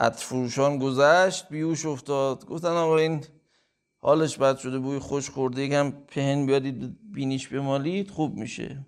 عطر 0.00 0.78
گذشت 0.78 1.48
بیوش 1.48 1.86
افتاد. 1.86 2.44
گفتن 2.46 2.68
آقا 2.68 2.96
این 2.98 3.24
حالش 4.00 4.38
بد 4.38 4.56
شده 4.58 4.78
بوی 4.78 4.98
خوش 4.98 5.30
خورده 5.30 5.62
یکم 5.62 5.90
پهن 5.90 6.46
بیادید 6.46 6.98
بینیش 7.12 7.48
بمالید 7.48 8.10
خوب 8.10 8.36
میشه. 8.36 8.86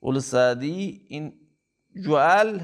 قول 0.00 0.18
سعدی 0.18 1.06
این 1.08 1.32
جوال 2.04 2.60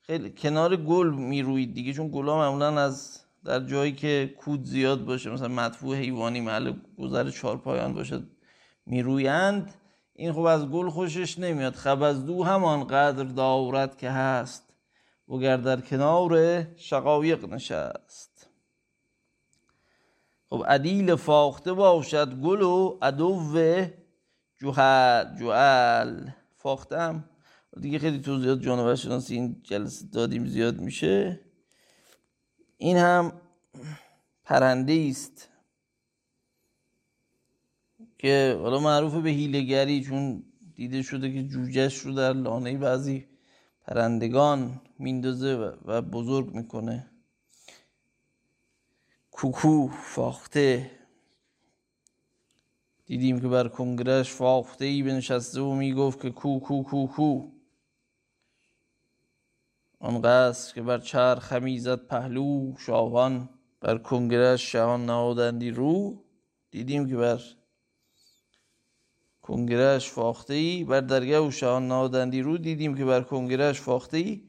خیلی 0.00 0.30
کنار 0.30 0.76
گل 0.76 1.14
می‌روید 1.14 1.74
دیگه 1.74 1.92
چون 1.92 2.08
گلا 2.08 2.38
معمولا 2.38 2.80
از 2.80 3.20
در 3.44 3.60
جایی 3.60 3.92
که 3.92 4.34
کود 4.38 4.64
زیاد 4.64 5.04
باشه 5.04 5.30
مثلا 5.30 5.48
مدفوع 5.48 5.96
حیوانی 5.96 6.40
محل 6.40 6.72
گذر 6.98 7.30
چهار 7.30 7.58
پایان 7.58 7.94
باشه 7.94 8.22
میرویند. 8.86 9.74
این 10.14 10.32
خب 10.32 10.40
از 10.40 10.68
گل 10.68 10.90
خوشش 10.90 11.38
نمیاد. 11.38 11.74
خب 11.74 12.02
از 12.02 12.26
دو 12.26 12.42
همان 12.42 12.86
قدر 12.86 13.24
دارد 13.24 13.96
که 13.96 14.10
هست. 14.10 14.74
وگر 15.28 15.56
در 15.56 15.80
کنار 15.80 16.64
شقایق 16.76 17.44
نشست. 17.44 18.50
خب 20.50 20.64
عدیل 20.68 21.14
فاخته 21.14 21.72
باشد 21.72 22.34
گل 22.34 22.62
و 22.62 22.98
عدو 23.02 23.88
جوهل 24.60 25.36
جوال 25.38 26.30
فاختم. 26.56 27.24
دیگه 27.80 27.98
خیلی 27.98 28.20
توضیحات 28.20 28.60
جانور 28.60 28.94
شناسی 28.94 29.34
این 29.34 29.60
جلسه 29.62 30.06
دادیم 30.06 30.46
زیاد 30.46 30.80
میشه. 30.80 31.40
این 32.76 32.96
هم 32.96 33.32
پرنده 34.44 35.06
است 35.10 35.48
که 38.24 38.58
حالا 38.62 38.80
معروف 38.80 39.14
به 39.14 39.30
هیلگری 39.30 40.04
چون 40.04 40.42
دیده 40.74 41.02
شده 41.02 41.32
که 41.32 41.42
جوجهش 41.42 41.98
رو 41.98 42.12
در 42.14 42.32
لانه 42.32 42.78
بعضی 42.78 43.26
پرندگان 43.86 44.80
میندازه 44.98 45.74
و 45.84 46.02
بزرگ 46.02 46.54
می‌کنه. 46.54 47.10
کوکو 49.30 49.88
فاخته. 49.88 50.90
دیدیم 53.06 53.40
که 53.40 53.48
بر 53.48 53.68
کنگرش 53.68 54.32
فاخته 54.32 54.84
ای 54.84 55.02
بنشسته 55.02 55.60
و 55.60 55.74
می‌گفت 55.74 56.20
که 56.20 56.30
کو 56.30 56.60
کو 56.60 56.82
کو 56.82 57.06
کو. 57.06 57.48
آن 59.98 60.22
قصر 60.22 60.74
که 60.74 60.82
بر 60.82 60.98
چرخ 60.98 61.38
خمیزد 61.38 62.06
پهلو 62.06 62.74
شاهان 62.78 63.48
بر 63.80 63.98
کنگرش 63.98 64.72
شهان 64.72 65.06
نهادندی 65.06 65.70
رو. 65.70 66.24
دیدیم 66.70 67.08
که 67.08 67.16
بر 67.16 67.40
کنگرش 69.44 70.10
فاخته 70.10 70.54
ای 70.54 70.84
بر 70.84 71.00
درگاه 71.00 71.48
و 71.48 71.50
شهان 71.50 71.88
نهادندی 71.88 72.42
رو 72.42 72.58
دیدیم 72.58 72.96
که 72.96 73.04
بر 73.04 73.22
کنگرش 73.22 73.80
فاخته 73.80 74.16
ای 74.16 74.42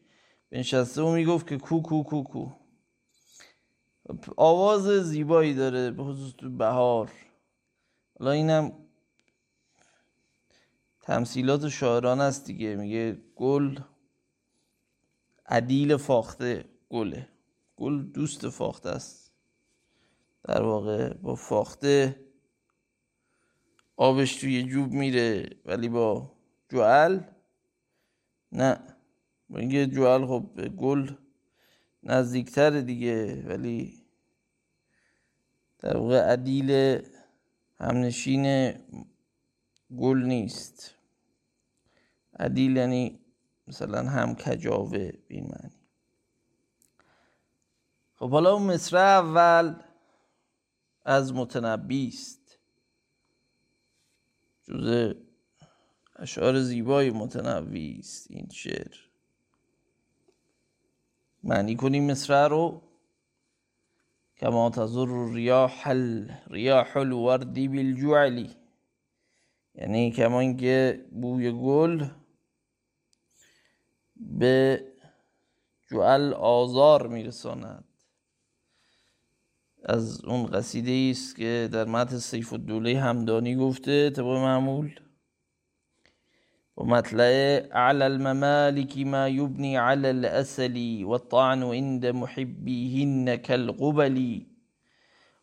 بنشسته 0.51 1.01
و 1.01 1.11
می‌گفت 1.11 1.47
که 1.47 1.57
کو 1.57 1.81
کو 1.81 2.03
کو 2.03 2.23
کو. 2.23 2.49
آواز 4.37 4.81
زیبایی 4.83 5.53
داره 5.53 5.91
به 5.91 6.03
خصوص 6.03 6.33
تو 6.37 6.49
بهار. 6.49 7.11
حالا 8.19 8.31
اینم 8.31 8.73
تمثیلات 11.01 11.67
شاعران 11.67 12.21
است 12.21 12.45
دیگه. 12.45 12.75
میگه 12.75 13.17
گل 13.35 13.79
عدیل 15.45 15.97
فاخته 15.97 16.65
گله. 16.89 17.29
گل 17.75 18.03
دوست 18.03 18.49
فاخته 18.49 18.89
است. 18.89 19.31
در 20.43 20.61
واقع 20.61 21.13
با 21.13 21.35
فاخته 21.35 22.24
آبش 23.97 24.35
توی 24.35 24.63
جوب 24.63 24.91
میره 24.91 25.49
ولی 25.65 25.89
با 25.89 26.31
جوال؟ 26.69 27.23
نه. 28.51 28.79
میگه 29.49 29.85
جوال 29.85 30.27
خب 30.27 30.67
گل 30.67 31.11
نزدیکتر 32.03 32.81
دیگه 32.81 33.43
ولی 33.47 34.05
در 35.79 35.97
واقع 35.97 36.31
عدیل 36.31 37.01
همنشین 37.77 38.73
گل 39.97 40.23
نیست. 40.23 40.95
عدیل 42.39 42.77
یعنی 42.77 43.19
مثلا 43.67 44.03
هم 44.03 44.35
کجاوه 44.35 45.11
این 45.27 45.43
معنی. 45.43 45.75
خب 48.15 48.29
حالا 48.29 48.53
اون 48.53 48.63
مصرع 48.73 49.19
اول 49.19 49.75
از 51.05 51.33
متنبی 51.33 52.07
است. 52.07 52.44
جز 54.68 55.13
اشعار 56.16 56.59
زیبای 56.59 57.11
متنوی 57.11 57.95
است 57.99 58.32
این 58.32 58.49
شعر. 58.49 58.95
معنی 61.43 61.76
کنیم 61.76 62.11
مصرع 62.11 62.47
رو؟ 62.47 62.82
کما 64.38 64.70
تزر 64.70 65.34
ریاح 65.34 65.93
ریاح 66.47 66.97
الوردی 66.97 67.68
بالجعلی 67.68 68.55
یعنی 69.76 70.11
کما 70.11 70.39
اینکه 70.39 71.05
بوی 71.11 71.51
گل 71.51 72.07
به 74.16 74.86
جعل 75.91 76.34
آزار 76.34 77.07
میرساند. 77.07 77.84
از 79.86 80.25
اون 80.25 80.45
قصیده 80.45 81.11
است 81.11 81.36
که 81.36 81.69
در 81.71 81.86
متن 81.86 82.17
سیف 82.17 82.53
الدولة 82.53 82.99
همدانی 82.99 83.55
گفته 83.55 84.09
طبق 84.09 84.25
معمول. 84.25 84.99
ومطلع 86.77 87.61
على 87.71 88.05
الممالك 88.05 88.97
ما 88.97 89.27
يبني 89.27 89.77
على 89.77 90.09
الأسل 90.09 91.03
والطعن 91.03 91.63
عند 91.63 92.05
محبيهن 92.05 93.36
كالقبل 93.36 94.45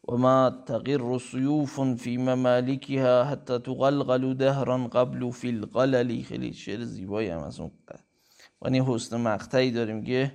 وما 0.05 0.65
تغر 0.67 1.19
سيوف 1.19 1.81
في 1.81 2.19
ممالكها 2.19 3.25
حتى 3.25 3.59
تغلغل 3.59 4.35
دهرا 4.35 4.77
قبل 4.87 5.33
في 5.33 5.51
القلل. 5.51 6.23
خیلی 6.23 6.53
شعر 6.53 6.85
زیبایی 6.85 7.29
هم 7.29 7.39
از 7.39 7.61
اون 7.61 7.71
و 8.63 8.71
حسن 8.71 9.21
مقطعی 9.21 9.71
داریم 9.71 10.05
که 10.05 10.33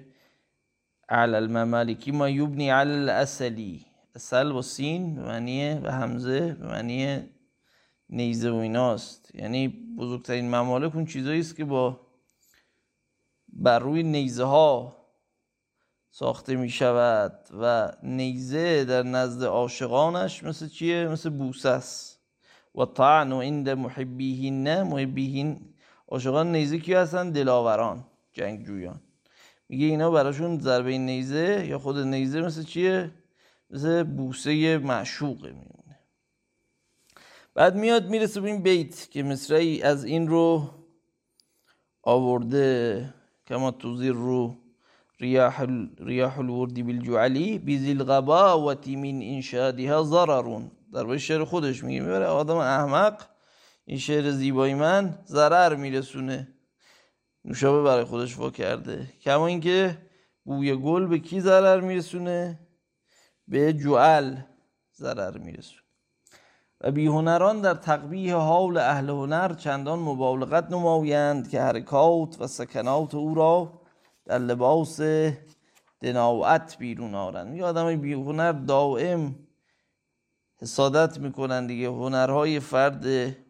على 1.09 1.35
الممالکی 1.35 2.11
ما 2.11 2.29
یبنی 2.29 2.69
على 2.69 2.93
الاسلی. 2.93 3.96
اصل 4.17 4.51
و 4.51 4.61
سین 4.61 5.15
به 5.15 5.21
معنی 5.21 5.73
و 5.73 5.91
همزه 5.91 6.53
به 6.53 6.67
معنی 6.67 7.29
نیزه 8.09 8.51
و 8.51 8.55
ایناست 8.55 9.35
یعنی 9.35 9.67
بزرگترین 9.97 10.49
ممالک 10.49 10.95
اون 10.95 11.05
چیزایی 11.05 11.39
است 11.39 11.55
که 11.55 11.65
با 11.65 11.99
بر 13.47 13.79
روی 13.79 14.03
نیزه 14.03 14.43
ها 14.43 14.97
ساخته 16.09 16.55
می 16.55 16.69
شود 16.69 17.39
و 17.61 17.91
نیزه 18.03 18.85
در 18.85 19.03
نزد 19.03 19.43
عاشقانش 19.43 20.43
مثل 20.43 20.67
چیه؟ 20.67 21.07
مثل 21.07 21.29
بوسه 21.29 21.69
است 21.69 22.19
و 22.75 22.85
طعن 22.85 23.31
و 23.31 23.41
عند 23.41 23.69
محبیهن 23.69 24.83
محبیهن 24.83 25.59
عاشقان 26.07 26.51
نیزه 26.51 26.79
کی 26.79 26.93
هستن؟ 26.93 27.31
دلاوران 27.31 28.05
جنگجویان 28.33 29.01
میگه 29.69 29.85
اینا 29.85 30.11
براشون 30.11 30.59
ضربه 30.59 30.97
نیزه 30.97 31.65
یا 31.69 31.79
خود 31.79 31.97
نیزه 31.97 32.41
مثل 32.41 32.63
چیه؟ 32.63 33.11
مثل 33.69 34.03
بوسه 34.03 34.77
معشوقه 34.77 35.47
میمونه. 35.47 35.99
بعد 37.53 37.75
میاد 37.75 38.09
می‌رسه 38.09 38.41
به 38.41 38.49
این 38.49 38.63
بیت 38.63 39.11
که 39.11 39.23
مصرعی 39.23 39.81
از 39.81 40.05
این 40.05 40.27
رو 40.27 40.69
آورده 42.03 43.13
کما 43.47 43.71
توزیر 43.71 44.11
رو 44.11 44.57
ریاح, 45.19 45.65
ریاح 45.99 46.39
الوردی 46.39 46.83
بالجعلی 46.83 47.59
بیزی 47.59 47.91
الغباوتی 47.91 48.95
من 48.95 49.21
انشادها 49.35 50.03
ضررون. 50.03 50.71
در 50.93 51.17
شعر 51.17 51.43
خودش 51.43 51.83
میگه. 51.83 51.99
می‌بره 51.99 52.25
آدم 52.25 52.57
احمق 52.57 53.21
این 53.85 53.97
شعر 53.97 54.31
زیبایی 54.31 54.73
من 54.73 55.19
ضرر 55.25 55.75
میرسونه. 55.75 56.47
نوشابه 57.45 57.83
برای 57.83 58.03
خودش 58.03 58.37
وا 58.37 58.49
کرده. 58.49 59.13
کما 59.21 59.47
اینکه 59.47 59.97
بوی 60.43 60.75
گل 60.75 61.05
به 61.05 61.19
کی 61.19 61.41
ضرر 61.41 61.81
میرسونه؟ 61.81 62.66
به 63.47 63.73
جعل 63.73 64.35
ضرر 64.95 65.37
میرسونه. 65.37 65.81
و 66.81 66.91
بیهنران 66.91 67.61
در 67.61 67.73
تقبیه 67.73 68.35
حال 68.35 68.77
اهل 68.77 69.09
هنر 69.09 69.53
چندان 69.53 69.99
مبالغت 69.99 70.71
نمایند 70.71 71.49
که 71.49 71.61
حرکات 71.61 72.41
و 72.41 72.47
سکنات 72.47 73.15
او 73.15 73.35
را 73.35 73.81
در 74.25 74.39
لباس 74.39 75.01
دناوت 76.01 76.77
بیرون 76.79 77.15
آرند 77.15 77.55
یه 77.55 77.65
آدم 77.65 77.95
بیهنر 77.95 78.51
دائم 78.51 79.35
حسادت 80.61 81.19
می‌کنن 81.19 81.67
دیگه. 81.67 81.87
هنرهای 81.87 82.59
فرد 82.59 83.05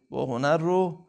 با 0.09 0.25
هنر 0.25 0.57
رو 0.57 1.05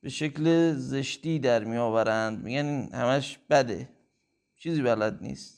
به 0.00 0.08
شکل 0.08 0.72
زشتی 0.72 1.38
در 1.38 1.64
می 1.64 1.76
آورند 1.76 2.44
میگن 2.44 2.88
همش 2.92 3.38
بده. 3.50 3.88
چیزی 4.56 4.82
بلد 4.82 5.22
نیست. 5.22 5.57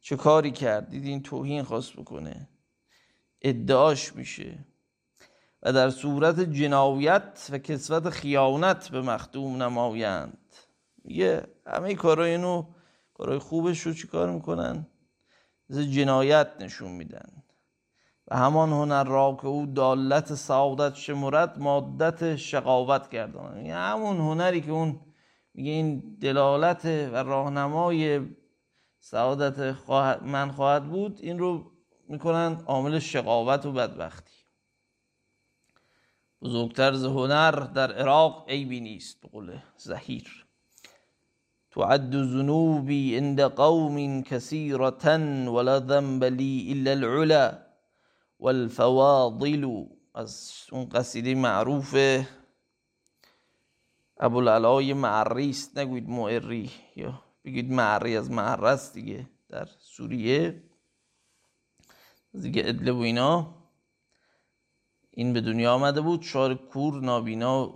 چه 0.00 0.16
کاری 0.16 0.50
کرد؟ 0.50 0.90
دیدین 0.90 1.22
توهین 1.22 1.62
خواست 1.62 1.92
بکنه. 1.92 2.48
ادعاش 3.42 4.16
میشه. 4.16 4.58
و 5.62 5.72
در 5.72 5.90
صورت 5.90 6.40
جنایت 6.40 7.48
و 7.52 7.58
کسوت 7.58 8.10
خیانت 8.10 8.88
به 8.88 9.02
مخدوم 9.02 9.62
نمایند. 9.62 10.38
میگه 11.04 11.46
همه 11.66 11.94
کارای 11.94 12.30
اینو 12.30 12.66
کارای 13.14 13.38
خوبش 13.38 13.80
رو 13.80 13.94
چیکار 13.94 14.30
می‌کنن؟ 14.30 14.86
مثل 15.70 15.84
جنایت 15.84 16.48
نشون 16.60 16.92
میدن. 16.92 17.42
و 18.28 18.36
همان 18.36 18.70
هنر 18.72 19.04
را 19.04 19.38
که 19.40 19.46
او 19.46 19.66
دالت 19.66 20.34
سعادت 20.34 20.94
شمرد 20.94 21.58
مادت 21.58 22.36
شقاوت 22.36 23.08
گردانند 23.08 23.56
یعنی 23.56 23.70
همون 23.70 24.16
هنری 24.16 24.60
که 24.60 24.70
اون 24.70 25.00
میگه 25.54 25.70
این 25.70 26.16
دلالت 26.20 26.84
و 26.84 27.16
راهنمای 27.16 28.20
سعادت 29.00 29.58
من 30.22 30.52
خواهد 30.52 30.88
بود 30.88 31.18
این 31.22 31.38
رو 31.38 31.70
می‌کنن 32.08 32.62
عامل 32.66 32.98
شقاوت 32.98 33.66
و 33.66 33.72
بدبختی. 33.72 34.34
بزرگتر 36.42 36.92
ز 36.92 37.04
هنر 37.04 37.50
در 37.50 37.92
عراق 37.92 38.44
عیبی 38.48 38.80
نیست 38.80 39.20
به 39.20 39.28
قول 39.28 39.58
زهیر. 39.76 40.46
تعد 41.70 42.12
ذنوبی 42.12 43.16
عند 43.16 43.40
قوم 43.40 44.22
كثيرة 44.22 45.16
ولا 45.48 45.78
ذنب 45.78 46.24
لي 46.24 46.72
الا 46.72 46.90
العلا 46.90 47.58
والفواضل 48.40 49.84
از 50.14 50.52
اون 50.72 50.88
قصیده 50.88 51.34
معروف 51.34 51.96
ابوالعلای 54.20 54.92
معری 54.92 55.50
است 55.50 55.78
نگوید 55.78 56.08
معری 56.08 56.70
یا 56.96 57.22
بگید 57.44 57.72
معری 57.72 58.16
از 58.16 58.30
معره 58.30 58.68
است 58.68 58.94
دیگه 58.94 59.26
در 59.48 59.68
سوریه. 59.80 60.62
دیگه 62.40 62.62
ادلب 62.66 62.96
و 62.96 63.00
اینا. 63.00 63.54
این 65.10 65.32
به 65.32 65.40
دنیا 65.40 65.72
آمده 65.72 66.00
بود 66.00 66.22
شعر 66.22 66.54
کور 66.54 67.00
نابینا 67.00 67.74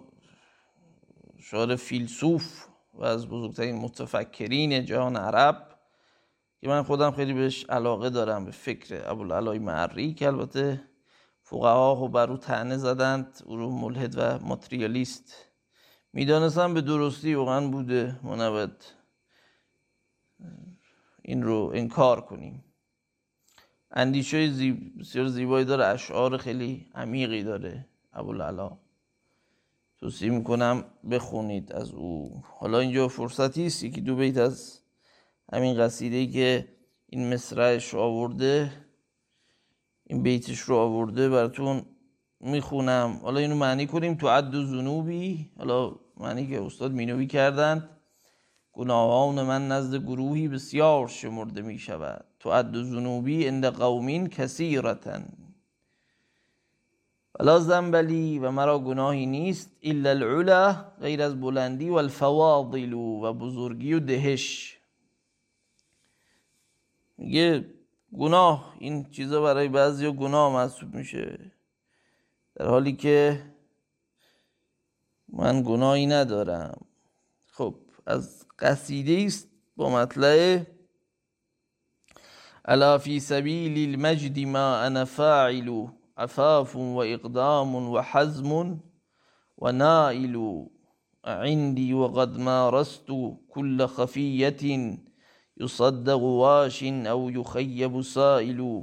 شعر 1.38 1.76
فیلسوف 1.76 2.66
و 2.94 3.04
از 3.04 3.26
بزرگترین 3.28 3.76
متفکرین 3.76 4.84
جهان 4.84 5.16
عرب 5.16 5.78
که 6.60 6.68
من 6.68 6.82
خودم 6.82 7.10
خیلی 7.10 7.32
بهش 7.32 7.64
علاقه 7.64 8.10
دارم 8.10 8.44
به 8.44 8.50
فکر 8.50 9.10
ابوالعلای 9.10 9.58
معری 9.58 10.14
که 10.14 10.26
البته 10.26 10.84
فقها 11.42 11.96
و 11.96 12.08
بر 12.08 12.30
او 12.30 12.36
تنه 12.36 12.76
زدند 12.76 13.42
او 13.44 13.56
رو 13.56 13.70
ملحد 13.70 14.14
و 14.16 14.38
ماتریالیست 14.38 15.34
می‌دانستم 16.12 16.74
به 16.74 16.80
درستی 16.80 17.34
واقعا 17.34 17.68
بوده 17.68 18.20
نباید 18.24 19.03
این 21.22 21.42
رو 21.42 21.72
انکار 21.74 22.20
کنیم. 22.20 22.64
اندیشه 23.90 24.50
زیب... 24.50 25.02
زیبایی 25.28 25.64
داره. 25.64 25.84
اشعار 25.84 26.36
خیلی 26.36 26.86
عمیقی 26.94 27.42
داره. 27.42 27.86
ابوالعلا. 28.12 28.78
توصیه 29.98 30.30
می‌کنم 30.30 30.84
بخونید 31.10 31.72
از 31.72 31.90
او. 31.90 32.42
حالا 32.58 32.78
اینجا 32.78 33.08
فرصتی 33.08 33.66
است. 33.66 33.82
یکی 33.82 34.00
دو 34.00 34.16
بیت 34.16 34.36
از 34.36 34.80
همین 35.52 35.78
قصیده 35.78 36.26
که 36.26 36.68
این 37.06 37.34
مصرعش 37.34 37.94
آورده 37.94 38.72
این 40.04 40.22
بیتش 40.22 40.58
رو 40.60 40.76
آورده 40.76 41.28
براتون 41.28 41.86
می‌خونم. 42.40 43.20
حالا 43.22 43.40
اینو 43.40 43.54
معنی 43.56 43.86
کنیم. 43.86 44.14
تو 44.14 44.28
عد 44.28 44.54
و 44.54 44.64
زنوبی 44.64 45.50
حالا 45.58 45.96
معنی 46.16 46.46
که 46.46 46.62
استاد 46.62 46.92
مینوی 46.92 47.26
کردند. 47.26 47.90
گناهان 48.74 49.42
من 49.42 49.68
نزد 49.68 49.96
گروهی 49.96 50.48
بسیار 50.48 51.08
شمرده 51.08 51.62
می 51.62 51.78
شود 51.78 52.24
تو 52.40 52.50
عد 52.50 52.82
زنوبی 52.82 53.48
اند 53.48 53.66
قومین 53.66 54.28
کثیرتن 54.28 55.44
ولا 57.40 57.58
زنبلی 57.58 58.38
و 58.38 58.50
مرا 58.50 58.78
گناهی 58.78 59.26
نیست 59.26 59.70
الا 59.82 60.10
العلا 60.10 60.72
غیر 61.00 61.22
از 61.22 61.40
بلندی 61.40 61.90
و 61.90 61.94
الفواضل 61.94 62.92
و 62.92 63.32
بزرگی 63.32 63.92
و 63.92 64.00
دهش. 64.00 64.78
میگه 67.18 67.66
گناه 68.18 68.74
این 68.78 69.04
چیزا 69.10 69.42
برای 69.42 69.68
بعضی 69.68 70.10
گناه 70.10 70.52
محسوب 70.52 70.94
میشه. 70.94 71.52
در 72.54 72.66
حالی 72.66 72.92
که 72.92 73.42
من 75.28 75.62
گناهی 75.62 76.06
ندارم. 76.06 76.86
خب 77.46 77.74
از 78.06 78.43
قصیده 78.58 79.24
است 79.26 79.48
با 79.76 79.90
مطلع 79.90 80.62
ألا 82.68 82.98
فی 82.98 83.20
سبیل 83.20 83.88
المجد 83.88 84.38
ما 84.38 84.86
أنا 84.86 85.04
فاعل 85.04 85.86
عفاف 86.16 86.76
و 86.76 86.96
اقدام 86.98 87.74
و 87.74 88.02
حزم 88.02 88.80
و 89.58 89.72
نائل 89.72 90.66
عندي 91.24 91.92
وقد 91.92 92.38
مارست 92.38 93.06
كل 93.48 93.86
خفية 93.86 94.98
يصدق 95.56 96.20
واش 96.22 96.84
أو 96.84 97.30
يخيب 97.30 98.00
سائل. 98.00 98.82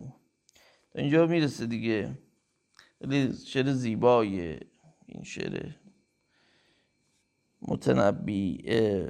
اینجا 0.96 1.26
میرسه 1.26 1.66
دیگه 1.66 2.18
خیلی 3.00 3.34
شعر 3.46 3.72
زیبایه 3.72 4.60
این 5.06 5.24
شعر 5.24 5.81
متنبی 7.62 8.64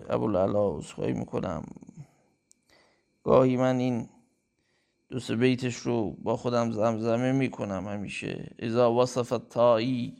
ابوالعلا 0.09 0.77
عذرخواهی 0.77 1.13
می‌کنم. 1.13 1.63
گاهی 3.23 3.57
من 3.57 3.77
این 3.77 4.09
دو 5.09 5.19
سه 5.19 5.35
بیتش 5.35 5.75
رو 5.75 6.11
با 6.11 6.37
خودم 6.37 6.71
زمزمه 6.71 7.31
می‌کنم 7.31 7.87
همیشه. 7.87 8.55
اذا 8.59 8.93
وصف 8.93 9.33
الطائی 9.33 10.13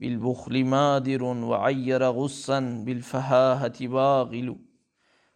بالبخل 0.00 0.62
مادر 0.62 1.22
وعیر 1.22 2.10
غصا 2.10 2.60
بالفهاهة 2.60 3.88
باغل 3.88 4.54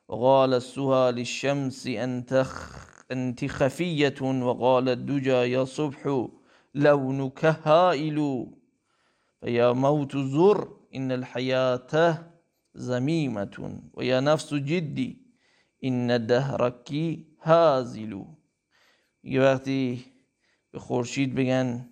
وقال 0.09 0.55
السها 0.55 1.11
للشمس 1.11 1.87
انت 3.11 3.47
خفية 3.47 4.23
وقال 4.23 4.89
الدجى 4.89 5.31
يا 5.31 5.65
صبح 5.65 6.27
لونك 6.75 7.45
هائل 7.45 8.47
فيا 9.41 9.73
موت 9.73 10.17
زر 10.17 10.69
إن 10.97 11.13
الحياة 11.13 11.93
زميمة 12.75 13.81
ويا 13.95 14.21
نفس 14.21 14.55
جدي 14.55 15.11
إن 15.85 16.27
دهرك 16.27 16.91
هازل. 17.41 18.25
یه 19.25 19.41
وقتی 19.41 20.05
به 20.71 20.79
خورشید 20.79 21.35
بگن 21.35 21.89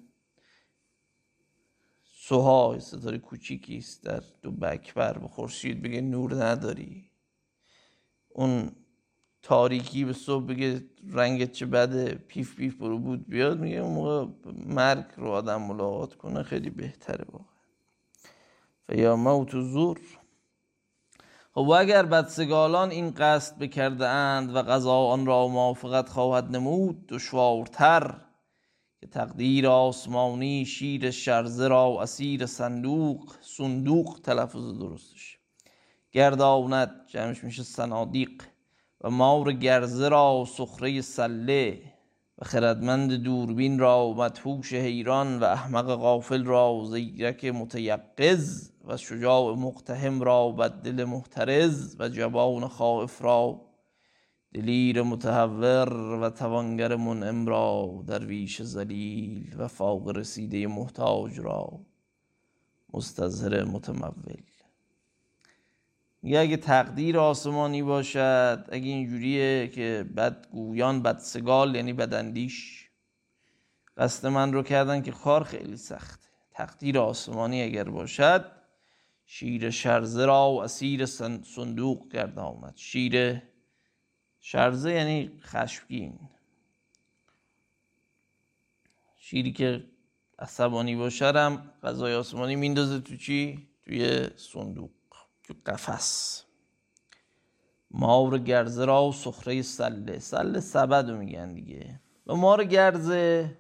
سوها 2.05 2.79
ستاره 2.79 3.19
کوچیکی 3.19 3.77
است 3.77 4.05
در 4.05 4.23
دو 4.43 4.51
بکبر 4.51 5.19
به 5.19 5.29
خورشید 5.29 5.83
بگه 5.83 6.01
نور 6.01 6.45
نداری. 6.45 7.11
اون 8.29 8.73
تاریکی 9.43 10.05
به 10.05 10.13
صبح 10.13 10.45
بگه 10.45 10.85
رنگت 11.11 11.53
چه 11.53 11.67
بده 11.67 12.15
پیف 12.15 12.57
پیف 12.57 12.75
برو 12.75 12.99
بود 12.99 13.29
بیاد 13.29 13.61
میگه 13.61 13.77
اون 13.77 13.95
موقع 13.95 14.27
مرگ 14.67 15.05
رو 15.17 15.31
آدم 15.31 15.63
ملاقات 15.63 16.15
کنه 16.15 16.43
خیلی 16.43 16.71
بهتره 16.71 17.25
واقعا. 17.33 17.54
فیا 18.87 19.17
موت 19.17 19.55
و 19.55 19.61
زور 19.63 20.01
خب 21.55 21.61
و 21.61 21.71
اگر 21.71 22.03
بدسگالان 22.03 22.91
این 22.91 23.11
قصد 23.11 23.59
بکرده 23.59 24.09
اند 24.09 24.57
و 24.57 24.63
قضا 24.63 25.07
آن 25.07 25.27
را 25.27 25.49
موافقت 25.49 26.09
خواهد 26.09 26.57
نمود 26.57 27.07
دشوارتر 27.07 28.21
که 29.01 29.07
تقدیر 29.07 29.69
آسمانی 29.69 30.65
شیر 30.65 31.11
شرزه 31.11 31.69
را 31.69 32.03
اسیر 32.03 32.47
صندوق 32.47 33.35
صندوق 33.41 34.21
تلفظ 34.23 34.79
درستش 34.79 35.39
گرداند 36.13 37.07
جمعش 37.07 37.45
میشه 37.45 37.63
صنادیق 37.63 38.43
و 39.01 39.11
مار 39.11 39.53
گرزه 39.53 40.09
را 40.09 40.45
سخره 40.49 41.01
سله. 41.01 41.94
و 42.39 42.45
خردمند 42.45 43.13
دوربین 43.13 43.79
را 43.79 44.13
مدهوش 44.13 44.73
حیران 44.73 45.39
و 45.39 45.45
احمق 45.45 45.87
غافل 45.87 46.45
را 46.45 46.85
زیرک 46.91 47.45
متیقظ 47.45 48.71
و 48.85 48.97
شجاع 48.97 49.55
مقتهم 49.55 50.21
را 50.23 50.51
بد 50.51 50.71
دل 50.71 51.05
محترز 51.05 51.97
و 51.99 52.09
جبان 52.09 52.69
خائف 52.69 53.23
را. 53.23 53.61
دلیر 54.55 55.03
متحور 55.03 55.93
و 55.93 56.31
توانگر 56.31 56.97
منعم 56.97 57.47
را. 57.47 58.03
درویش 58.07 58.63
ذلیل 58.63 59.55
و 59.59 59.69
فوق 59.69 60.09
رسیده 60.09 60.67
محتاج 60.67 61.41
را. 61.41 61.81
مستظهر 62.95 63.65
متمول. 63.65 64.54
میگه 66.25 66.39
اگه 66.39 66.57
تقدیر 66.57 67.19
آسمانی 67.19 67.83
باشد 67.83 68.69
اگه 68.73 68.87
اینجوریه 68.87 69.69
که 69.69 70.07
بدگویان 70.17 71.03
بدسگال 71.03 71.75
یعنی 71.75 71.93
بداندیش 71.93 72.89
قصد 73.97 74.29
من 74.29 74.53
رو 74.53 74.63
کردن 74.63 75.03
که 75.03 75.11
کار 75.11 75.45
خیلی 75.45 75.77
سخته. 75.77 76.29
تقدیر 76.51 76.99
آسمانی 76.99 77.63
اگر 77.63 77.85
باشد 77.85 78.51
شیر 79.27 79.71
شرزه 79.71 80.27
را 80.27 80.51
و 80.51 80.63
اسیر 80.63 81.07
صندوق 81.07 82.09
گرداند 82.09 82.73
شیر 82.77 83.43
شرزه 84.41 84.93
یعنی 84.93 85.31
خشمگین. 85.43 86.19
شیری 89.17 89.53
که 89.53 89.85
عصبانی 90.39 90.97
باشه 90.97 91.27
هم 91.27 91.71
غذای 91.83 92.15
آسمانی 92.15 92.57
میندازه 92.57 93.01
تو 93.01 93.17
چی؟ 93.17 93.69
توی 93.85 94.29
صندوق. 94.37 94.91
قفس. 95.53 96.45
مار 97.91 98.39
گرزه 98.39 98.85
را 98.85 99.09
و 99.09 99.13
سخره 99.13 99.63
سله. 99.63 100.19
سله 100.19 100.61
سبد 100.61 101.11
رو 101.11 101.17
میگن 101.17 101.53
دیگه. 101.53 102.01
و 102.27 102.35
مار 102.35 102.65
گرزه 102.65 103.57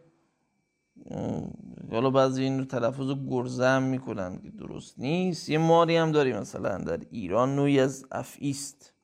حالا 1.90 2.10
بعضی 2.10 2.42
این 2.42 2.58
رو 2.58 2.64
تلفظ 2.64 3.10
گرزه 3.30 3.66
هم 3.66 3.82
می‌کنن 3.82 4.38
که 4.42 4.50
درست 4.50 4.98
نیست. 4.98 5.48
یه 5.48 5.58
ماری 5.58 5.96
هم 5.96 6.12
داریم 6.12 6.38
مثلا 6.38 6.78
در 6.78 7.00
ایران 7.10 7.56
نوعی 7.56 7.80
از 7.80 8.06
افعیست 8.12 8.94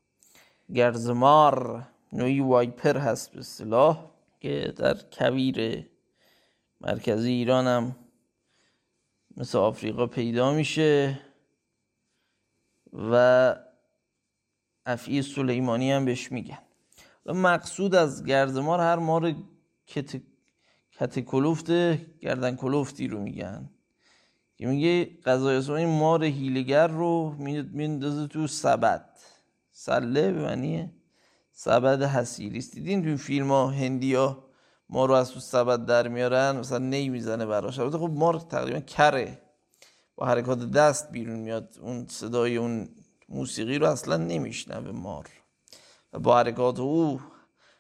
گرزمار 0.75 1.89
نوعی 2.13 2.41
وایپر 2.41 2.97
هست 2.97 3.33
به 3.33 3.39
اصطلاح 3.39 4.11
که 4.41 4.75
در 4.77 4.97
کویر 5.13 5.87
مرکزی 6.81 7.31
ایران 7.31 7.67
هم 7.67 7.97
مثل 9.37 9.59
آفریقا 9.59 10.07
پیدا 10.07 10.53
میشه. 10.53 11.21
و 12.93 13.57
افعی 14.87 15.23
سلیمانی 15.23 15.93
هم 15.93 16.05
بهش 16.05 16.33
میگن. 16.33 16.59
مقصود 17.27 17.95
از 17.95 18.25
گرزمار 18.25 18.81
هر 18.81 18.97
مار 18.97 19.35
کت 19.87 21.21
کلوفت 21.21 21.71
گردن 22.21 22.57
کلوفتی 22.57 23.09
رو 23.09 23.21
میگن. 23.21 23.71
که 24.57 24.67
میگه 24.67 25.05
قضای 25.05 25.57
آسمانی 25.57 25.87
مار 25.87 26.25
هیلگر 26.25 26.87
رو 26.87 27.35
میندازه 27.73 28.27
تو 28.27 28.47
سبد. 28.47 29.19
سله 29.71 30.33
به 30.33 30.43
معنی 30.43 30.93
سبد 31.53 32.03
حسیری 32.03 32.59
است. 32.59 32.75
دیدین 32.75 33.05
تو 33.05 33.17
فیلم 33.17 33.49
ها 33.49 33.71
هندی 33.71 34.15
ها 34.15 34.45
ما 34.89 35.05
رو 35.07 35.15
از 35.15 35.31
تو 35.31 35.41
سبد 35.41 35.87
در 35.87 36.09
میارن 36.09 36.57
مثلا 36.57 36.79
نی 36.79 37.09
می‌زنه 37.09 37.47
براش. 37.47 37.79
البته 37.79 37.99
خب 37.99 38.11
مار 38.11 38.41
تقریبا 38.41 38.81
کره. 38.81 39.43
با 40.21 40.27
حرکات 40.27 40.71
دست 40.71 41.13
بیرون 41.13 41.39
میاد 41.39 41.79
اون 41.83 42.07
صدای 42.07 42.57
اون 42.57 42.89
موسیقی 43.29 43.79
رو 43.79 43.87
اصلا 43.87 44.17
نمیشنوه 44.17 44.91
مار. 44.91 45.29
و 46.13 46.19
با 46.19 46.39
حرکات 46.39 46.81
او 46.81 47.21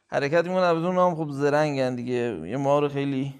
حرکت 0.06 0.44
می‌کنه. 0.44 0.74
بدون 0.74 0.98
هم 0.98 1.14
خب 1.14 1.30
زرنگن 1.30 1.94
دیگه. 1.94 2.48
یه 2.48 2.56
مار 2.56 2.88
خیلی 2.88 3.34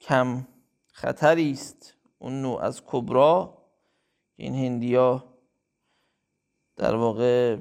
کم 0.00 0.46
خطری 0.92 1.52
است 1.52 1.94
اون 2.18 2.42
نوع 2.42 2.62
از 2.62 2.82
کبرا 2.86 3.58
این 4.36 4.54
هندیا 4.54 5.24
در 6.76 6.94
واقع 6.94 7.58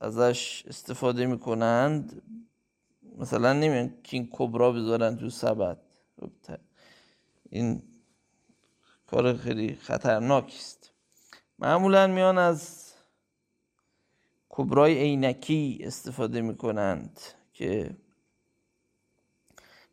ازش 0.00 0.64
استفاده 0.66 1.26
می‌کنند 1.26 2.22
مثلا 3.18 3.52
نمیان 3.52 3.94
کینگ 4.02 4.28
کبرا 4.32 4.72
بذارن 4.72 5.16
تو 5.16 5.30
سبد. 5.30 5.78
این 7.50 7.82
کار 9.06 9.36
خیلی 9.36 9.74
خطرناک 9.74 10.44
است. 10.44 10.92
معمولا 11.58 12.06
میان 12.06 12.38
از 12.38 12.92
کبرای 14.48 14.98
عینکی 14.98 15.78
استفاده 15.82 16.40
می‌کنند 16.40 17.20
که 17.52 17.96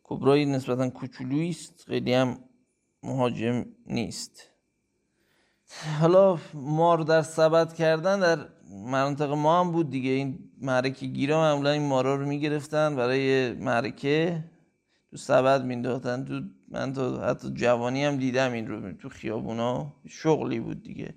کبرای 0.02 0.44
نسبتا 0.44 0.90
کوچولویی 0.90 1.50
است 1.50 1.84
خیلی 1.86 2.14
هم 2.14 2.38
مهاجم 3.02 3.66
نیست. 3.86 4.50
حالا 6.00 6.38
مار 6.54 6.98
در 6.98 7.22
سبد 7.22 7.72
کردن 7.72 8.20
در 8.20 8.48
مناطق 8.70 9.30
ما 9.30 9.60
هم 9.60 9.72
بود 9.72 9.90
دیگه. 9.90 10.10
این 10.10 10.50
معرکه 10.58 11.06
گیرا 11.06 11.40
معمولا 11.40 11.70
این 11.70 11.88
مارا 11.88 12.14
رو 12.16 12.26
می‌گرفتن 12.26 12.96
برای 12.96 13.52
معرکه. 13.52 14.44
تو 15.10 15.16
سبد 15.16 15.64
مینداختن 15.64 16.24
تو 16.24 16.40
من 16.70 16.92
تو 16.92 17.20
حتی 17.20 17.50
جوانی 17.50 18.04
هم 18.04 18.16
دیدم 18.16 18.52
این 18.52 18.68
رو 18.68 18.92
تو 18.92 19.08
خیابونا. 19.08 19.92
شغلی 20.08 20.60
بود 20.60 20.82
دیگه. 20.82 21.14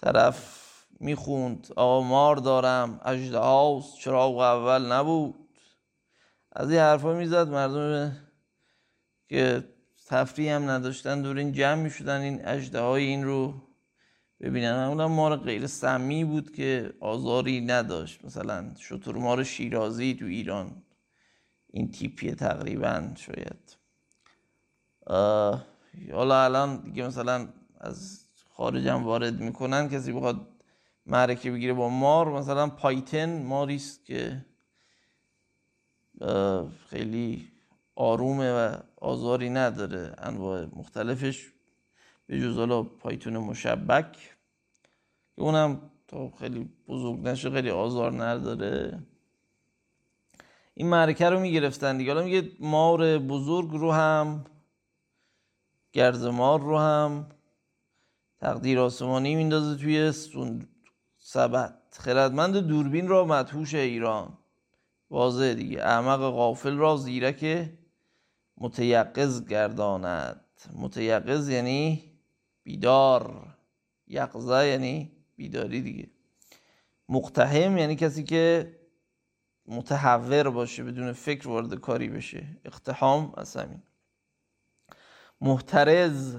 طرف 0.00 0.64
می‌خوند 1.00 1.68
آقا 1.76 2.08
مار 2.08 2.36
دارم 2.36 3.00
اجده 3.04 3.38
هاست 3.38 3.96
چراغ 3.96 4.38
اول 4.38 4.92
نبود. 4.92 5.34
از 6.52 6.70
این 6.70 6.78
حرفا 6.78 7.14
می‌زد 7.14 7.48
مردم 7.48 8.16
که 9.28 9.64
تفریح 10.06 10.54
هم 10.54 10.70
نداشتن 10.70 11.22
دور 11.22 11.36
این 11.36 11.52
جمع 11.52 11.82
می‌شدن 11.82 12.20
این 12.20 12.46
اجده 12.46 12.80
های 12.80 13.04
این 13.04 13.24
رو 13.24 13.54
ببینن. 14.40 14.72
معمولا 14.72 15.08
مار 15.08 15.36
غیر 15.36 15.66
سمی 15.66 16.24
بود 16.24 16.52
که 16.52 16.94
آزاری 17.00 17.60
نداشت. 17.60 18.24
مثلا 18.24 18.74
شطور 18.78 19.16
مار 19.16 19.44
شیرازی 19.44 20.14
تو 20.14 20.24
ایران. 20.24 20.82
این 21.66 21.90
تیپیه 21.90 22.34
تقریبا 22.34 23.10
شاید. 23.16 23.77
حالا 26.12 26.44
الان 26.44 26.76
دیگه 26.76 27.06
مثلا 27.06 27.48
از 27.80 28.24
خارجم 28.50 29.04
وارد 29.04 29.40
می‌کنن 29.40 29.88
کسی 29.88 30.12
بخواد 30.12 30.46
معرکه 31.06 31.50
بگیره 31.50 31.72
با 31.72 31.88
مار 31.88 32.28
مثلا 32.28 32.68
پایتن 32.68 33.42
ماریست 33.42 34.04
که 34.04 34.44
خیلی 36.90 37.48
آرومه 37.96 38.52
و 38.52 38.76
آزاری 38.96 39.50
نداره 39.50 40.14
انواع 40.18 40.66
مختلفش 40.76 41.52
به 42.26 42.40
جز 42.40 42.58
حالا 42.58 42.82
پایتون 42.82 43.36
مشبک 43.36 44.12
که 45.36 45.42
اونم 45.42 45.80
تا 46.08 46.30
خیلی 46.38 46.68
بزرگ 46.88 47.20
نشه 47.20 47.50
خیلی 47.50 47.70
آزار 47.70 48.24
نداره. 48.24 48.98
این 50.74 50.88
معرکه 50.88 51.30
رو 51.30 51.40
می‌گرفتن 51.40 51.96
دیگه. 51.96 52.12
حالا 52.12 52.24
میگه 52.24 52.50
مار 52.60 53.18
بزرگ 53.18 53.70
رو 53.70 53.92
هم 53.92 54.44
گرز 55.92 56.24
مار 56.24 56.60
رو 56.60 56.78
هم 56.78 57.26
تقدیر 58.40 58.80
آسمانی 58.80 59.34
میندازه 59.34 59.82
توی 59.82 60.12
سبت 61.18 61.74
خردمند 61.92 62.56
دوربین 62.56 63.08
را 63.08 63.24
مدهوش 63.24 63.74
ایران. 63.74 64.38
واضح 65.10 65.52
دیگه. 65.52 65.82
احمق 65.82 66.20
غافل 66.20 66.76
را 66.76 66.96
زیرک 66.96 67.70
متیقظ 68.58 69.44
گرداند. 69.44 70.44
متیقظ 70.72 71.48
یعنی 71.48 72.12
بیدار. 72.62 73.56
یقظه 74.06 74.66
یعنی 74.66 75.12
بیداری 75.36 75.80
دیگه. 75.80 76.10
مقتحم 77.08 77.78
یعنی 77.78 77.96
کسی 77.96 78.24
که 78.24 78.74
متحور 79.66 80.50
باشه 80.50 80.84
بدون 80.84 81.12
فکر 81.12 81.48
وارد 81.48 81.74
کاری 81.74 82.08
بشه. 82.08 82.46
اقتحام 82.64 83.32
از 83.36 83.56
همین. 83.56 83.82
محترز 85.40 86.36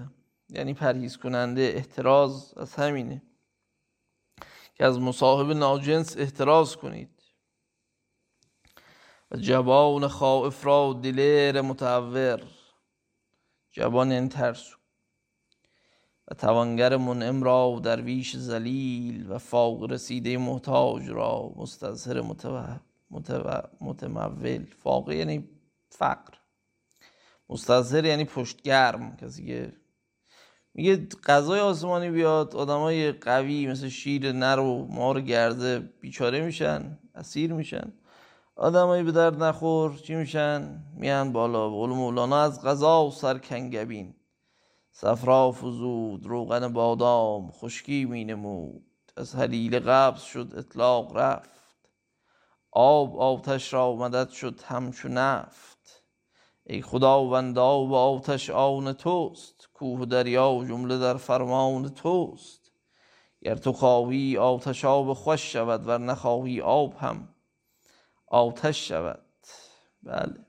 یعنی 0.49 0.73
پرهیز 0.73 1.17
کننده 1.17 1.61
احتراز 1.61 2.53
از 2.57 2.75
همینه. 2.75 3.21
که 4.75 4.85
از 4.85 4.99
مصاحب 4.99 5.51
ناجنس 5.51 6.17
احتراز 6.17 6.75
کنید. 6.75 7.09
و 9.31 9.37
جوان 9.37 10.07
خائف 10.07 10.65
را 10.65 10.99
دلیر 11.03 11.61
متعور. 11.61 12.43
جوان 13.71 14.11
این 14.11 14.29
ترسو 14.29 14.77
و 16.27 16.35
توانگر 16.35 16.97
منعم 16.97 17.43
را 17.43 17.79
درویش 17.83 18.35
زلیل 18.35 19.31
و 19.31 19.37
فاق 19.37 19.91
رسیده 19.91 20.37
محتاج 20.37 21.09
را 21.09 21.53
مستظهر 21.55 22.21
متمول. 23.81 24.65
فاقه 24.83 25.15
یعنی 25.15 25.49
فقر. 25.89 26.38
مستظهر 27.49 28.05
یعنی 28.05 28.25
پشتگرم. 28.25 29.15
کسی 29.15 29.47
که 29.47 29.73
میگه 30.73 31.07
غذای 31.25 31.59
آسمانی 31.59 32.09
بیاد 32.09 32.55
آدمای 32.55 33.11
قوی 33.11 33.67
مثل 33.67 33.87
شیر 33.87 34.31
نر 34.31 34.59
و 34.59 34.87
مار 34.89 35.21
گرده 35.21 35.79
بیچاره 35.79 36.41
میشن 36.41 36.99
اسیر 37.15 37.53
میشن. 37.53 37.93
آدمایی 38.55 39.03
به 39.03 39.11
درد 39.11 39.43
نخور 39.43 39.95
چی 39.97 40.15
میشن؟ 40.15 40.83
میان 40.95 41.31
بالا. 41.33 41.69
قول 41.69 41.89
مولانا 41.89 42.41
از 42.41 42.61
غذا 42.61 43.05
و 43.05 43.11
سرکنگبین. 43.11 44.15
صفرا 44.91 45.51
فزود 45.51 46.25
روغن 46.25 46.73
بادام 46.73 47.51
خشکی 47.51 48.05
می 48.05 48.25
نمود. 48.25 48.85
از 49.17 49.35
حلیل 49.35 49.79
قبض 49.79 50.21
شد 50.21 50.53
اطلاق 50.57 51.17
رفت. 51.17 51.59
آب 52.71 53.19
آتش 53.19 53.73
را 53.73 53.95
مدد 53.95 54.29
شد 54.29 54.61
همچو 54.65 55.07
نفت. 55.07 55.68
ای 56.71 56.81
خداوندا 56.81 57.85
و 57.85 57.95
آتش 57.95 58.49
آن 58.49 58.93
توست 58.93 59.69
کوه 59.73 59.99
و 59.99 60.05
دریا 60.05 60.65
جمله 60.67 60.97
در 60.97 61.17
فرمان 61.17 61.89
توست. 61.89 62.71
گر 63.43 63.55
تو 63.55 63.73
خواهی 63.73 64.37
آتش 64.37 64.85
آب 64.85 65.13
خوش 65.13 65.53
شود 65.53 65.87
ور 65.87 65.97
نخواهی 65.97 66.61
آب 66.61 66.95
هم 66.99 67.29
آتش 68.27 68.87
شود. 68.87 69.25
بله. 70.03 70.45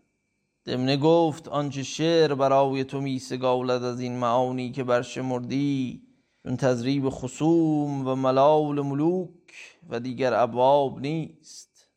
دمنه 0.65 0.97
گفت 0.97 1.49
آنچه 1.49 1.83
شعر 1.83 2.35
برای 2.35 2.85
تو 2.85 3.01
می 3.01 3.19
سگالد 3.19 3.85
از 3.85 4.01
این 4.01 4.19
معانی 4.19 4.73
که 4.73 4.85
برشمردی 4.85 6.03
چون 6.43 6.57
تزریب 6.57 7.09
خصوم 7.09 8.09
و 8.09 8.15
ملال 8.15 8.81
ملوک 8.81 9.55
و 9.89 10.01
دیگر 10.01 10.35
ابواب 10.35 11.01
نیست. 11.01 11.89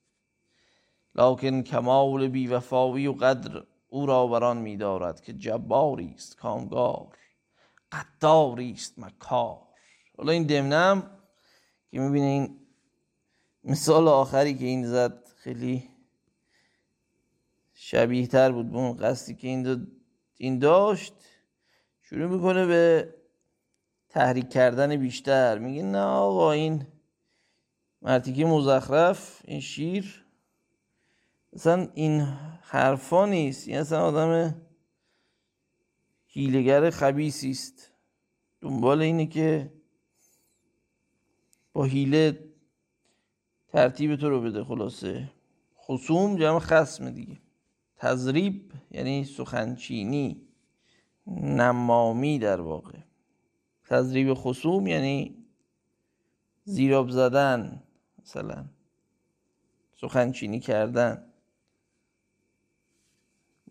لکن 1.16 1.62
کمال 1.62 2.28
بیوفایی 2.28 3.08
و 3.08 3.14
قدر 3.14 3.64
او 3.94 4.06
را 4.06 4.28
بران 4.28 4.58
می 4.58 4.78
دارد 4.78 5.22
که 5.22 5.34
جباری 5.34 6.14
است 6.16 6.38
کامگار. 6.38 7.18
قداری 7.92 8.72
است 8.72 9.00
مکار. 9.00 9.62
حالا 10.18 10.32
این 10.32 10.44
دمنم 10.44 11.20
که 11.92 12.00
می‌بینه 12.00 12.26
این 12.26 12.60
مثال 13.64 14.08
آخری 14.08 14.54
که 14.54 14.66
این 14.66 14.88
زد 14.88 15.28
خیلی 15.36 15.90
شبیه 17.74 18.28
تر 18.28 18.52
بود 18.52 18.72
به 18.72 18.78
اون 18.78 18.98
قصدی 18.98 19.36
که 19.36 19.48
این, 19.48 19.88
این 20.38 20.60
داشت. 20.60 21.14
شروع 22.02 22.30
می‌کنه 22.36 22.66
به 22.66 23.14
تحریک 24.10 24.50
کردن 24.50 24.96
بیشتر. 24.96 25.58
میگه 25.58 25.84
نه 25.84 26.04
آقا 26.04 26.52
این 26.52 26.88
مرتیکه 28.02 28.46
مزخرف 28.46 29.42
این 29.46 29.60
شیر 29.60 30.23
اصلا 31.54 31.88
این 31.94 32.22
حرفا 32.62 33.26
نیست. 33.26 33.68
این 33.68 33.78
اصلا 33.78 34.06
آدم 34.06 34.56
هیلگر 36.26 36.90
خبیسی 36.90 37.52
است. 37.52 37.92
دنبال 38.62 39.02
اینه 39.02 39.26
که 39.26 39.74
با 41.74 41.84
هیله 41.84 42.54
ترتیب 43.68 44.16
تو 44.16 44.30
رو 44.30 44.42
بده 44.42 44.64
خلاصه. 44.64 45.32
خصوم 45.78 46.36
جمع 46.36 46.60
خسم 46.60 47.12
دیگه. 47.12 47.38
تزریب 47.98 48.74
یعنی 48.92 49.24
سخنچینی. 49.24 50.48
نمامی 51.28 52.40
در 52.40 52.62
واقع. 52.62 52.98
تضریب 53.86 54.34
خصوم 54.34 54.88
یعنی 54.88 55.46
زیراب 56.64 57.10
زدن 57.10 57.84
مثلا. 58.22 58.66
سخنچینی 59.96 60.60
کردن. 60.60 61.33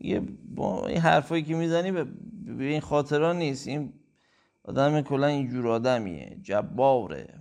یه 0.03 0.21
با 0.55 0.87
این 0.87 0.99
حرفایی 0.99 1.43
که 1.43 1.55
می‌زنی 1.55 1.93
به 1.93 2.65
این 2.65 2.81
خاطران 2.81 3.39
نیست. 3.39 3.69
این 3.69 3.93
آدم 4.65 5.01
کلا 5.01 5.27
اینجور 5.27 5.69
آدمیه. 5.69 6.39
جباره. 6.43 7.39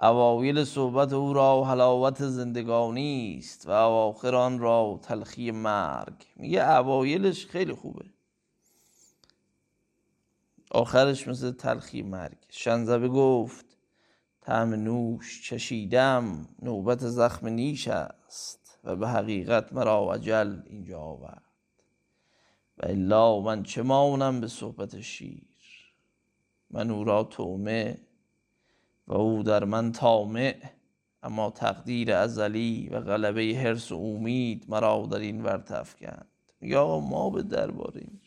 اواویل 0.00 0.64
صحبت 0.64 1.12
او 1.12 1.32
را 1.32 1.64
حلاوت 1.64 2.26
زندگانی 2.26 3.36
است 3.38 3.68
و 3.68 3.70
اواخر 3.70 4.34
آن 4.34 4.58
را 4.58 5.00
تلخی 5.02 5.50
مرگ. 5.50 6.26
میگه 6.36 6.70
اوایلش 6.70 7.46
خیلی 7.46 7.72
خوبه. 7.72 8.04
آخرش 10.70 11.28
مثل 11.28 11.52
تلخی 11.52 12.02
مرگ. 12.02 12.36
شنزبه 12.48 13.08
گفت 13.08 13.66
طعم 14.40 14.74
نوش 14.74 15.48
چشیدم 15.48 16.48
نوبت 16.62 16.98
زخم 16.98 17.46
نیش 17.48 17.88
است. 17.88 18.57
و 18.88 18.96
به 18.96 19.08
حقیقت 19.08 19.72
مرا 19.72 20.14
عجل 20.14 20.60
اینجا 20.66 21.00
آورد. 21.00 21.42
و 22.78 22.86
الا 22.86 23.40
من 23.40 23.62
چه 23.62 23.82
مانم 23.82 24.40
به 24.40 24.48
صحبت 24.48 25.00
شیر؟ 25.00 25.42
من 26.70 26.90
او 26.90 27.04
را 27.04 27.22
تومه 27.22 27.98
و 29.06 29.14
او 29.14 29.42
در 29.42 29.64
من 29.64 29.92
تامع 29.92 30.56
اما 31.22 31.50
تقدیر 31.50 32.12
ازلی 32.14 32.88
و 32.88 33.00
غلبه 33.00 33.42
حرس 33.42 33.92
و 33.92 33.96
امید 33.96 34.64
مرا 34.68 35.06
در 35.06 35.18
این 35.18 35.42
ورت 35.42 35.72
افکند. 35.72 36.26
میگه 36.60 36.78
آقا 36.78 37.00
ما 37.00 37.30
به 37.30 37.42
درباریم. 37.42 38.20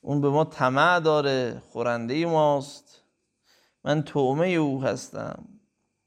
اون 0.00 0.20
به 0.20 0.28
ما 0.28 0.44
طمع 0.44 1.00
داره 1.00 1.62
خورنده 1.70 2.26
ماست. 2.26 3.02
من 3.84 4.02
تومه 4.02 4.46
او 4.46 4.82
هستم. 4.82 5.44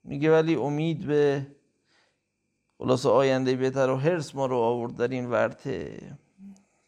میگه 0.03 0.32
ولی 0.32 0.55
امید 0.55 1.07
به 1.07 1.47
خلاص 2.78 3.06
آینده 3.06 3.56
بهتر 3.56 3.90
و 3.90 3.98
حرس 3.98 4.36
ما 4.36 4.46
رو 4.46 4.58
آورد 4.58 4.96
در 4.96 5.08
این 5.08 5.26
ورته 5.26 6.12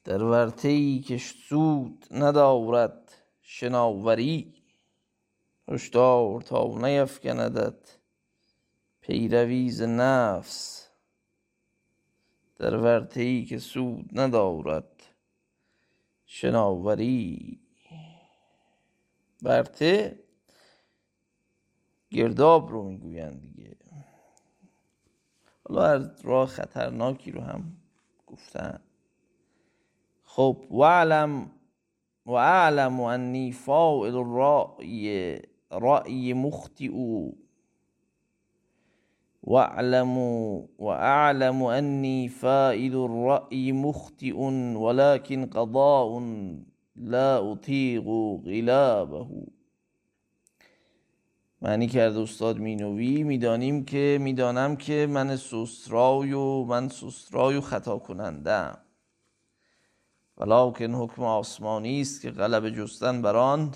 در 0.03 0.23
ورته 0.23 0.67
ای 0.67 0.99
که 0.99 1.17
سود 1.17 2.05
ندارد 2.11 3.11
شناوری 3.41 4.53
هشدار 5.67 6.41
تا 6.41 6.77
نیفکندد 6.77 7.89
پیرویز 9.01 9.81
نفس. 9.81 10.89
در 12.55 12.77
ورته 12.77 13.21
ای 13.21 13.45
که 13.45 13.59
سود 13.59 14.19
ندارد 14.19 15.03
شناوری. 16.25 17.59
ورته 19.43 20.19
گرداب 22.09 22.69
رو 22.69 22.83
می‌گویند 22.83 23.41
دیگه. 23.41 23.77
حالا 25.67 25.85
از 25.85 26.09
راه 26.23 26.47
خطرناکی 26.47 27.31
رو 27.31 27.41
هم 27.41 27.77
گفتن. 28.27 28.79
خب 30.23 30.57
وعلم 30.71 31.51
و 32.25 32.31
اعلم 32.31 32.99
انی 32.99 33.51
فاعل 33.51 34.15
الرأی 34.15 35.35
رأی 35.71 36.33
مخطئ. 36.33 36.91
واعلم 39.43 40.17
واعلم 40.77 41.63
اني 41.63 42.27
فائل 42.27 42.95
الرأي 42.95 43.71
مخطئ 43.71 44.35
ولكن 44.75 45.45
قضاء 45.45 46.21
لا 46.95 47.51
اطيق 47.51 48.07
غلابه. 48.45 49.56
معنی 51.61 51.87
کرده 51.87 52.19
استاد 52.19 52.57
مینوی. 52.57 53.23
می‌دانیم 53.23 53.85
که 53.85 54.17
می‌دانم 54.21 54.75
که 54.75 55.07
من 55.09 55.35
سسترای 55.35 56.33
و 56.33 56.63
من 56.63 56.89
سسترای 56.89 57.55
و 57.55 57.61
خطا 57.61 57.97
کنندم. 57.97 58.77
ولکن 60.37 60.93
حکم 60.93 61.23
آسمانی 61.23 62.01
است 62.01 62.21
که 62.21 62.31
غلب 62.31 62.69
جستن 62.69 63.21
بر 63.21 63.35
آن 63.35 63.73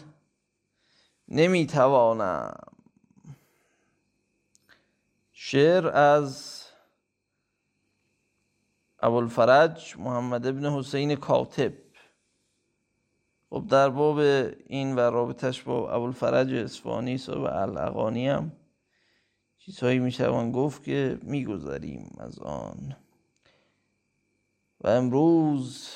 نمی‌توانم. 1.28 2.54
شعر 5.34 5.88
از 5.88 6.62
ابوالفرج 9.00 9.96
محمد 9.98 10.48
ابن 10.48 10.66
حسین 10.66 11.16
کاتب. 11.16 11.74
خب 13.54 13.68
در 13.68 13.90
باب 13.90 14.18
این 14.68 14.96
و 14.96 15.00
رابطش 15.00 15.62
با 15.62 15.92
ابوالفرج 15.92 16.54
اصفهانی 16.54 17.18
و 17.28 17.32
الاغانی 17.32 18.28
هم 18.28 18.52
چیزهایی 19.58 20.00
میشوان 20.00 20.52
گفت 20.52 20.84
که 20.84 21.20
میگذریم 21.22 22.16
از 22.20 22.40
آن. 22.40 22.96
و 24.82 24.88
امروز 24.88 25.90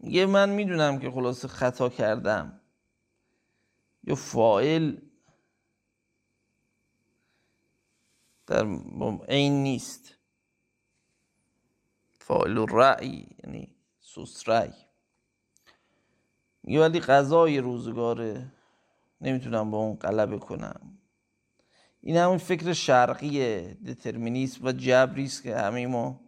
یه 0.00 0.26
من 0.26 0.50
می‌دونم 0.50 0.98
که 0.98 1.10
خلاصه 1.10 1.48
خطا 1.48 1.88
کردم. 1.88 2.60
یا 4.02 4.14
فائل 4.14 4.96
در 8.46 8.66
عین 9.28 9.62
نیست. 9.62 10.14
فاعل 12.18 12.66
رأی 12.70 13.26
یعنی 13.44 13.74
سوس 14.00 14.48
رأی. 14.48 14.83
میگه 16.64 16.80
ولی 16.80 17.00
غذای 17.00 17.58
روزگاره. 17.58 18.52
نمی‌تونم 19.20 19.70
با 19.70 19.78
اون 19.78 19.96
غلبه 19.96 20.38
کنم. 20.38 20.98
این 22.00 22.16
همون 22.16 22.38
فکر 22.38 22.72
شرقیه 22.72 23.78
دترمینیسم 23.86 24.66
و 24.66 24.72
جبری 24.72 25.24
است 25.24 25.42
که 25.42 25.56
همه 25.56 25.86
ما 25.86 26.20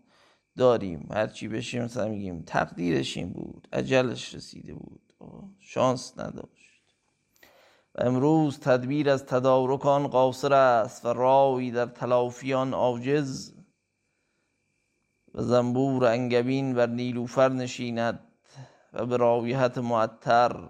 داریم. 0.56 1.08
هرچی 1.10 1.48
بشیم 1.48 1.82
مثلا 1.82 2.08
میگیم 2.08 2.42
تقدیرش 2.42 3.16
این 3.16 3.32
بود 3.32 3.68
عجلش 3.72 4.34
رسیده 4.34 4.74
بود. 4.74 5.12
شانس 5.58 6.18
نداشت. 6.18 6.82
و 7.94 8.02
امروز 8.02 8.58
تدبیر 8.58 9.10
از 9.10 9.26
تدارکان 9.26 10.06
قاصر 10.06 10.52
است 10.52 11.04
و 11.04 11.12
رای 11.12 11.70
در 11.70 11.86
تلافیان 11.86 12.74
عاجز. 12.74 13.54
و 15.34 15.42
زنبور 15.42 16.04
انگبین 16.04 16.74
بر 16.74 16.86
نیلوفر 16.86 17.48
نشیند. 17.48 18.25
و 18.96 19.06
به 19.06 19.16
رایحت 19.16 19.78
معطر 19.78 20.68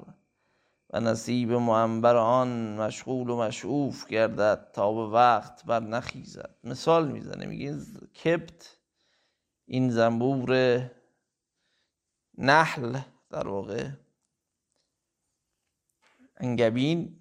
و 0.91 1.01
نصیب 1.01 1.53
معنبر 1.53 2.17
آن 2.17 2.77
مشغول 2.77 3.31
و 3.31 3.37
مشعوف 3.37 4.07
گردد 4.07 4.71
تا 4.73 4.93
به 4.93 5.07
وقت 5.13 5.65
بر 5.65 5.81
نخیزد. 5.81 6.57
مثال 6.65 7.09
می‌زنه 7.09 7.47
میگه 7.47 7.77
کبت 8.25 8.77
این 9.67 9.91
زنبور 9.91 10.81
نحل 12.39 12.99
در 13.31 13.49
واقع 13.49 13.89
انگبین 16.37 17.17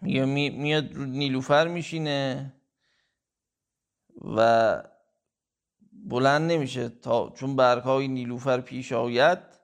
میگه 0.00 0.24
میاد 0.24 0.94
رو 0.94 1.04
نیلوفر 1.04 1.68
میشینه 1.68 2.52
و 4.36 4.82
بلند 5.92 6.52
نمیشه 6.52 6.88
تا 6.88 7.30
چون 7.30 7.56
برگهای 7.56 8.08
نیلوفر 8.08 8.60
پیش 8.60 8.92
آید 8.92 9.55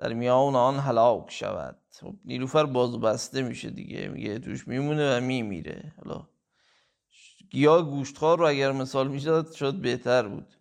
در 0.00 0.12
میان 0.12 0.56
آن 0.56 0.78
هلاک 0.78 1.30
شود. 1.30 1.76
خب 2.00 2.14
نیلوفر 2.24 2.66
باز 2.66 3.00
بسته 3.00 3.42
میشه 3.42 3.70
دیگه. 3.70 4.08
میگه 4.08 4.38
توش 4.38 4.68
میمونه 4.68 5.16
و 5.16 5.20
میمیره. 5.20 5.92
حالا 5.96 6.28
گیاه 7.50 7.90
گوشتخوار 7.90 8.38
رو 8.38 8.46
اگر 8.46 8.72
مثال 8.72 9.08
می‌شد 9.08 9.52
شد 9.52 9.74
بهتر 9.74 10.28
بود. 10.28 10.54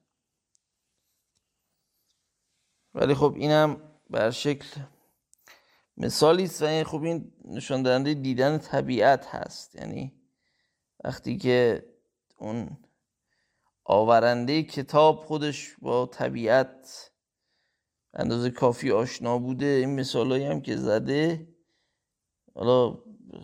ولی 2.94 3.14
خب 3.14 3.34
اینم 3.38 3.82
بر 4.10 4.32
شکل 4.32 4.82
مثالی 5.98 6.44
است 6.44 6.62
و 6.62 6.66
این 6.66 6.84
خوب 6.84 7.04
این 7.04 7.32
نشان 7.46 7.84
دهنده 7.84 8.14
دیدن 8.14 8.58
طبیعت 8.58 9.28
هست. 9.28 9.76
یعنی 9.76 10.14
وقتی 11.04 11.38
که 11.38 11.86
اون 12.38 12.78
آورنده 13.84 14.64
کتاب 14.64 15.20
خودش 15.20 15.76
با 15.82 16.06
طبیعت 16.06 17.09
اندازه 18.14 18.50
کافی 18.50 18.92
آشنا 18.92 19.38
بوده 19.38 19.66
این 19.66 20.00
مثالایی 20.00 20.46
هم 20.46 20.62
که 20.62 20.76
زده. 20.76 21.48
حالا 22.56 22.98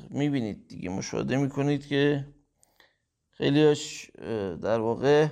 می‌بینید 0.09 0.67
دیگه 0.67 0.89
مشاهده 0.89 1.37
می‌کنید 1.37 1.87
که 1.87 2.27
خیلیش 3.31 4.11
در 4.61 4.79
واقع 4.79 5.27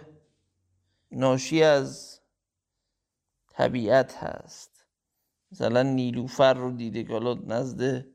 ناشی 1.11 1.63
از 1.63 2.19
طبیعت 3.47 4.15
هست. 4.15 4.85
مثلا 5.51 5.83
نیلوفر 5.83 6.53
رو 6.53 6.71
دیده 6.71 7.03
که 7.03 7.13
حالا 7.13 7.33
نزد 7.33 8.05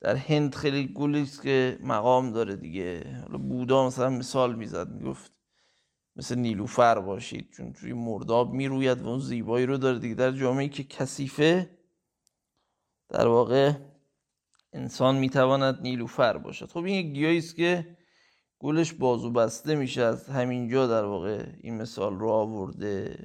در 0.00 0.16
هند 0.16 0.54
خیلی 0.54 0.92
گلی 0.94 1.26
که 1.42 1.78
مقام 1.82 2.32
داره 2.32 2.56
دیگه. 2.56 3.20
حالا 3.26 3.38
بودا 3.38 3.86
مثلا 3.86 4.10
مثال 4.10 4.54
می‌زد 4.56 4.88
می‌گفت 4.88 5.32
مثل 6.16 6.38
نیلوفر 6.38 7.00
باشید 7.00 7.50
چون 7.56 7.72
توی 7.72 7.92
مرداب 7.92 8.52
می‌روید 8.52 9.02
و 9.02 9.08
اون 9.08 9.18
زیبایی 9.18 9.66
رو 9.66 9.76
داره 9.76 9.98
دیگه. 9.98 10.14
در 10.14 10.30
جامعه 10.30 10.68
که 10.68 10.84
کثیفه 10.84 11.78
در 13.08 13.26
واقع 13.26 13.72
انسان 14.72 15.16
می‌تواند 15.16 15.80
نیلوفر 15.82 16.38
باشد. 16.38 16.70
خب 16.70 16.84
این 16.84 17.12
گیاهی 17.12 17.38
است 17.38 17.56
که 17.56 17.96
گلش 18.58 18.92
بازو 18.92 19.30
بسته 19.30 19.74
میشه 19.74 20.02
از 20.02 20.28
همینجا 20.28 20.86
در 20.86 21.04
واقع 21.04 21.46
این 21.60 21.76
مثال 21.76 22.18
رو 22.18 22.30
آورده. 22.30 23.18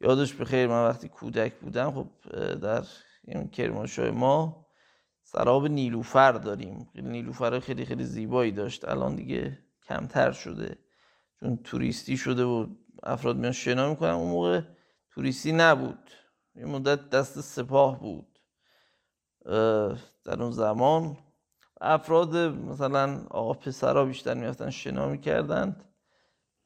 یادش 0.00 0.34
بخیر 0.34 0.66
من 0.66 0.84
وقتی 0.88 1.08
کودک 1.08 1.54
بودم 1.54 1.90
خب 1.90 2.10
در 2.54 2.84
این 3.24 3.48
کرمانشاه 3.48 4.10
ما 4.10 4.66
سراب 5.22 5.66
نیلوفر 5.66 6.32
داریم. 6.32 6.88
نیلوفر 6.94 7.60
خیلی 7.60 7.84
خیلی 7.84 8.04
زیبایی 8.04 8.52
داشت. 8.52 8.88
الان 8.88 9.16
دیگه 9.16 9.58
کمتر 9.88 10.32
شده. 10.32 10.85
چون 11.40 11.56
توریستی 11.56 12.16
شده 12.16 12.44
و 12.44 12.66
افراد 13.02 13.36
میان 13.36 13.52
شنا 13.52 13.90
می‌کنن 13.90 14.10
اون 14.10 14.30
موقع 14.30 14.60
توریستی 15.10 15.52
نبود. 15.52 16.10
یه 16.54 16.64
مدت 16.64 17.10
دست 17.10 17.40
سپاه 17.40 18.00
بود. 18.00 18.38
در 20.24 20.42
اون 20.42 20.50
زمان 20.50 21.16
افراد 21.80 22.36
مثلا 22.36 23.26
آقا 23.30 23.52
پسرها 23.52 24.04
بیشتر 24.04 24.34
می‌رفتن 24.34 24.70
شنا 24.70 25.08
می‌کردند 25.08 25.84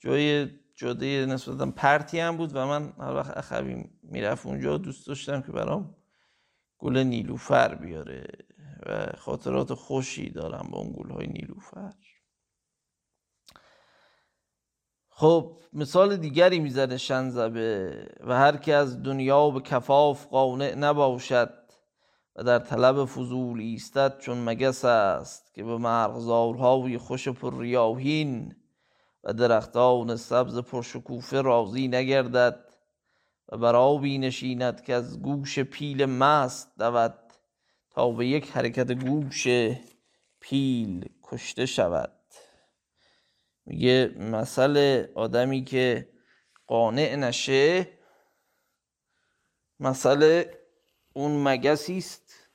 جای 0.00 0.48
جاده 0.76 1.26
نسبتا 1.26 1.70
پرتی 1.70 2.20
هم 2.20 2.36
بود 2.36 2.50
و 2.54 2.66
من 2.66 2.92
هر 2.98 3.14
وقت 3.14 3.36
اخوی 3.36 3.84
می‌رفت 4.02 4.46
اونجا 4.46 4.76
دوست 4.78 5.06
داشتم 5.06 5.42
که 5.42 5.52
برام 5.52 5.96
گل 6.78 6.96
نیلوفر 6.96 7.74
بیاره 7.74 8.26
و 8.86 9.06
خاطرات 9.18 9.74
خوشی 9.74 10.30
دارم 10.30 10.68
با 10.70 10.78
اون 10.78 10.92
گل 10.92 11.10
های 11.10 11.26
نیلوفر. 11.26 11.92
خب 15.20 15.56
مثال 15.72 16.16
دیگری 16.16 16.58
می‌زنه 16.60 16.96
شنزبه 16.96 17.92
و 18.26 18.38
هر 18.38 18.56
که 18.56 18.74
از 18.74 19.02
دنیا 19.02 19.50
به 19.50 19.60
کفاف 19.60 20.26
قانع 20.26 20.74
نباشد 20.74 21.54
و 22.36 22.44
در 22.44 22.58
طلب 22.58 23.04
فضول 23.04 23.60
ایستد 23.60 24.18
چون 24.18 24.44
مگس 24.44 24.84
است 24.84 25.54
که 25.54 25.64
به 25.64 25.76
مرغزارهای 25.76 26.98
خوش 26.98 27.28
پر 27.28 27.58
ریاهین 27.58 28.56
و 29.24 29.32
درختان 29.32 30.16
سبز 30.16 30.58
پرشکوفه 30.58 31.42
راضی 31.42 31.88
نگردد 31.88 32.64
و 33.48 33.58
بر 33.58 33.76
آبی 33.76 34.18
نشیند 34.18 34.82
که 34.82 34.94
از 34.94 35.22
گوش 35.22 35.58
پیل 35.58 36.06
مست 36.06 36.78
دود 36.78 37.14
تا 37.90 38.10
به 38.10 38.26
یک 38.26 38.50
حرکت 38.50 38.92
گوش 38.92 39.46
پیل 40.40 41.08
کشته 41.22 41.66
شود. 41.66 42.19
میگه 43.70 44.14
مثل 44.18 45.06
آدمی 45.14 45.64
که 45.64 46.08
قانع 46.66 47.16
نشه 47.16 47.88
مثل 49.80 50.44
اون 51.12 51.42
مگسی 51.48 51.98
است 51.98 52.48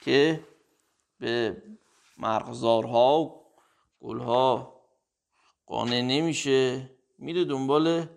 که 0.00 0.40
به 1.18 1.62
مرغزارها 2.18 3.40
گلها 4.00 4.80
قانع 5.66 6.00
نمیشه. 6.00 6.90
میره 7.18 7.44
دنبال 7.44 8.08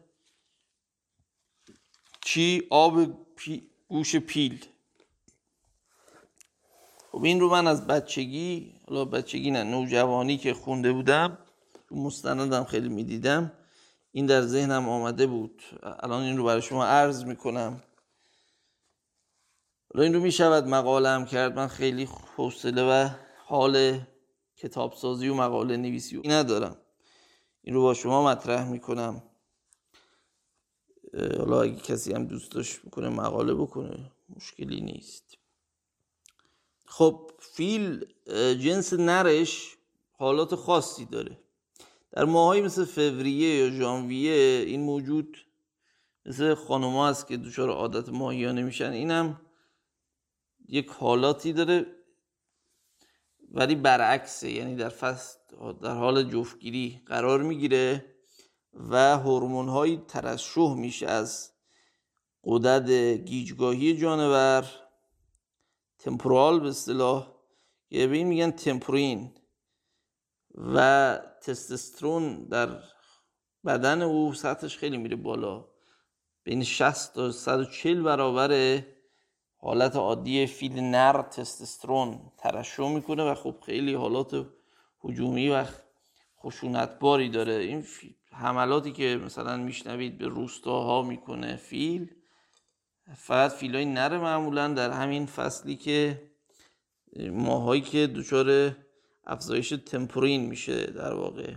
چی؟ 2.26 2.68
آب 2.70 3.26
پی... 3.36 3.70
گوش 3.88 4.16
پیل. 4.16 4.66
خب 7.12 7.24
این 7.24 7.40
رو 7.40 7.50
من 7.50 7.68
از 7.68 7.88
بچگی 7.88 8.76
حالا 8.88 9.06
بچگی 9.06 9.52
نه 9.52 9.64
نوجوانی 9.64 10.38
که 10.38 10.54
خونده 10.54 10.92
بودم 10.92 11.38
مستندم 11.92 12.64
خیلی 12.64 12.90
می‌دیدم. 12.90 13.52
این 14.12 14.26
در 14.26 14.42
ذهنم 14.42 14.90
آمده 14.90 15.28
بود. 15.28 15.64
الان 15.84 16.24
این 16.24 16.38
رو 16.38 16.44
برای 16.44 16.62
شما 16.62 16.86
عرض 16.86 17.24
می‌کنم. 17.24 17.84
حالا 19.94 20.04
این 20.04 20.14
رو 20.14 20.20
می‌شود 20.20 20.68
مقاله 20.68 21.10
هم 21.10 21.26
کرد. 21.26 21.56
من 21.56 21.68
خیلی 21.68 22.10
حوصله 22.36 22.84
و 22.84 23.10
حال 23.46 24.00
کتابسازی 24.56 25.28
و 25.28 25.34
مقاله 25.34 25.78
نویسی 25.78 26.18
و 26.18 26.22
ندارم. 26.26 26.78
این 27.62 27.76
رو 27.76 27.82
با 27.82 27.94
شما 27.94 28.24
مطرح 28.24 28.70
می‌کنم. 28.70 29.24
حالا 31.14 31.62
اگه 31.62 31.76
کسی 31.76 32.14
هم 32.14 32.26
دوست 32.26 32.52
داشت 32.52 32.82
بکنه 32.82 33.10
مقاله 33.10 33.54
بکنه 33.54 34.12
مشکلی 34.30 34.82
نیست. 34.82 35.38
خب 36.86 37.32
فیل 37.40 38.06
جنس 38.60 38.94
نرش 38.94 39.78
حالات 40.12 40.56
خاصی 40.56 41.06
داره. 41.06 41.40
در 42.18 42.26
ماهایی 42.26 42.62
مثل 42.62 42.86
فوریه 42.86 43.56
یا 43.56 43.70
ژانویه 43.70 44.64
این 44.68 44.82
موجود 44.82 45.38
مثل 46.26 46.54
خانوما 46.54 47.08
هست 47.08 47.28
که 47.28 47.38
دچار 47.38 47.70
عادت 47.70 48.10
ماهیانه 48.10 48.64
میشن. 48.64 48.92
اینم 48.92 49.42
یک 50.68 50.88
حالاتی 50.88 51.54
داره 51.54 51.86
ولی 53.52 53.76
برعکسه. 53.76 54.52
یعنی 54.52 54.76
در 54.76 54.90
فصل 54.90 55.38
در 55.82 55.96
حال 55.96 56.24
جفتگیری 56.24 57.02
قرار 57.06 57.44
می‌گیره 57.44 58.06
و 58.74 59.18
هورمون 59.18 59.70
های 59.70 59.98
ترشح 60.08 60.74
میشه 60.74 61.08
از 61.08 61.52
قدرت 62.44 62.90
گیجگاهی 63.26 63.98
جانور 63.98 64.66
تمپورال 66.00 66.60
به 66.60 66.68
اصطلاح 66.68 67.34
که 67.90 68.08
به 68.08 68.18
این 68.18 68.28
میگن 68.28 68.52
تمپورین. 68.52 69.34
و 70.58 71.20
تستوسترون 71.42 72.44
در 72.44 72.70
بدن 73.66 74.02
او 74.02 74.34
سطحش 74.34 74.78
خیلی 74.78 74.98
میره 74.98 75.16
بالا. 75.16 75.66
بین 76.44 76.64
60 76.64 77.14
تا 77.14 77.32
140 77.32 78.04
برابر 78.04 78.84
حالت 79.58 79.96
عادی 79.96 80.46
فیل 80.46 80.80
نر 80.80 81.22
تستوسترون 81.22 82.32
ترشح 82.38 82.90
می‌کنه 82.90 83.24
و 83.24 83.36
خب 83.36 83.56
خیلی 83.66 83.94
حالات 83.94 84.46
هجومی 85.04 85.50
و 85.50 85.66
خشونتباری 86.40 87.30
داره. 87.30 87.54
این 87.54 87.86
حملاتی 88.32 88.92
که 88.92 89.22
مثلا 89.26 89.58
میشنوید 89.58 90.18
به 90.18 90.28
روستاها 90.28 91.02
می‌کنه 91.02 91.56
فیل 91.56 92.10
فقط 93.16 93.52
فیلای 93.52 93.86
نر 93.86 94.18
معمولا 94.18 94.68
در 94.68 94.92
همین 94.92 95.26
فصلی 95.26 95.76
که 95.76 96.30
ماهایی 97.32 97.82
که 97.82 98.08
دچار 98.08 98.76
افزایش 99.28 99.70
تمپورین 99.70 100.46
میشه 100.46 100.86
در 100.86 101.14
واقع. 101.14 101.54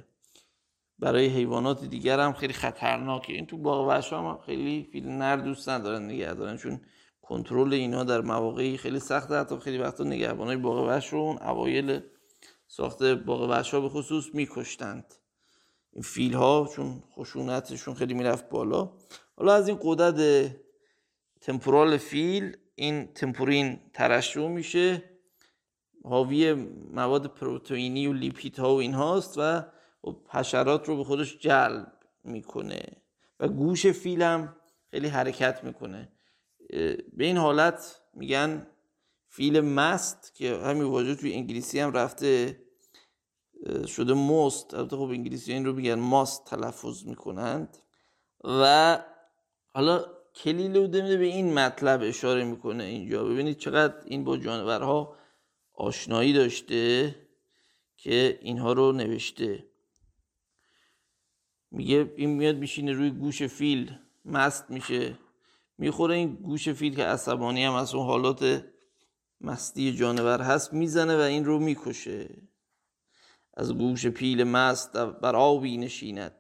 برای 0.99 1.27
حیوانات 1.27 1.85
دیگر 1.85 2.21
هم 2.21 2.33
خیلی 2.33 2.53
خطرناکه. 2.53 3.33
این 3.33 3.47
تو 3.47 3.57
باغ 3.59 3.89
وحش 3.89 4.13
هم 4.13 4.39
خیلی 4.47 4.89
فیل 4.93 5.09
نر 5.09 5.37
دوست 5.37 5.69
ندارن 5.69 6.05
نگه 6.05 6.35
دارن 6.35 6.57
چون 6.57 6.81
کنترل 7.23 7.73
اینا 7.73 8.05
در 8.05 8.21
مواقعی 8.21 8.77
خیلی 8.77 8.99
سخته. 8.99 9.35
حتی 9.35 9.57
خیلی 9.57 9.79
وقتا 9.79 10.05
نگهبانای 10.05 10.57
باغ 10.57 10.89
وحش 10.89 11.09
رو 11.09 11.19
اون 11.19 11.39
اوایل 11.39 12.01
ساخت 12.69 13.03
باغ 13.03 13.51
وحش 13.51 13.75
ها 13.75 13.81
به 13.81 13.89
خصوص 13.89 14.35
میکشتند. 14.35 15.15
این 15.93 16.03
فیل 16.03 16.35
ها 16.35 16.69
چون 16.77 17.03
خشونتشون 17.17 17.95
خیلی 17.95 18.15
می‌رفت 18.15 18.49
بالا. 18.49 18.93
حالا 19.37 19.55
از 19.55 19.69
این 19.69 19.79
قدرت 19.83 20.51
تمپورال 21.41 21.97
فیل 21.97 22.57
این 22.75 23.13
تمپورین 23.15 23.81
ترشح 23.95 24.49
میشه. 24.49 25.10
حاوی 26.05 26.55
مواد 26.93 27.27
پروتئینی 27.27 28.07
و 28.07 28.13
لیپید 28.13 28.59
ها 28.59 28.75
و 28.75 28.79
این 28.79 28.95
هاست 28.95 29.39
و 29.39 29.63
خب 30.03 30.17
حشرات 30.29 30.89
رو 30.89 30.97
به 30.97 31.05
خودش 31.05 31.39
جلب 31.39 31.93
می‌کنه 32.25 32.83
و 33.41 33.49
گوش 33.49 33.87
فیل 33.87 34.23
هم 34.23 34.57
خیلی 34.91 35.09
حرکت 35.09 35.65
می‌کنه. 35.65 36.13
به 37.13 37.25
این 37.25 37.37
حالت 37.37 38.01
میگن 38.15 38.67
فیل 39.29 39.61
مست 39.61 40.35
که 40.35 40.57
همین 40.57 40.83
واژه 40.83 41.15
توی 41.15 41.33
انگلیسی 41.33 41.81
هم 41.81 41.93
رفته 41.93 42.63
شده 43.87 44.15
مست 44.15 44.75
البته 44.75 44.97
خب 44.97 45.03
انگلیسی 45.03 45.53
این 45.53 45.67
رو 45.67 45.73
میگن 45.73 45.95
ماست 45.95 46.45
تلفظ 46.45 47.05
می‌کنند. 47.07 47.79
و 48.45 48.99
حالا 49.75 50.05
کلیل 50.35 50.81
میده 50.81 51.17
به 51.17 51.25
این 51.25 51.55
مطلب 51.55 52.01
اشاره 52.03 52.45
می‌کنه 52.45 52.85
اینجا. 52.85 53.25
ببینید 53.25 53.59
چقدر 53.59 53.95
این 54.05 54.25
با 54.25 54.37
جانورها 54.37 55.17
آشنایی 55.81 56.33
داشته 56.33 57.15
که 57.97 58.39
اینها 58.43 58.73
رو 58.73 58.93
نوشته. 58.93 59.65
میگه 61.71 62.15
این 62.17 62.31
میاد 62.31 62.57
میشینه 62.57 62.93
روی 62.93 63.11
گوش 63.11 63.43
فیل 63.43 63.99
مست 64.25 64.71
میشه. 64.71 65.19
می‌خوره 65.79 66.15
این 66.15 66.35
گوش 66.35 66.69
فیل 66.69 66.97
که 66.97 67.05
عصبانی 67.05 67.65
هم 67.65 67.75
از 67.75 67.95
اون 67.95 68.07
حالات 68.07 68.65
مستی 69.41 69.93
جانور 69.93 70.41
هست 70.43 70.73
می‌زنه 70.73 71.17
و 71.17 71.21
این 71.21 71.45
رو 71.45 71.59
می‌کشه. 71.59 72.29
از 73.55 73.75
گوش 73.75 74.07
پیل 74.07 74.45
مست 74.45 74.97
بر 74.97 75.37
آبی 75.37 75.77
نشیند. 75.77 76.37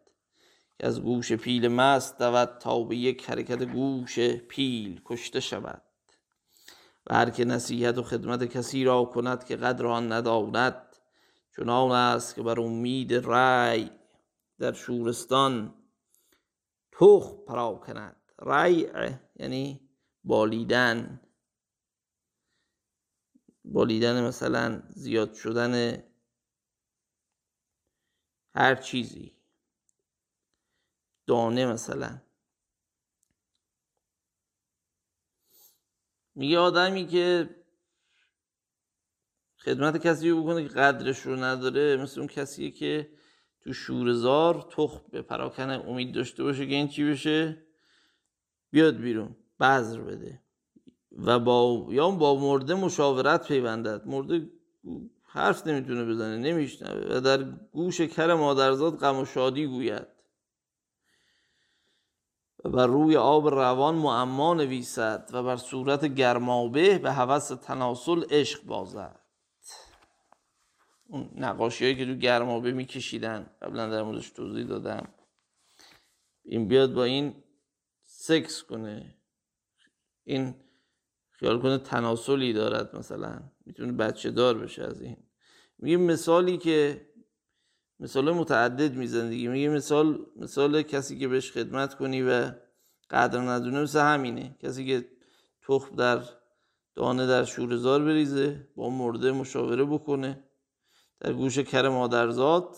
از 0.80 1.02
گوش 1.02 1.32
پیل 1.32 1.68
مست 1.68 2.18
دود 2.18 2.58
تا 2.58 2.82
به 2.82 2.96
یک 2.96 3.30
حرکت 3.30 3.62
گوش 3.62 4.18
پیل 4.18 5.00
کشته 5.04 5.40
شود. 5.40 5.82
و 7.06 7.14
هر 7.14 7.30
که 7.30 7.44
نصیحت 7.44 7.98
و 7.98 8.02
خدمت 8.02 8.44
کسی 8.44 8.84
را 8.84 9.04
کند 9.04 9.44
که 9.44 9.56
قدر 9.56 9.86
آن 9.86 10.12
نداند 10.12 10.96
چنان 11.56 11.90
است 11.90 12.34
که 12.34 12.42
بر 12.42 12.60
امید 12.60 13.14
رای 13.14 13.90
در 14.58 14.72
شورستان 14.72 15.74
تخم 16.92 17.36
پراکند 17.46 18.16
ریع 18.46 19.12
یعنی 19.36 19.90
بالیدن. 20.24 21.20
بالیدن 23.64 24.24
مثلا 24.24 24.82
زیاد 24.88 25.34
شدن 25.34 26.02
هر 28.54 28.74
چیزی. 28.74 29.36
دانه 31.26 31.66
مثلا. 31.66 32.22
میگه 36.34 36.58
آدمی 36.58 37.06
که 37.06 37.50
خدمت 39.58 40.06
کسی 40.06 40.30
رو 40.30 40.42
بکنه 40.42 40.62
که 40.62 40.74
قدرش 40.74 41.20
رو 41.20 41.36
نداره 41.36 41.96
مثل 41.96 42.20
اون 42.20 42.28
کسیه 42.28 42.70
که 42.70 43.10
تو 43.60 43.72
شورزار 43.72 44.66
تخم 44.70 45.00
به 45.10 45.22
پراکنه 45.22 45.84
امید 45.88 46.14
داشته 46.14 46.42
باشه 46.42 46.66
که 46.66 46.74
این 46.74 46.88
چی 46.88 47.10
بشه؟ 47.10 47.62
بیاد 48.70 48.96
بیرون 48.96 49.36
بذر 49.60 50.00
بده. 50.00 50.42
و 51.12 51.38
با 51.38 51.86
یا 51.90 52.10
با 52.10 52.40
مرده 52.40 52.74
مشاورت 52.74 53.48
پیوندد. 53.48 54.06
مرده 54.06 54.50
حرف 55.22 55.66
نمی‌تونه 55.66 56.04
بزنه 56.04 56.36
نمیشنوه. 56.36 57.16
و 57.16 57.20
در 57.20 57.42
گوش 57.72 58.00
کر 58.00 58.34
مادرزاد 58.34 58.96
غم 58.98 59.18
و 59.18 59.24
شادی 59.24 59.66
گوید. 59.66 60.06
بر 62.64 62.86
روی 62.86 63.16
آب 63.16 63.48
روان 63.48 63.94
معما 63.94 64.54
نویسد 64.54 65.30
و 65.32 65.42
بر 65.42 65.56
صورت 65.56 66.04
گرمابه 66.04 66.98
به 66.98 67.12
هوس 67.12 67.48
تناسل 67.48 68.24
عشق 68.30 68.64
بازد. 68.64 69.20
اون 71.08 71.30
نقاشی 71.34 71.96
که 71.96 72.06
تو 72.06 72.14
گرمابه 72.14 72.72
میکشیدن 72.72 73.50
قبلا 73.62 73.88
در 73.88 74.02
موردش 74.02 74.30
توضیح 74.30 74.66
دادم. 74.66 75.08
این 76.44 76.68
بیاد 76.68 76.94
با 76.94 77.04
این 77.04 77.42
سکس 78.04 78.62
کنه. 78.62 79.14
این 80.24 80.54
خیال 81.30 81.62
کنه 81.62 81.78
تناسلی 81.78 82.52
دارد 82.52 82.96
مثلا. 82.96 83.40
می‌تونه 83.66 83.92
بچه 83.92 84.30
دار 84.30 84.58
بشه 84.58 84.82
از 84.82 85.02
این. 85.02 85.16
میگه 85.78 85.96
مثالی 85.96 86.58
که 86.58 87.06
مثال 88.00 88.30
متعدد 88.30 88.94
میزن 88.94 89.28
دیگه. 89.28 89.48
میگه 89.48 89.68
مثال 89.68 90.26
مثال 90.36 90.82
کسی 90.82 91.18
که 91.18 91.28
بهش 91.28 91.52
خدمت 91.52 91.94
کنی 91.94 92.22
و 92.22 92.52
قدر 93.10 93.40
ندونه 93.40 93.82
مثل 93.82 94.00
همینه. 94.00 94.56
کسی 94.62 94.86
که 94.86 95.08
تخم 95.62 95.96
در 95.96 96.22
دانه 96.94 97.26
در 97.26 97.44
شورزار 97.44 98.04
بریزه 98.04 98.68
با 98.76 98.90
مرده 98.90 99.32
مشاوره 99.32 99.84
بکنه 99.84 100.44
در 101.20 101.32
گوش 101.32 101.58
کر 101.58 101.88
مادرزاد 101.88 102.76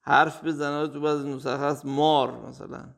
حرف 0.00 0.44
بزنه 0.44 0.88
تو 0.88 1.00
بعض 1.00 1.24
نسخه 1.24 1.56
هست 1.56 1.86
مار 1.86 2.48
مثلا. 2.48 2.94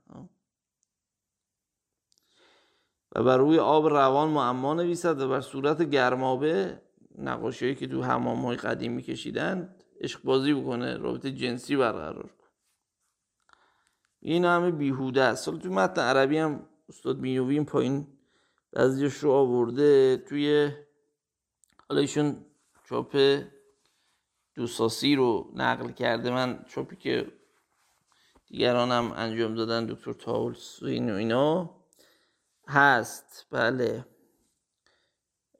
و 3.16 3.22
بر 3.22 3.36
روی 3.36 3.58
آب 3.58 3.86
روان 3.86 4.28
معما 4.28 4.74
نویسد 4.74 5.20
و 5.20 5.28
بر 5.28 5.40
صورت 5.40 5.82
گرمابه 5.82 6.82
نقاشی 7.18 7.74
که 7.74 7.86
تو 7.86 8.02
حمام 8.02 8.46
های 8.46 8.56
قدیم 8.56 8.92
میکشیدن 8.92 9.74
عشق 10.02 10.22
بازی 10.22 10.54
بکنه 10.54 10.96
رابطه 10.96 11.30
جنسی 11.30 11.76
برقرار 11.76 12.22
کنه. 12.22 12.50
این 14.20 14.44
همه 14.44 14.70
بیهوده 14.70 15.22
است. 15.22 15.44
تو 15.44 15.70
متن 15.70 16.02
عربی 16.02 16.38
هم 16.38 16.68
استاد 16.88 17.20
بینوی 17.20 17.54
این 17.54 17.64
پایین 17.64 18.06
بعضیش 18.72 19.14
رو 19.14 19.30
آورده 19.30 20.16
توی 20.16 20.70
حالا 21.88 22.00
ایشون 22.00 22.44
چاپ 22.88 23.40
دوساسی 24.54 25.14
رو 25.14 25.52
نقل 25.54 25.90
کرده. 25.90 26.30
من 26.30 26.64
چاپی 26.68 26.96
که 26.96 27.32
دیگرانم 28.46 29.12
انجام 29.12 29.54
دادن 29.54 29.86
دکتر 29.86 30.12
تاولس 30.12 30.82
و 30.82 30.86
اینا 30.86 31.70
هست. 32.68 33.46
بله. 33.50 34.06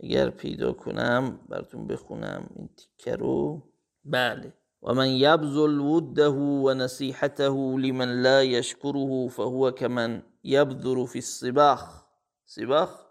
اگر 0.01 0.31
پیدا 0.31 0.73
کنم 0.73 1.41
براتون 1.49 1.87
بخونم 1.87 2.51
این 2.57 2.69
تیکه 2.77 3.17
رو. 3.17 3.63
بله. 4.05 4.53
و 4.83 4.95
من 4.95 5.09
یبذل 5.09 5.79
وده 5.79 6.29
و 6.29 6.75
نصیحته 6.75 7.77
لمن 7.79 8.23
لا 8.23 8.45
یشکره 8.45 9.29
فهو 9.29 9.71
كمن 9.71 10.23
یبذر 10.43 11.07
فی 11.07 11.19
الصباخ 11.19 12.05
صباخ 12.45 13.07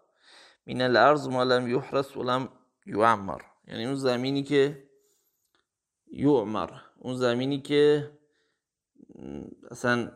من 0.67 0.81
الارض 0.81 1.27
ما 1.27 1.43
لم 1.43 1.67
یحرس 1.67 2.17
ولم 2.17 2.49
یعمر 2.85 3.41
یعنی 3.67 3.85
اون 3.85 3.95
زمینی 3.95 4.43
که 4.43 4.87
یعمر. 6.11 6.71
اون 6.97 7.15
زمینی 7.15 7.61
که 7.61 8.11
اصلا 9.71 10.11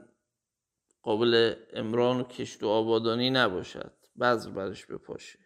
قابل 1.02 1.56
امران 1.74 2.20
و 2.20 2.24
کشت 2.24 2.64
و 2.64 2.68
آبادانی 2.68 3.30
نباشد. 3.30 3.94
بذر 4.20 4.50
برش 4.50 4.86
بپاشه. 4.86 5.40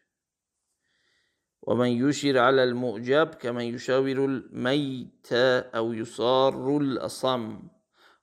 و 1.70 1.74
من 1.74 1.92
یوشیر 1.92 2.42
علی 2.42 2.60
المعجب 2.60 3.40
که 3.42 3.52
من 3.52 3.66
یشاور 3.66 4.20
المیت 4.20 5.34
او 5.74 5.96
یصار 5.96 6.56
الاصم 6.56 7.70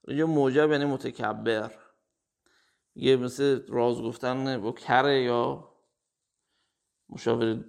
اینجا 0.09 0.27
معجب 0.27 0.71
یعنی 0.71 0.85
متکبر. 0.85 1.71
یه 2.95 3.17
مثل 3.17 3.61
راز 3.69 4.03
گفتن 4.03 4.61
با 4.61 4.73
کره 4.73 5.23
یا 5.23 5.69
مشاور 7.09 7.65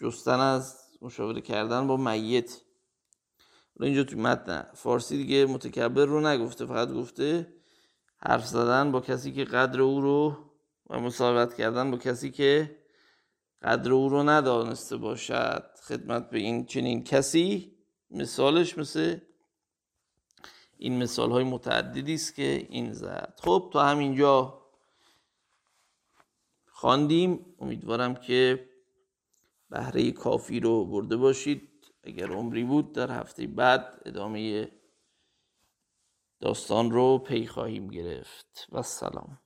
جستن 0.00 0.40
از 0.40 0.80
مشاوره 1.02 1.40
کردن 1.40 1.86
با 1.86 1.96
میت. 1.96 2.60
اینجا 3.80 4.04
تو 4.04 4.16
متن 4.18 4.66
فارسی 4.74 5.16
دیگه 5.16 5.46
متکبر 5.46 6.04
رو 6.04 6.20
نگفته 6.20 6.66
فقط 6.66 6.88
گفته 6.88 7.54
حرف 8.16 8.46
زدن 8.46 8.92
با 8.92 9.00
کسی 9.00 9.32
که 9.32 9.44
قدر 9.44 9.82
او 9.82 10.00
رو 10.00 10.36
و 10.90 11.00
مصاحبت 11.00 11.54
کردن 11.54 11.90
با 11.90 11.96
کسی 11.96 12.30
که 12.30 12.83
قدر 13.64 13.92
او 13.92 14.08
رو 14.08 14.22
ندانسته 14.22 14.96
باشد 14.96 15.70
خدمت 15.82 16.30
به 16.30 16.38
این 16.38 16.66
چنین 16.66 17.04
کسی. 17.04 17.72
مثالش 18.10 18.78
مثل 18.78 19.18
این 20.78 21.02
مثال 21.02 21.30
های 21.30 21.44
متعددی 21.44 22.14
است 22.14 22.34
که 22.34 22.66
این 22.70 22.92
زد. 22.92 23.40
خب 23.42 23.70
تا 23.72 23.84
همینجا 23.84 24.62
خواندیم. 26.66 27.54
امیدوارم 27.58 28.14
که 28.14 28.68
بهره 29.70 30.12
کافی 30.12 30.60
رو 30.60 30.84
برده 30.84 31.16
باشید. 31.16 31.68
اگر 32.02 32.30
عمری 32.30 32.64
بود 32.64 32.92
در 32.92 33.10
هفته 33.10 33.46
بعد 33.46 34.02
ادامه 34.06 34.68
داستان 36.40 36.90
رو 36.90 37.18
پی 37.18 37.46
خواهیم 37.46 37.88
گرفت. 37.88 38.68
و 38.72 38.82
سلام. 38.82 39.38